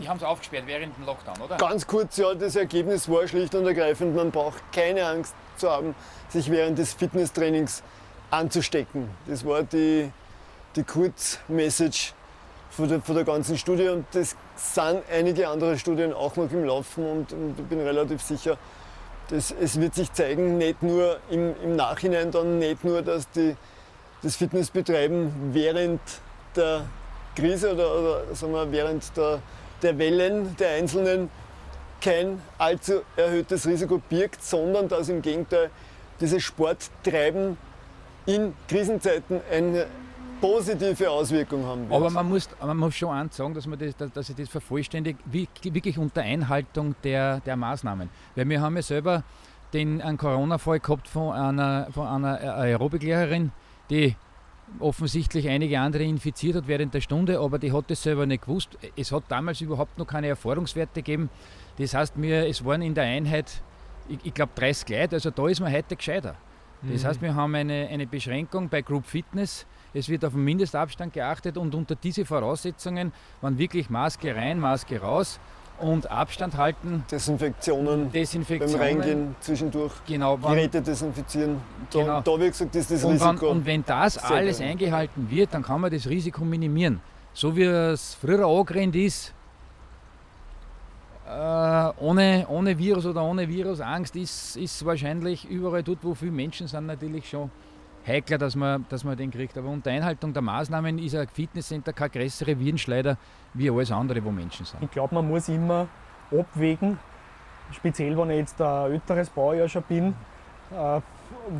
Die 0.00 0.08
haben 0.08 0.16
es 0.16 0.22
aufgesperrt 0.22 0.64
während 0.66 0.96
dem 0.96 1.04
Lockdown, 1.04 1.40
oder? 1.42 1.56
ganz 1.56 1.86
kurz, 1.86 2.16
ja, 2.16 2.34
das 2.34 2.56
Ergebnis 2.56 3.08
war 3.08 3.26
schlicht 3.28 3.54
und 3.54 3.66
ergreifend, 3.66 4.16
man 4.16 4.30
braucht 4.30 4.62
keine 4.72 5.04
Angst 5.04 5.34
zu 5.56 5.70
haben, 5.70 5.94
sich 6.28 6.50
während 6.50 6.78
des 6.78 6.94
Fitnesstrainings 6.94 7.82
anzustecken. 8.30 9.10
Das 9.26 9.44
war 9.44 9.62
die, 9.64 10.10
die 10.76 10.84
Kurzmessage 10.84 12.12
von 12.70 12.88
der, 12.88 13.02
von 13.02 13.16
der 13.16 13.24
ganzen 13.24 13.58
Studie 13.58 13.88
und 13.88 14.06
das 14.12 14.36
sind 14.54 15.02
einige 15.12 15.48
andere 15.48 15.76
Studien 15.78 16.14
auch 16.14 16.36
noch 16.36 16.50
im 16.52 16.64
Laufen 16.64 17.04
und, 17.04 17.32
und 17.32 17.58
ich 17.58 17.66
bin 17.66 17.80
relativ 17.80 18.22
sicher, 18.22 18.56
dass 19.28 19.50
es 19.60 19.80
wird 19.80 19.94
sich 19.94 20.12
zeigen, 20.12 20.56
nicht 20.58 20.82
nur 20.82 21.18
im, 21.30 21.54
im 21.62 21.76
Nachhinein 21.76 22.30
dann, 22.30 22.58
nicht 22.58 22.84
nur, 22.84 23.02
dass 23.02 23.28
die, 23.30 23.56
das 24.22 24.36
Fitnessbetreiben 24.36 25.30
während 25.52 26.00
der 26.56 26.82
Krise 27.36 27.72
oder, 27.72 27.94
oder 27.98 28.34
sagen 28.34 28.52
wir, 28.52 28.70
während 28.72 29.16
der, 29.16 29.40
der 29.82 29.98
Wellen 29.98 30.56
der 30.56 30.70
Einzelnen 30.74 31.30
kein 32.00 32.40
allzu 32.58 33.02
erhöhtes 33.16 33.66
Risiko 33.66 34.00
birgt, 34.08 34.42
sondern 34.42 34.88
dass 34.88 35.08
im 35.08 35.22
Gegenteil 35.22 35.70
dieses 36.20 36.42
Sporttreiben 36.42 37.56
in 38.26 38.54
Krisenzeiten 38.68 39.40
eine 39.50 39.86
positive 40.40 41.10
Auswirkung 41.10 41.64
haben 41.66 41.82
wird. 41.82 41.92
Aber 41.92 42.10
man 42.10 42.28
muss, 42.28 42.48
man 42.64 42.76
muss 42.76 42.94
schon 42.94 43.10
eins 43.10 43.36
sagen, 43.36 43.52
dass, 43.54 43.66
man 43.66 43.78
das, 43.78 43.94
dass, 44.12 44.28
ich 44.30 44.36
das 44.36 44.48
vervollständigt, 44.48 45.18
wie- 45.26 45.48
wirklich 45.62 45.98
unter 45.98 46.22
Einhaltung 46.22 46.94
der, 47.04 47.40
der 47.40 47.56
Maßnahmen. 47.56 48.08
Weil 48.34 48.48
wir 48.48 48.60
haben 48.60 48.76
ja 48.76 48.82
selber 48.82 49.22
den, 49.74 50.00
einen 50.00 50.16
Corona-Fall 50.18 50.80
gehabt 50.80 51.08
von 51.08 51.32
einer, 51.34 51.88
von 51.92 52.06
einer 52.06 52.40
Aerobiklehrerin, 52.40 53.52
die 53.90 54.16
offensichtlich 54.78 55.48
einige 55.48 55.80
andere 55.80 56.04
infiziert 56.04 56.56
hat 56.56 56.68
während 56.68 56.94
der 56.94 57.00
Stunde, 57.00 57.40
aber 57.40 57.58
die 57.58 57.72
hat 57.72 57.90
das 57.90 58.02
selber 58.02 58.24
nicht 58.24 58.42
gewusst. 58.42 58.78
Es 58.96 59.10
hat 59.10 59.24
damals 59.28 59.60
überhaupt 59.60 59.98
noch 59.98 60.06
keine 60.06 60.28
Erfahrungswerte 60.28 61.02
gegeben. 61.02 61.28
Das 61.78 61.94
heißt, 61.94 62.14
wir, 62.16 62.46
es 62.46 62.64
waren 62.64 62.82
in 62.82 62.94
der 62.94 63.04
Einheit, 63.04 63.62
ich, 64.08 64.18
ich 64.22 64.34
glaube, 64.34 64.52
30 64.54 64.88
Leute, 64.88 65.16
also 65.16 65.30
da 65.30 65.48
ist 65.48 65.60
man 65.60 65.72
heute 65.72 65.96
gescheiter. 65.96 66.36
Das 66.82 67.04
heißt, 67.04 67.20
wir 67.20 67.34
haben 67.34 67.54
eine, 67.54 67.88
eine 67.88 68.06
Beschränkung 68.06 68.70
bei 68.70 68.80
Group 68.80 69.04
Fitness. 69.04 69.66
Es 69.92 70.08
wird 70.08 70.24
auf 70.24 70.32
den 70.32 70.44
Mindestabstand 70.44 71.12
geachtet 71.12 71.58
und 71.58 71.74
unter 71.74 71.94
diese 71.94 72.24
Voraussetzungen, 72.24 73.12
wenn 73.42 73.58
wirklich 73.58 73.90
Maske 73.90 74.34
rein, 74.34 74.58
Maske 74.58 74.98
raus 74.98 75.38
und 75.80 76.10
Abstand 76.10 76.56
halten, 76.56 77.04
Desinfektionen 77.10 78.02
beim 78.04 78.12
Desinfektion. 78.12 78.80
Reingehen 78.80 79.34
zwischendurch, 79.40 79.92
Genau, 80.06 80.38
wann, 80.40 80.54
Geräte 80.54 80.82
desinfizieren. 80.82 81.56
Da, 81.90 81.98
Genau. 82.00 82.20
da 82.20 82.40
wie 82.40 82.48
gesagt, 82.48 82.74
ist 82.76 82.90
das 82.90 83.04
und, 83.04 83.18
wann, 83.20 83.30
Risiko. 83.30 83.50
und 83.50 83.66
wenn 83.66 83.84
das 83.84 84.18
alles 84.18 84.58
gering. 84.58 84.72
eingehalten 84.72 85.30
wird, 85.30 85.54
dann 85.54 85.62
kann 85.62 85.80
man 85.80 85.90
das 85.90 86.06
Risiko 86.06 86.44
minimieren. 86.44 87.00
So 87.32 87.54
wie 87.56 87.62
es 87.64 88.14
früher 88.14 88.46
angerannt 88.46 88.96
ist, 88.96 89.32
äh, 91.28 91.92
ohne, 92.00 92.46
ohne 92.48 92.76
Virus 92.76 93.06
oder 93.06 93.22
ohne 93.22 93.48
Virusangst, 93.48 94.16
ist, 94.16 94.56
ist 94.56 94.84
wahrscheinlich 94.84 95.48
überall 95.48 95.82
dort, 95.82 95.98
wo 96.02 96.14
viele 96.14 96.32
Menschen 96.32 96.66
sind, 96.66 96.86
natürlich 96.86 97.28
schon 97.30 97.50
heikler, 98.10 98.38
dass 98.38 98.56
man, 98.56 98.84
dass 98.88 99.04
man 99.04 99.16
den 99.16 99.30
kriegt. 99.30 99.56
Aber 99.56 99.68
unter 99.68 99.90
Einhaltung 99.90 100.32
der 100.32 100.42
Maßnahmen 100.42 100.98
ist 100.98 101.14
ein 101.14 101.28
Fitnesscenter 101.28 101.92
kein 101.92 102.10
größere 102.10 102.58
Virenschleider 102.58 103.16
wie 103.54 103.70
alles 103.70 103.90
andere, 103.92 104.24
wo 104.24 104.30
Menschen 104.30 104.66
sind. 104.66 104.82
Ich 104.82 104.90
glaube, 104.90 105.14
man 105.14 105.28
muss 105.28 105.48
immer 105.48 105.86
abwägen, 106.30 106.98
speziell 107.72 108.16
wenn 108.16 108.30
ich 108.30 108.38
jetzt 108.38 108.60
ein 108.60 108.92
älteres 108.92 109.30
Baujahr 109.30 109.68
schon 109.68 109.82
bin, 109.84 110.14
äh, 110.72 111.00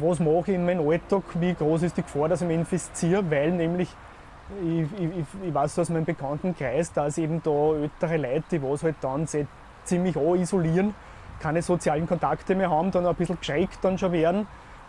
was 0.01 0.19
mache 0.21 0.51
ich 0.51 0.55
in 0.57 0.65
meinem 0.67 0.87
Alltag, 0.89 1.23
wie 1.35 1.55
groß 1.55 1.83
ist 1.83 1.97
die 1.97 2.03
Gefahr, 2.03 2.29
dass 2.29 2.43
ich 2.43 2.49
mich 2.49 2.57
infiziere, 2.59 3.29
weil 3.31 3.53
nämlich 3.53 3.89
ich, 4.65 4.83
ich, 5.01 5.25
ich- 5.47 5.55
weiß 5.55 5.79
aus 5.79 5.91
meinem 5.91 6.05
Bekanntenkreis, 6.05 6.93
dass 6.93 7.19
eben 7.19 7.41
da 7.43 7.75
ältere 7.77 8.17
Leute, 8.17 8.43
die 8.53 8.63
was 8.63 8.83
halt 8.83 8.97
dann 9.01 9.27
ziemlich 9.85 10.17
isolieren, 10.17 10.95
keine 11.41 11.63
sozialen 11.63 12.07
Kontakte 12.09 12.55
mehr 12.57 12.69
haben, 12.71 12.91
dann 12.91 13.07
ein 13.07 13.15
bisschen 13.15 13.39
geschreckt 13.39 13.79
dann 13.83 13.97
schon 13.97 14.11
werden 14.13 14.47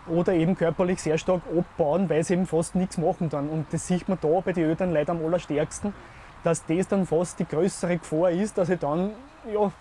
oder 0.08 0.34
eben 0.34 0.56
körperlich 0.56 1.02
sehr 1.02 1.18
stark 1.18 1.42
abbauen, 1.58 2.10
weil 2.10 2.24
sie 2.24 2.34
eben 2.34 2.46
fast 2.46 2.76
nichts 2.76 2.98
machen 2.98 3.30
dann. 3.30 3.50
Und 3.50 3.68
das 3.72 3.88
sieht 3.88 4.08
man 4.10 4.18
da 4.22 4.40
bei 4.40 4.54
den 4.54 4.70
älteren 4.70 4.94
Leuten 4.94 5.12
am 5.12 5.26
allerstärksten, 5.26 5.94
dass 6.44 6.66
das 6.66 6.88
dann 6.88 7.06
fast 7.06 7.40
die 7.40 7.46
größere 7.46 7.98
Gefahr 7.98 8.32
ist, 8.32 8.58
dass 8.58 8.70
ich 8.70 8.80
dann 8.80 9.12
ja, 9.52 9.72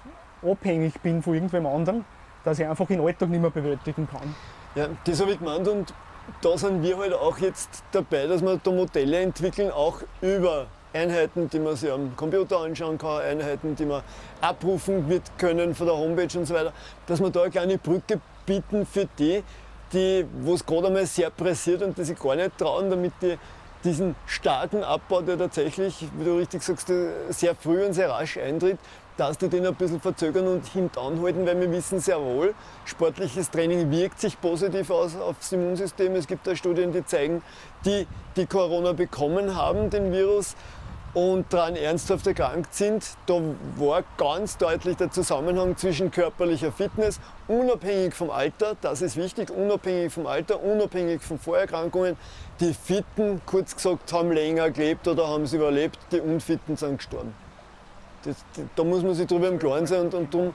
abhängig 0.48 1.00
bin 1.00 1.22
von 1.22 1.34
irgendwem 1.34 1.66
anderen, 1.66 2.04
dass 2.44 2.58
ich 2.58 2.66
einfach 2.66 2.86
den 2.86 3.00
Alltag 3.00 3.28
nicht 3.28 3.40
mehr 3.40 3.50
bewältigen 3.50 4.08
kann. 4.10 4.34
Ja, 4.74 4.88
das 5.04 5.20
habe 5.20 5.32
ich 5.32 5.38
gemeint 5.38 5.66
und 5.66 5.94
da 6.42 6.56
sind 6.56 6.82
wir 6.82 6.96
halt 6.98 7.14
auch 7.14 7.38
jetzt 7.38 7.82
dabei, 7.92 8.26
dass 8.26 8.42
wir 8.42 8.60
da 8.62 8.70
Modelle 8.70 9.20
entwickeln, 9.20 9.70
auch 9.70 10.00
über 10.20 10.66
Einheiten, 10.92 11.48
die 11.48 11.58
man 11.58 11.76
sich 11.76 11.90
am 11.90 12.16
Computer 12.16 12.60
anschauen 12.60 12.98
kann, 12.98 13.20
Einheiten, 13.20 13.76
die 13.76 13.84
man 13.84 14.02
abrufen 14.40 15.08
wird 15.08 15.22
können 15.38 15.74
von 15.74 15.86
der 15.86 15.96
Homepage 15.96 16.38
und 16.38 16.46
so 16.46 16.54
weiter, 16.54 16.72
dass 17.06 17.20
wir 17.20 17.30
da 17.30 17.42
eine 17.42 17.50
kleine 17.50 17.78
Brücke 17.78 18.20
bieten 18.46 18.86
für 18.86 19.06
die, 19.18 19.42
die, 19.92 20.26
wo 20.40 20.54
es 20.54 20.64
gerade 20.64 20.88
einmal 20.88 21.06
sehr 21.06 21.30
pressiert 21.30 21.82
und 21.82 21.96
die 21.96 22.04
sich 22.04 22.18
gar 22.18 22.36
nicht 22.36 22.56
trauen, 22.58 22.90
damit 22.90 23.12
die 23.20 23.36
diesen 23.84 24.14
starken 24.26 24.84
Abbau, 24.84 25.22
der 25.22 25.38
tatsächlich, 25.38 26.06
wie 26.18 26.24
du 26.24 26.36
richtig 26.36 26.62
sagst, 26.62 26.92
sehr 27.30 27.54
früh 27.54 27.84
und 27.84 27.94
sehr 27.94 28.10
rasch 28.10 28.36
eintritt, 28.36 28.78
dass 29.16 29.38
die 29.38 29.48
den 29.48 29.66
ein 29.66 29.74
bisschen 29.74 30.00
verzögern 30.00 30.46
und 30.46 30.66
hintanhalten, 30.66 31.46
weil 31.46 31.60
wir 31.60 31.70
wissen 31.72 32.00
sehr 32.00 32.20
wohl, 32.20 32.54
sportliches 32.84 33.50
Training 33.50 33.90
wirkt 33.90 34.20
sich 34.20 34.40
positiv 34.40 34.90
aus 34.90 35.16
aufs 35.16 35.52
Immunsystem. 35.52 36.14
Es 36.14 36.26
gibt 36.26 36.46
da 36.46 36.56
Studien, 36.56 36.92
die 36.92 37.04
zeigen, 37.04 37.42
die, 37.84 38.06
die 38.36 38.46
Corona 38.46 38.92
bekommen 38.92 39.56
haben, 39.56 39.90
den 39.90 40.12
Virus, 40.12 40.56
und 41.12 41.52
daran 41.52 41.74
ernsthaft 41.74 42.26
erkrankt 42.26 42.72
sind, 42.72 43.04
da 43.26 43.40
war 43.76 44.04
ganz 44.16 44.56
deutlich 44.56 44.96
der 44.96 45.10
Zusammenhang 45.10 45.76
zwischen 45.76 46.10
körperlicher 46.10 46.70
Fitness, 46.70 47.18
unabhängig 47.48 48.14
vom 48.14 48.30
Alter, 48.30 48.76
das 48.80 49.02
ist 49.02 49.16
wichtig, 49.16 49.50
unabhängig 49.50 50.12
vom 50.12 50.26
Alter, 50.26 50.62
unabhängig 50.62 51.20
von 51.22 51.38
Vorerkrankungen. 51.38 52.16
Die 52.60 52.72
Fitten, 52.74 53.40
kurz 53.44 53.74
gesagt, 53.74 54.12
haben 54.12 54.30
länger 54.30 54.70
gelebt 54.70 55.08
oder 55.08 55.26
haben 55.26 55.44
es 55.44 55.52
überlebt, 55.52 55.98
die 56.12 56.20
Unfitten 56.20 56.76
sind 56.76 56.98
gestorben. 56.98 57.34
Das, 58.22 58.36
da 58.76 58.84
muss 58.84 59.02
man 59.02 59.14
sich 59.14 59.26
drüber 59.26 59.48
im 59.48 59.58
Klaren 59.58 59.86
sein 59.86 60.02
und, 60.02 60.14
und 60.14 60.32
darum, 60.32 60.48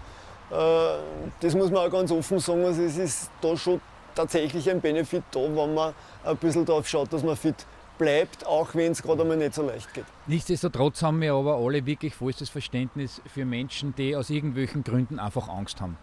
äh, 0.52 1.00
das 1.42 1.56
muss 1.56 1.72
man 1.72 1.88
auch 1.88 1.92
ganz 1.92 2.12
offen 2.12 2.40
sagen, 2.40 2.64
also 2.64 2.82
es 2.82 2.98
ist 2.98 3.30
da 3.42 3.58
schon 3.58 3.82
tatsächlich 4.14 4.70
ein 4.70 4.80
Benefit 4.80 5.24
da, 5.32 5.42
wenn 5.42 5.74
man 5.74 5.94
ein 6.24 6.38
bisschen 6.38 6.64
darauf 6.64 6.88
schaut, 6.88 7.12
dass 7.12 7.24
man 7.24 7.36
fit 7.36 7.66
bleibt, 7.98 8.46
auch 8.46 8.74
wenn 8.76 8.92
es 8.92 9.02
gerade 9.02 9.22
einmal 9.22 9.38
nicht 9.38 9.54
so 9.54 9.66
leicht 9.66 9.94
geht. 9.94 10.06
Nichtsdestotrotz 10.28 11.02
haben 11.02 11.22
wir 11.22 11.34
aber 11.34 11.56
alle 11.58 11.86
wirklich 11.86 12.14
vollstes 12.14 12.50
Verständnis 12.50 13.22
für 13.26 13.46
Menschen, 13.46 13.94
die 13.96 14.16
aus 14.16 14.30
irgendwelchen 14.30 14.84
Gründen 14.84 15.20
einfach 15.20 15.48
Angst 15.50 15.82
haben. 15.82 15.98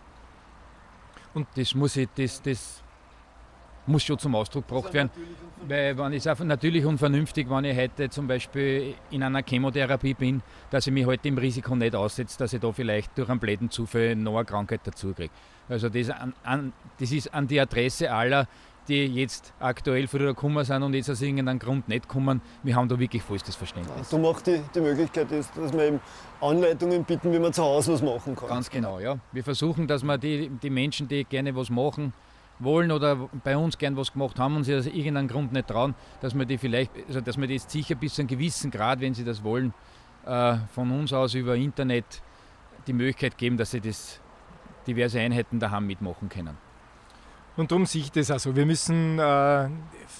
Und 1.35 1.47
das 1.57 1.75
muss 1.75 1.97
ich, 1.97 2.09
das, 2.15 2.43
das 2.43 2.83
muss 3.87 4.05
schon 4.05 4.19
zum 4.19 4.35
Ausdruck 4.35 4.69
gebracht 4.69 4.93
werden. 4.93 5.11
Weil 5.67 5.97
wenn 5.97 6.13
ich 6.13 6.29
einfach 6.29 6.45
natürlich 6.45 6.85
und 6.85 6.99
vernünftig, 6.99 7.49
wenn 7.49 7.65
ich 7.65 7.77
heute 7.77 8.11
zum 8.11 8.27
Beispiel 8.27 8.95
in 9.11 9.23
einer 9.23 9.43
Chemotherapie 9.43 10.15
bin, 10.15 10.43
dass 10.71 10.87
ich 10.87 10.93
mich 10.93 11.07
heute 11.07 11.29
im 11.29 11.39
Risiko 11.39 11.75
nicht 11.75 11.95
aussetze, 11.95 12.39
dass 12.39 12.53
ich 12.53 12.61
da 12.61 12.73
vielleicht 12.73 13.17
durch 13.17 13.29
einen 13.29 13.41
bläden 13.41 13.71
Zufall 13.71 14.17
noch 14.17 14.37
eine 14.37 14.45
Krankheit 14.45 14.81
dazu 14.85 15.13
kriege. 15.13 15.33
Also 15.69 15.89
das, 15.89 16.11
an, 16.11 16.35
an, 16.43 16.73
das 16.99 17.13
ist 17.13 17.33
an 17.33 17.47
die 17.47 17.61
Adresse 17.61 18.13
aller, 18.13 18.47
die 18.89 19.07
jetzt 19.07 19.53
aktuell 19.61 20.09
früher 20.09 20.35
gekommen 20.35 20.65
sind 20.65 20.83
und 20.83 20.95
jetzt 20.95 21.09
aus 21.11 21.23
irgendeinem 21.23 21.59
Grund 21.59 21.89
nicht 21.89 22.09
kommen. 22.09 22.43
Wir 22.63 22.77
haben 22.77 22.89
da 22.89 22.99
wirklich 22.99 23.23
vollstes 23.23 23.55
Verständnis. 23.55 24.09
Du 24.09 24.19
machst 24.19 24.47
die, 24.47 24.61
die 24.75 24.81
Möglichkeit, 24.81 25.31
ist, 25.31 25.57
dass 25.57 25.73
wir 25.73 25.85
eben 25.85 26.01
Anleitungen 26.41 27.05
bieten, 27.05 27.33
wie 27.33 27.39
man 27.39 27.53
zu 27.53 27.63
Hause 27.63 27.93
was 27.93 28.03
machen 28.03 28.35
kann. 28.35 28.49
Ganz 28.49 28.71
genau, 28.71 28.99
ja. 28.99 29.19
Wir 29.31 29.45
versuchen, 29.45 29.87
dass 29.87 30.03
wir 30.03 30.19
die, 30.19 30.49
die 30.49 30.71
Menschen, 30.71 31.09
die 31.09 31.25
gerne 31.25 31.55
was 31.55 31.71
machen, 31.71 32.13
wollen 32.59 32.91
oder 32.91 33.29
bei 33.45 33.57
uns 33.57 33.79
gern 33.79 33.97
was 33.97 34.13
gemacht 34.13 34.39
haben 34.39 34.57
und 34.57 34.65
sie 34.65 34.75
aus 34.75 34.87
irgendeinem 34.87 35.29
Grund 35.29 35.53
nicht 35.53 35.69
trauen, 35.69 35.95
dass 36.21 36.35
wir 36.35 36.45
die 36.45 36.59
vielleicht, 36.59 36.93
also 37.09 37.21
dass 37.21 37.37
wir 37.37 37.47
die 37.47 37.55
jetzt 37.55 37.71
sicher 37.71 37.95
bis 37.95 38.15
zu 38.15 38.23
einem 38.23 38.29
gewissen 38.29 38.71
Grad, 38.71 39.01
wenn 39.01 39.15
sie 39.15 39.25
das 39.25 39.43
wollen, 39.43 39.73
äh, 40.27 40.57
von 40.75 40.91
uns 40.91 41.13
aus 41.13 41.35
über 41.35 41.57
Internet 41.57 42.23
die 42.87 42.93
Möglichkeit 42.93 43.39
geben, 43.39 43.57
dass 43.57 43.71
sie 43.71 43.81
das 43.81 44.21
diverse 44.87 45.21
Einheiten 45.21 45.61
daheim 45.61 45.87
mitmachen 45.87 46.29
können. 46.29 46.57
Und 47.57 47.71
darum 47.71 47.85
sehe 47.87 48.03
ich 48.03 48.13
das 48.13 48.31
also. 48.31 48.57
Wir 48.57 48.65
müssen 48.65 49.19
äh, 49.19 49.69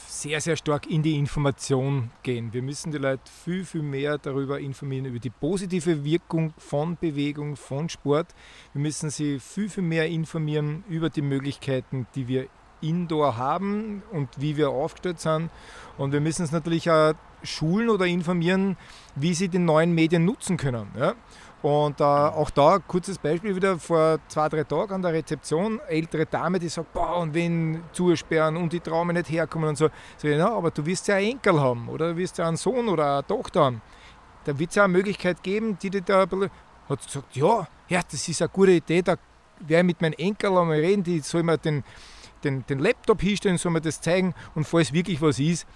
sehr, 0.07 0.41
sehr 0.41 0.57
stark 0.57 0.87
in 0.87 1.03
die 1.03 1.17
Information 1.17 2.11
gehen. 2.23 2.53
Wir 2.53 2.63
müssen 2.63 2.93
die 2.93 2.99
Leute 2.99 3.23
viel, 3.45 3.65
viel 3.65 3.83
mehr 3.83 4.19
darüber 4.19 4.61
informieren, 4.61 5.07
über 5.07 5.19
die 5.19 5.31
positive 5.31 6.05
Wirkung 6.05 6.53
von 6.59 6.97
Bewegung, 7.01 7.57
von 7.57 7.89
Sport. 7.89 8.29
Wir 8.75 8.83
müssen 8.83 9.11
sie 9.11 9.41
viel, 9.41 9.69
viel 9.69 9.83
mehr 9.83 10.07
informieren 10.09 10.85
über 10.89 11.09
die 11.09 11.23
Möglichkeiten, 11.23 12.07
die 12.15 12.29
wir 12.29 12.49
indoor 12.83 13.37
haben 13.37 14.03
und 14.13 14.29
wie 14.39 14.57
wir 14.57 14.71
aufgestellt 14.71 15.21
sind. 15.21 15.51
Und 15.97 16.13
wir 16.13 16.21
müssen 16.21 16.45
es 16.45 16.53
natürlich 16.53 16.91
auch 16.91 17.15
schulen 17.43 17.89
oder 17.89 18.07
informieren, 18.07 18.77
wie 19.15 19.35
sie 19.35 19.49
die 19.49 19.59
neuen 19.59 19.95
Medien 19.95 20.25
nutzen 20.25 20.57
können. 20.57 20.89
Ja? 20.99 21.15
Und 21.63 22.01
äh, 22.01 22.05
auch 22.05 22.51
da, 22.51 22.81
kurzes 22.81 23.19
Beispiel 23.19 23.55
wieder, 23.55 23.79
vor 23.79 24.19
zwei, 24.27 24.49
drei 24.49 24.65
Tagen 24.65 24.95
an 24.95 25.03
der 25.03 25.13
Rezeption, 25.13 25.79
ältere 25.89 26.27
Dame, 26.27 26.59
die 26.59 26.69
sagt, 26.69 26.93
boah, 26.93 27.19
und 27.19 27.35
wenn 27.35 27.85
zusperren 27.93 28.57
und 28.57 28.73
die 28.73 28.81
Traume 28.81 29.13
nicht 29.13 29.31
herkommen 29.31 29.69
und 29.69 29.77
so. 29.77 29.89
Ich, 30.19 30.25
ja, 30.25 30.51
aber 30.51 30.73
du 30.73 30.85
wirst 30.85 31.07
ja 31.07 31.17
einen 31.17 31.31
Enkel 31.31 31.61
haben 31.61 31.89
oder 31.89 32.11
du 32.11 32.17
wirst 32.17 32.39
ja 32.39 32.49
einen 32.49 32.57
Sohn 32.57 32.89
oder 32.89 33.15
eine 33.15 33.27
Tochter 33.27 33.65
haben. 33.65 33.83
Da 34.45 34.59
wird 34.59 34.71
es 34.71 34.77
ja 34.77 34.85
eine 34.85 34.93
Möglichkeit 34.93 35.41
geben, 35.43 35.79
die 35.81 35.91
dir 35.91 36.03
da 36.03 36.27
hat 36.89 37.07
gesagt, 37.07 37.37
ja, 37.37 37.67
ja, 37.89 38.01
das 38.11 38.29
ist 38.29 38.43
eine 38.43 38.49
gute 38.49 38.73
Idee, 38.73 39.03
da 39.03 39.17
werde 39.61 39.81
ich 39.83 39.87
mit 39.87 40.03
meinem 40.03 40.15
Enkel 40.15 40.51
einmal 40.51 40.81
reden, 40.81 41.05
die 41.05 41.21
soll 41.21 41.45
mir 41.45 41.59
den, 41.59 41.85
den, 42.43 42.67
den 42.67 42.81
Laptop 42.81 43.21
hinstellen, 43.21 43.57
soll 43.57 43.71
mir 43.71 43.81
das 43.81 44.01
zeigen 44.01 44.35
und 44.57 44.67
falls 44.67 44.93
wirklich 44.93 45.23
was 45.23 45.39
ist, 45.39 45.67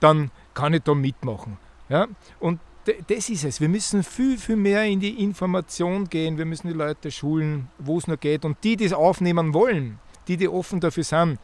dann 0.00 0.32
kann 0.52 0.74
ich 0.74 0.82
da 0.82 0.94
mitmachen. 0.94 1.58
Ja? 1.88 2.08
Und 2.40 2.60
das 3.06 3.28
ist 3.28 3.44
es. 3.44 3.60
Wir 3.60 3.68
müssen 3.68 4.02
viel, 4.02 4.38
viel 4.38 4.56
mehr 4.56 4.84
in 4.84 5.00
die 5.00 5.22
Information 5.22 6.08
gehen. 6.08 6.38
Wir 6.38 6.44
müssen 6.44 6.68
die 6.68 6.74
Leute 6.74 7.10
schulen, 7.10 7.68
wo 7.78 7.98
es 7.98 8.06
nur 8.06 8.16
geht. 8.16 8.44
Und 8.44 8.62
die, 8.64 8.76
die 8.76 8.84
es 8.84 8.92
aufnehmen 8.92 9.54
wollen, 9.54 9.98
die, 10.26 10.36
die 10.36 10.48
offen 10.48 10.80
dafür 10.80 11.04
sind, 11.04 11.38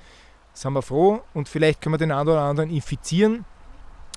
sind 0.53 0.73
wir 0.73 0.83
froh. 0.83 1.23
Und 1.35 1.49
vielleicht 1.49 1.81
können 1.81 1.95
wir 1.95 1.99
den 1.99 2.13
einen 2.13 2.29
oder 2.29 2.43
anderen 2.43 2.71
infizieren, 2.71 3.45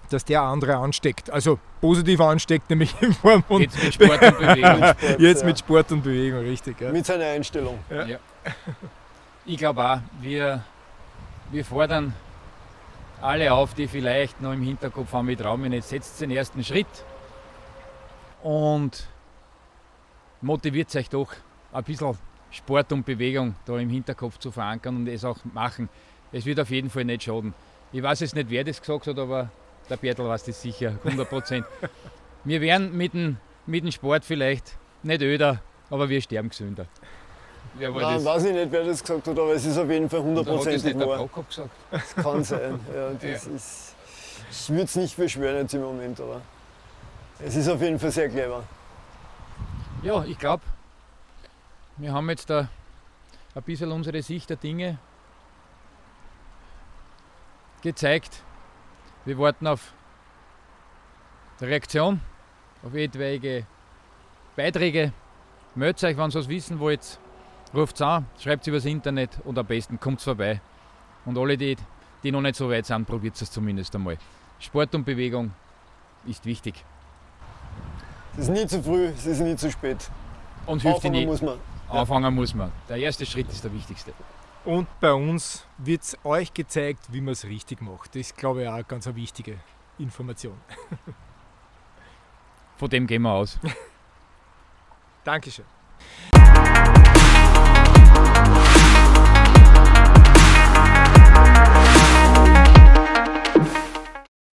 dass 0.09 0.25
der 0.25 0.41
andere 0.41 0.77
ansteckt. 0.77 1.29
Also 1.29 1.59
positiv 1.81 2.21
ansteckt, 2.21 2.69
nämlich 2.69 2.93
in 3.01 3.13
Form 3.13 3.43
von. 3.43 3.61
Jetzt 3.61 3.83
mit 3.83 3.93
Sport 3.93 4.21
und 4.21 4.37
Bewegung. 4.37 4.95
Jetzt 5.19 5.45
mit 5.45 5.59
Sport 5.59 5.91
und 5.91 6.03
Bewegung, 6.03 6.39
richtig. 6.39 6.79
Ja. 6.79 6.91
Mit 6.91 7.05
seiner 7.05 7.25
Einstellung. 7.25 7.79
Ja. 7.89 8.05
Ja. 8.05 8.17
Ich 9.45 9.57
glaube 9.57 9.83
auch, 9.83 9.99
wir, 10.21 10.63
wir 11.51 11.65
fordern 11.65 12.13
alle 13.21 13.51
auf, 13.51 13.73
die 13.73 13.87
vielleicht 13.87 14.41
noch 14.41 14.53
im 14.53 14.61
Hinterkopf 14.61 15.11
haben, 15.13 15.29
ich 15.29 15.37
traue 15.37 15.57
mich 15.57 15.69
nicht, 15.69 15.87
setzt 15.87 16.21
den 16.21 16.31
ersten 16.31 16.63
Schritt 16.63 16.85
und 18.43 19.07
motiviert 20.41 20.95
euch 20.95 21.09
doch 21.09 21.33
ein 21.71 21.83
bisschen 21.83 22.17
Sport 22.51 22.91
und 22.91 23.05
Bewegung 23.05 23.55
da 23.65 23.77
im 23.77 23.89
Hinterkopf 23.89 24.37
zu 24.39 24.51
verankern 24.51 24.95
und 24.97 25.07
es 25.07 25.25
auch 25.25 25.37
machen. 25.53 25.89
Es 26.31 26.45
wird 26.45 26.59
auf 26.59 26.69
jeden 26.69 26.89
Fall 26.89 27.05
nicht 27.05 27.23
schaden. 27.23 27.53
Ich 27.91 28.01
weiß 28.01 28.19
jetzt 28.21 28.35
nicht, 28.35 28.49
wer 28.49 28.63
das 28.63 28.79
gesagt 28.79 29.07
hat, 29.07 29.17
aber 29.17 29.49
der 29.89 29.97
Bertel 29.97 30.27
weiß 30.27 30.43
das 30.43 30.61
sicher, 30.61 30.97
100 31.03 31.29
Prozent. 31.29 31.65
wir 32.43 32.61
werden 32.61 32.95
mit 32.95 33.13
dem, 33.13 33.37
mit 33.65 33.83
dem 33.83 33.91
Sport 33.91 34.25
vielleicht 34.25 34.77
nicht 35.03 35.21
öder, 35.21 35.61
aber 35.89 36.09
wir 36.09 36.21
sterben 36.21 36.49
gesünder. 36.49 36.85
Wer 37.75 37.93
war 37.93 38.01
Nein, 38.01 38.15
das? 38.15 38.25
weiß 38.25 38.45
ich 38.45 38.53
nicht, 38.53 38.71
wer 38.71 38.83
das 38.83 39.01
gesagt 39.01 39.27
hat, 39.27 39.37
aber 39.37 39.53
es 39.53 39.65
ist 39.65 39.77
auf 39.77 39.89
jeden 39.89 40.09
Fall 40.09 40.19
100 40.19 40.45
Prozent 40.45 40.99
wahr. 40.99 41.29
gesagt? 41.47 41.69
Das 41.91 42.15
kann 42.15 42.43
sein. 42.43 42.79
Ja, 42.93 43.11
das 43.11 43.23
ja. 43.45 43.53
Ist, 43.53 43.95
ich 44.49 44.69
würde 44.69 44.83
es 44.83 44.95
nicht 44.95 45.17
beschwören 45.17 45.57
jetzt 45.57 45.73
im 45.73 45.81
Moment, 45.81 46.19
aber 46.19 46.41
es 47.39 47.55
ist 47.55 47.69
auf 47.69 47.81
jeden 47.81 47.99
Fall 47.99 48.11
sehr 48.11 48.29
clever. 48.29 48.63
Ja, 50.03 50.23
ich 50.23 50.37
glaube, 50.37 50.63
wir 51.97 52.13
haben 52.13 52.29
jetzt 52.29 52.49
da 52.49 52.69
ein 53.55 53.63
bisschen 53.63 53.91
unsere 53.91 54.21
Sicht 54.21 54.49
der 54.49 54.57
Dinge 54.57 54.97
gezeigt. 57.81 58.43
Wir 59.25 59.37
warten 59.37 59.67
auf 59.67 59.93
die 61.59 61.65
Reaktion, 61.65 62.21
auf 62.83 62.93
etwaige 62.93 63.65
Beiträge. 64.55 65.13
Meldet 65.75 66.03
euch, 66.03 66.17
wenn 66.17 66.29
ihr 66.29 66.35
was 66.35 66.49
wissen 66.49 66.79
wollt. 66.79 67.19
Ruft 67.73 67.95
es 67.95 68.01
an, 68.01 68.25
schreibt 68.39 68.61
es 68.61 68.67
übers 68.67 68.85
Internet 68.85 69.31
und 69.43 69.57
am 69.57 69.65
besten 69.65 69.99
kommt 69.99 70.21
vorbei. 70.21 70.61
Und 71.25 71.37
alle, 71.37 71.57
die, 71.57 71.75
die 72.23 72.31
noch 72.31 72.41
nicht 72.41 72.55
so 72.55 72.69
weit 72.69 72.85
sind, 72.85 73.05
probiert 73.05 73.39
es 73.39 73.51
zumindest 73.51 73.93
einmal. 73.95 74.17
Sport 74.59 74.95
und 74.95 75.03
Bewegung 75.03 75.51
ist 76.25 76.45
wichtig. 76.45 76.83
Es 78.37 78.43
ist 78.43 78.49
nie 78.49 78.67
zu 78.67 78.83
früh, 78.83 79.07
es 79.07 79.25
ist 79.25 79.39
nie 79.39 79.55
zu 79.55 79.71
spät. 79.71 80.11
Und 80.67 80.83
hilft 80.83 81.03
Anfangen 81.03 81.25
muss 81.25 81.41
man. 81.41 81.59
Anfangen 81.89 82.35
muss 82.35 82.53
man. 82.53 82.71
Der 82.87 82.97
erste 82.97 83.25
Schritt 83.25 83.49
ist 83.49 83.63
der 83.63 83.73
wichtigste. 83.73 84.13
Und 84.63 84.87
bei 84.99 85.11
uns 85.11 85.65
wird 85.79 86.03
es 86.03 86.17
euch 86.23 86.53
gezeigt, 86.53 87.11
wie 87.11 87.21
man 87.21 87.31
es 87.31 87.45
richtig 87.45 87.81
macht. 87.81 88.09
Das 88.09 88.21
ist, 88.21 88.37
glaube 88.37 88.61
ich, 88.61 88.67
auch 88.67 88.73
eine 88.73 88.83
ganz 88.83 89.07
wichtige 89.07 89.57
Information. 89.97 90.57
Von 92.77 92.89
dem 92.89 93.07
gehen 93.07 93.23
wir 93.23 93.31
aus. 93.31 93.57
Dankeschön. 95.23 95.65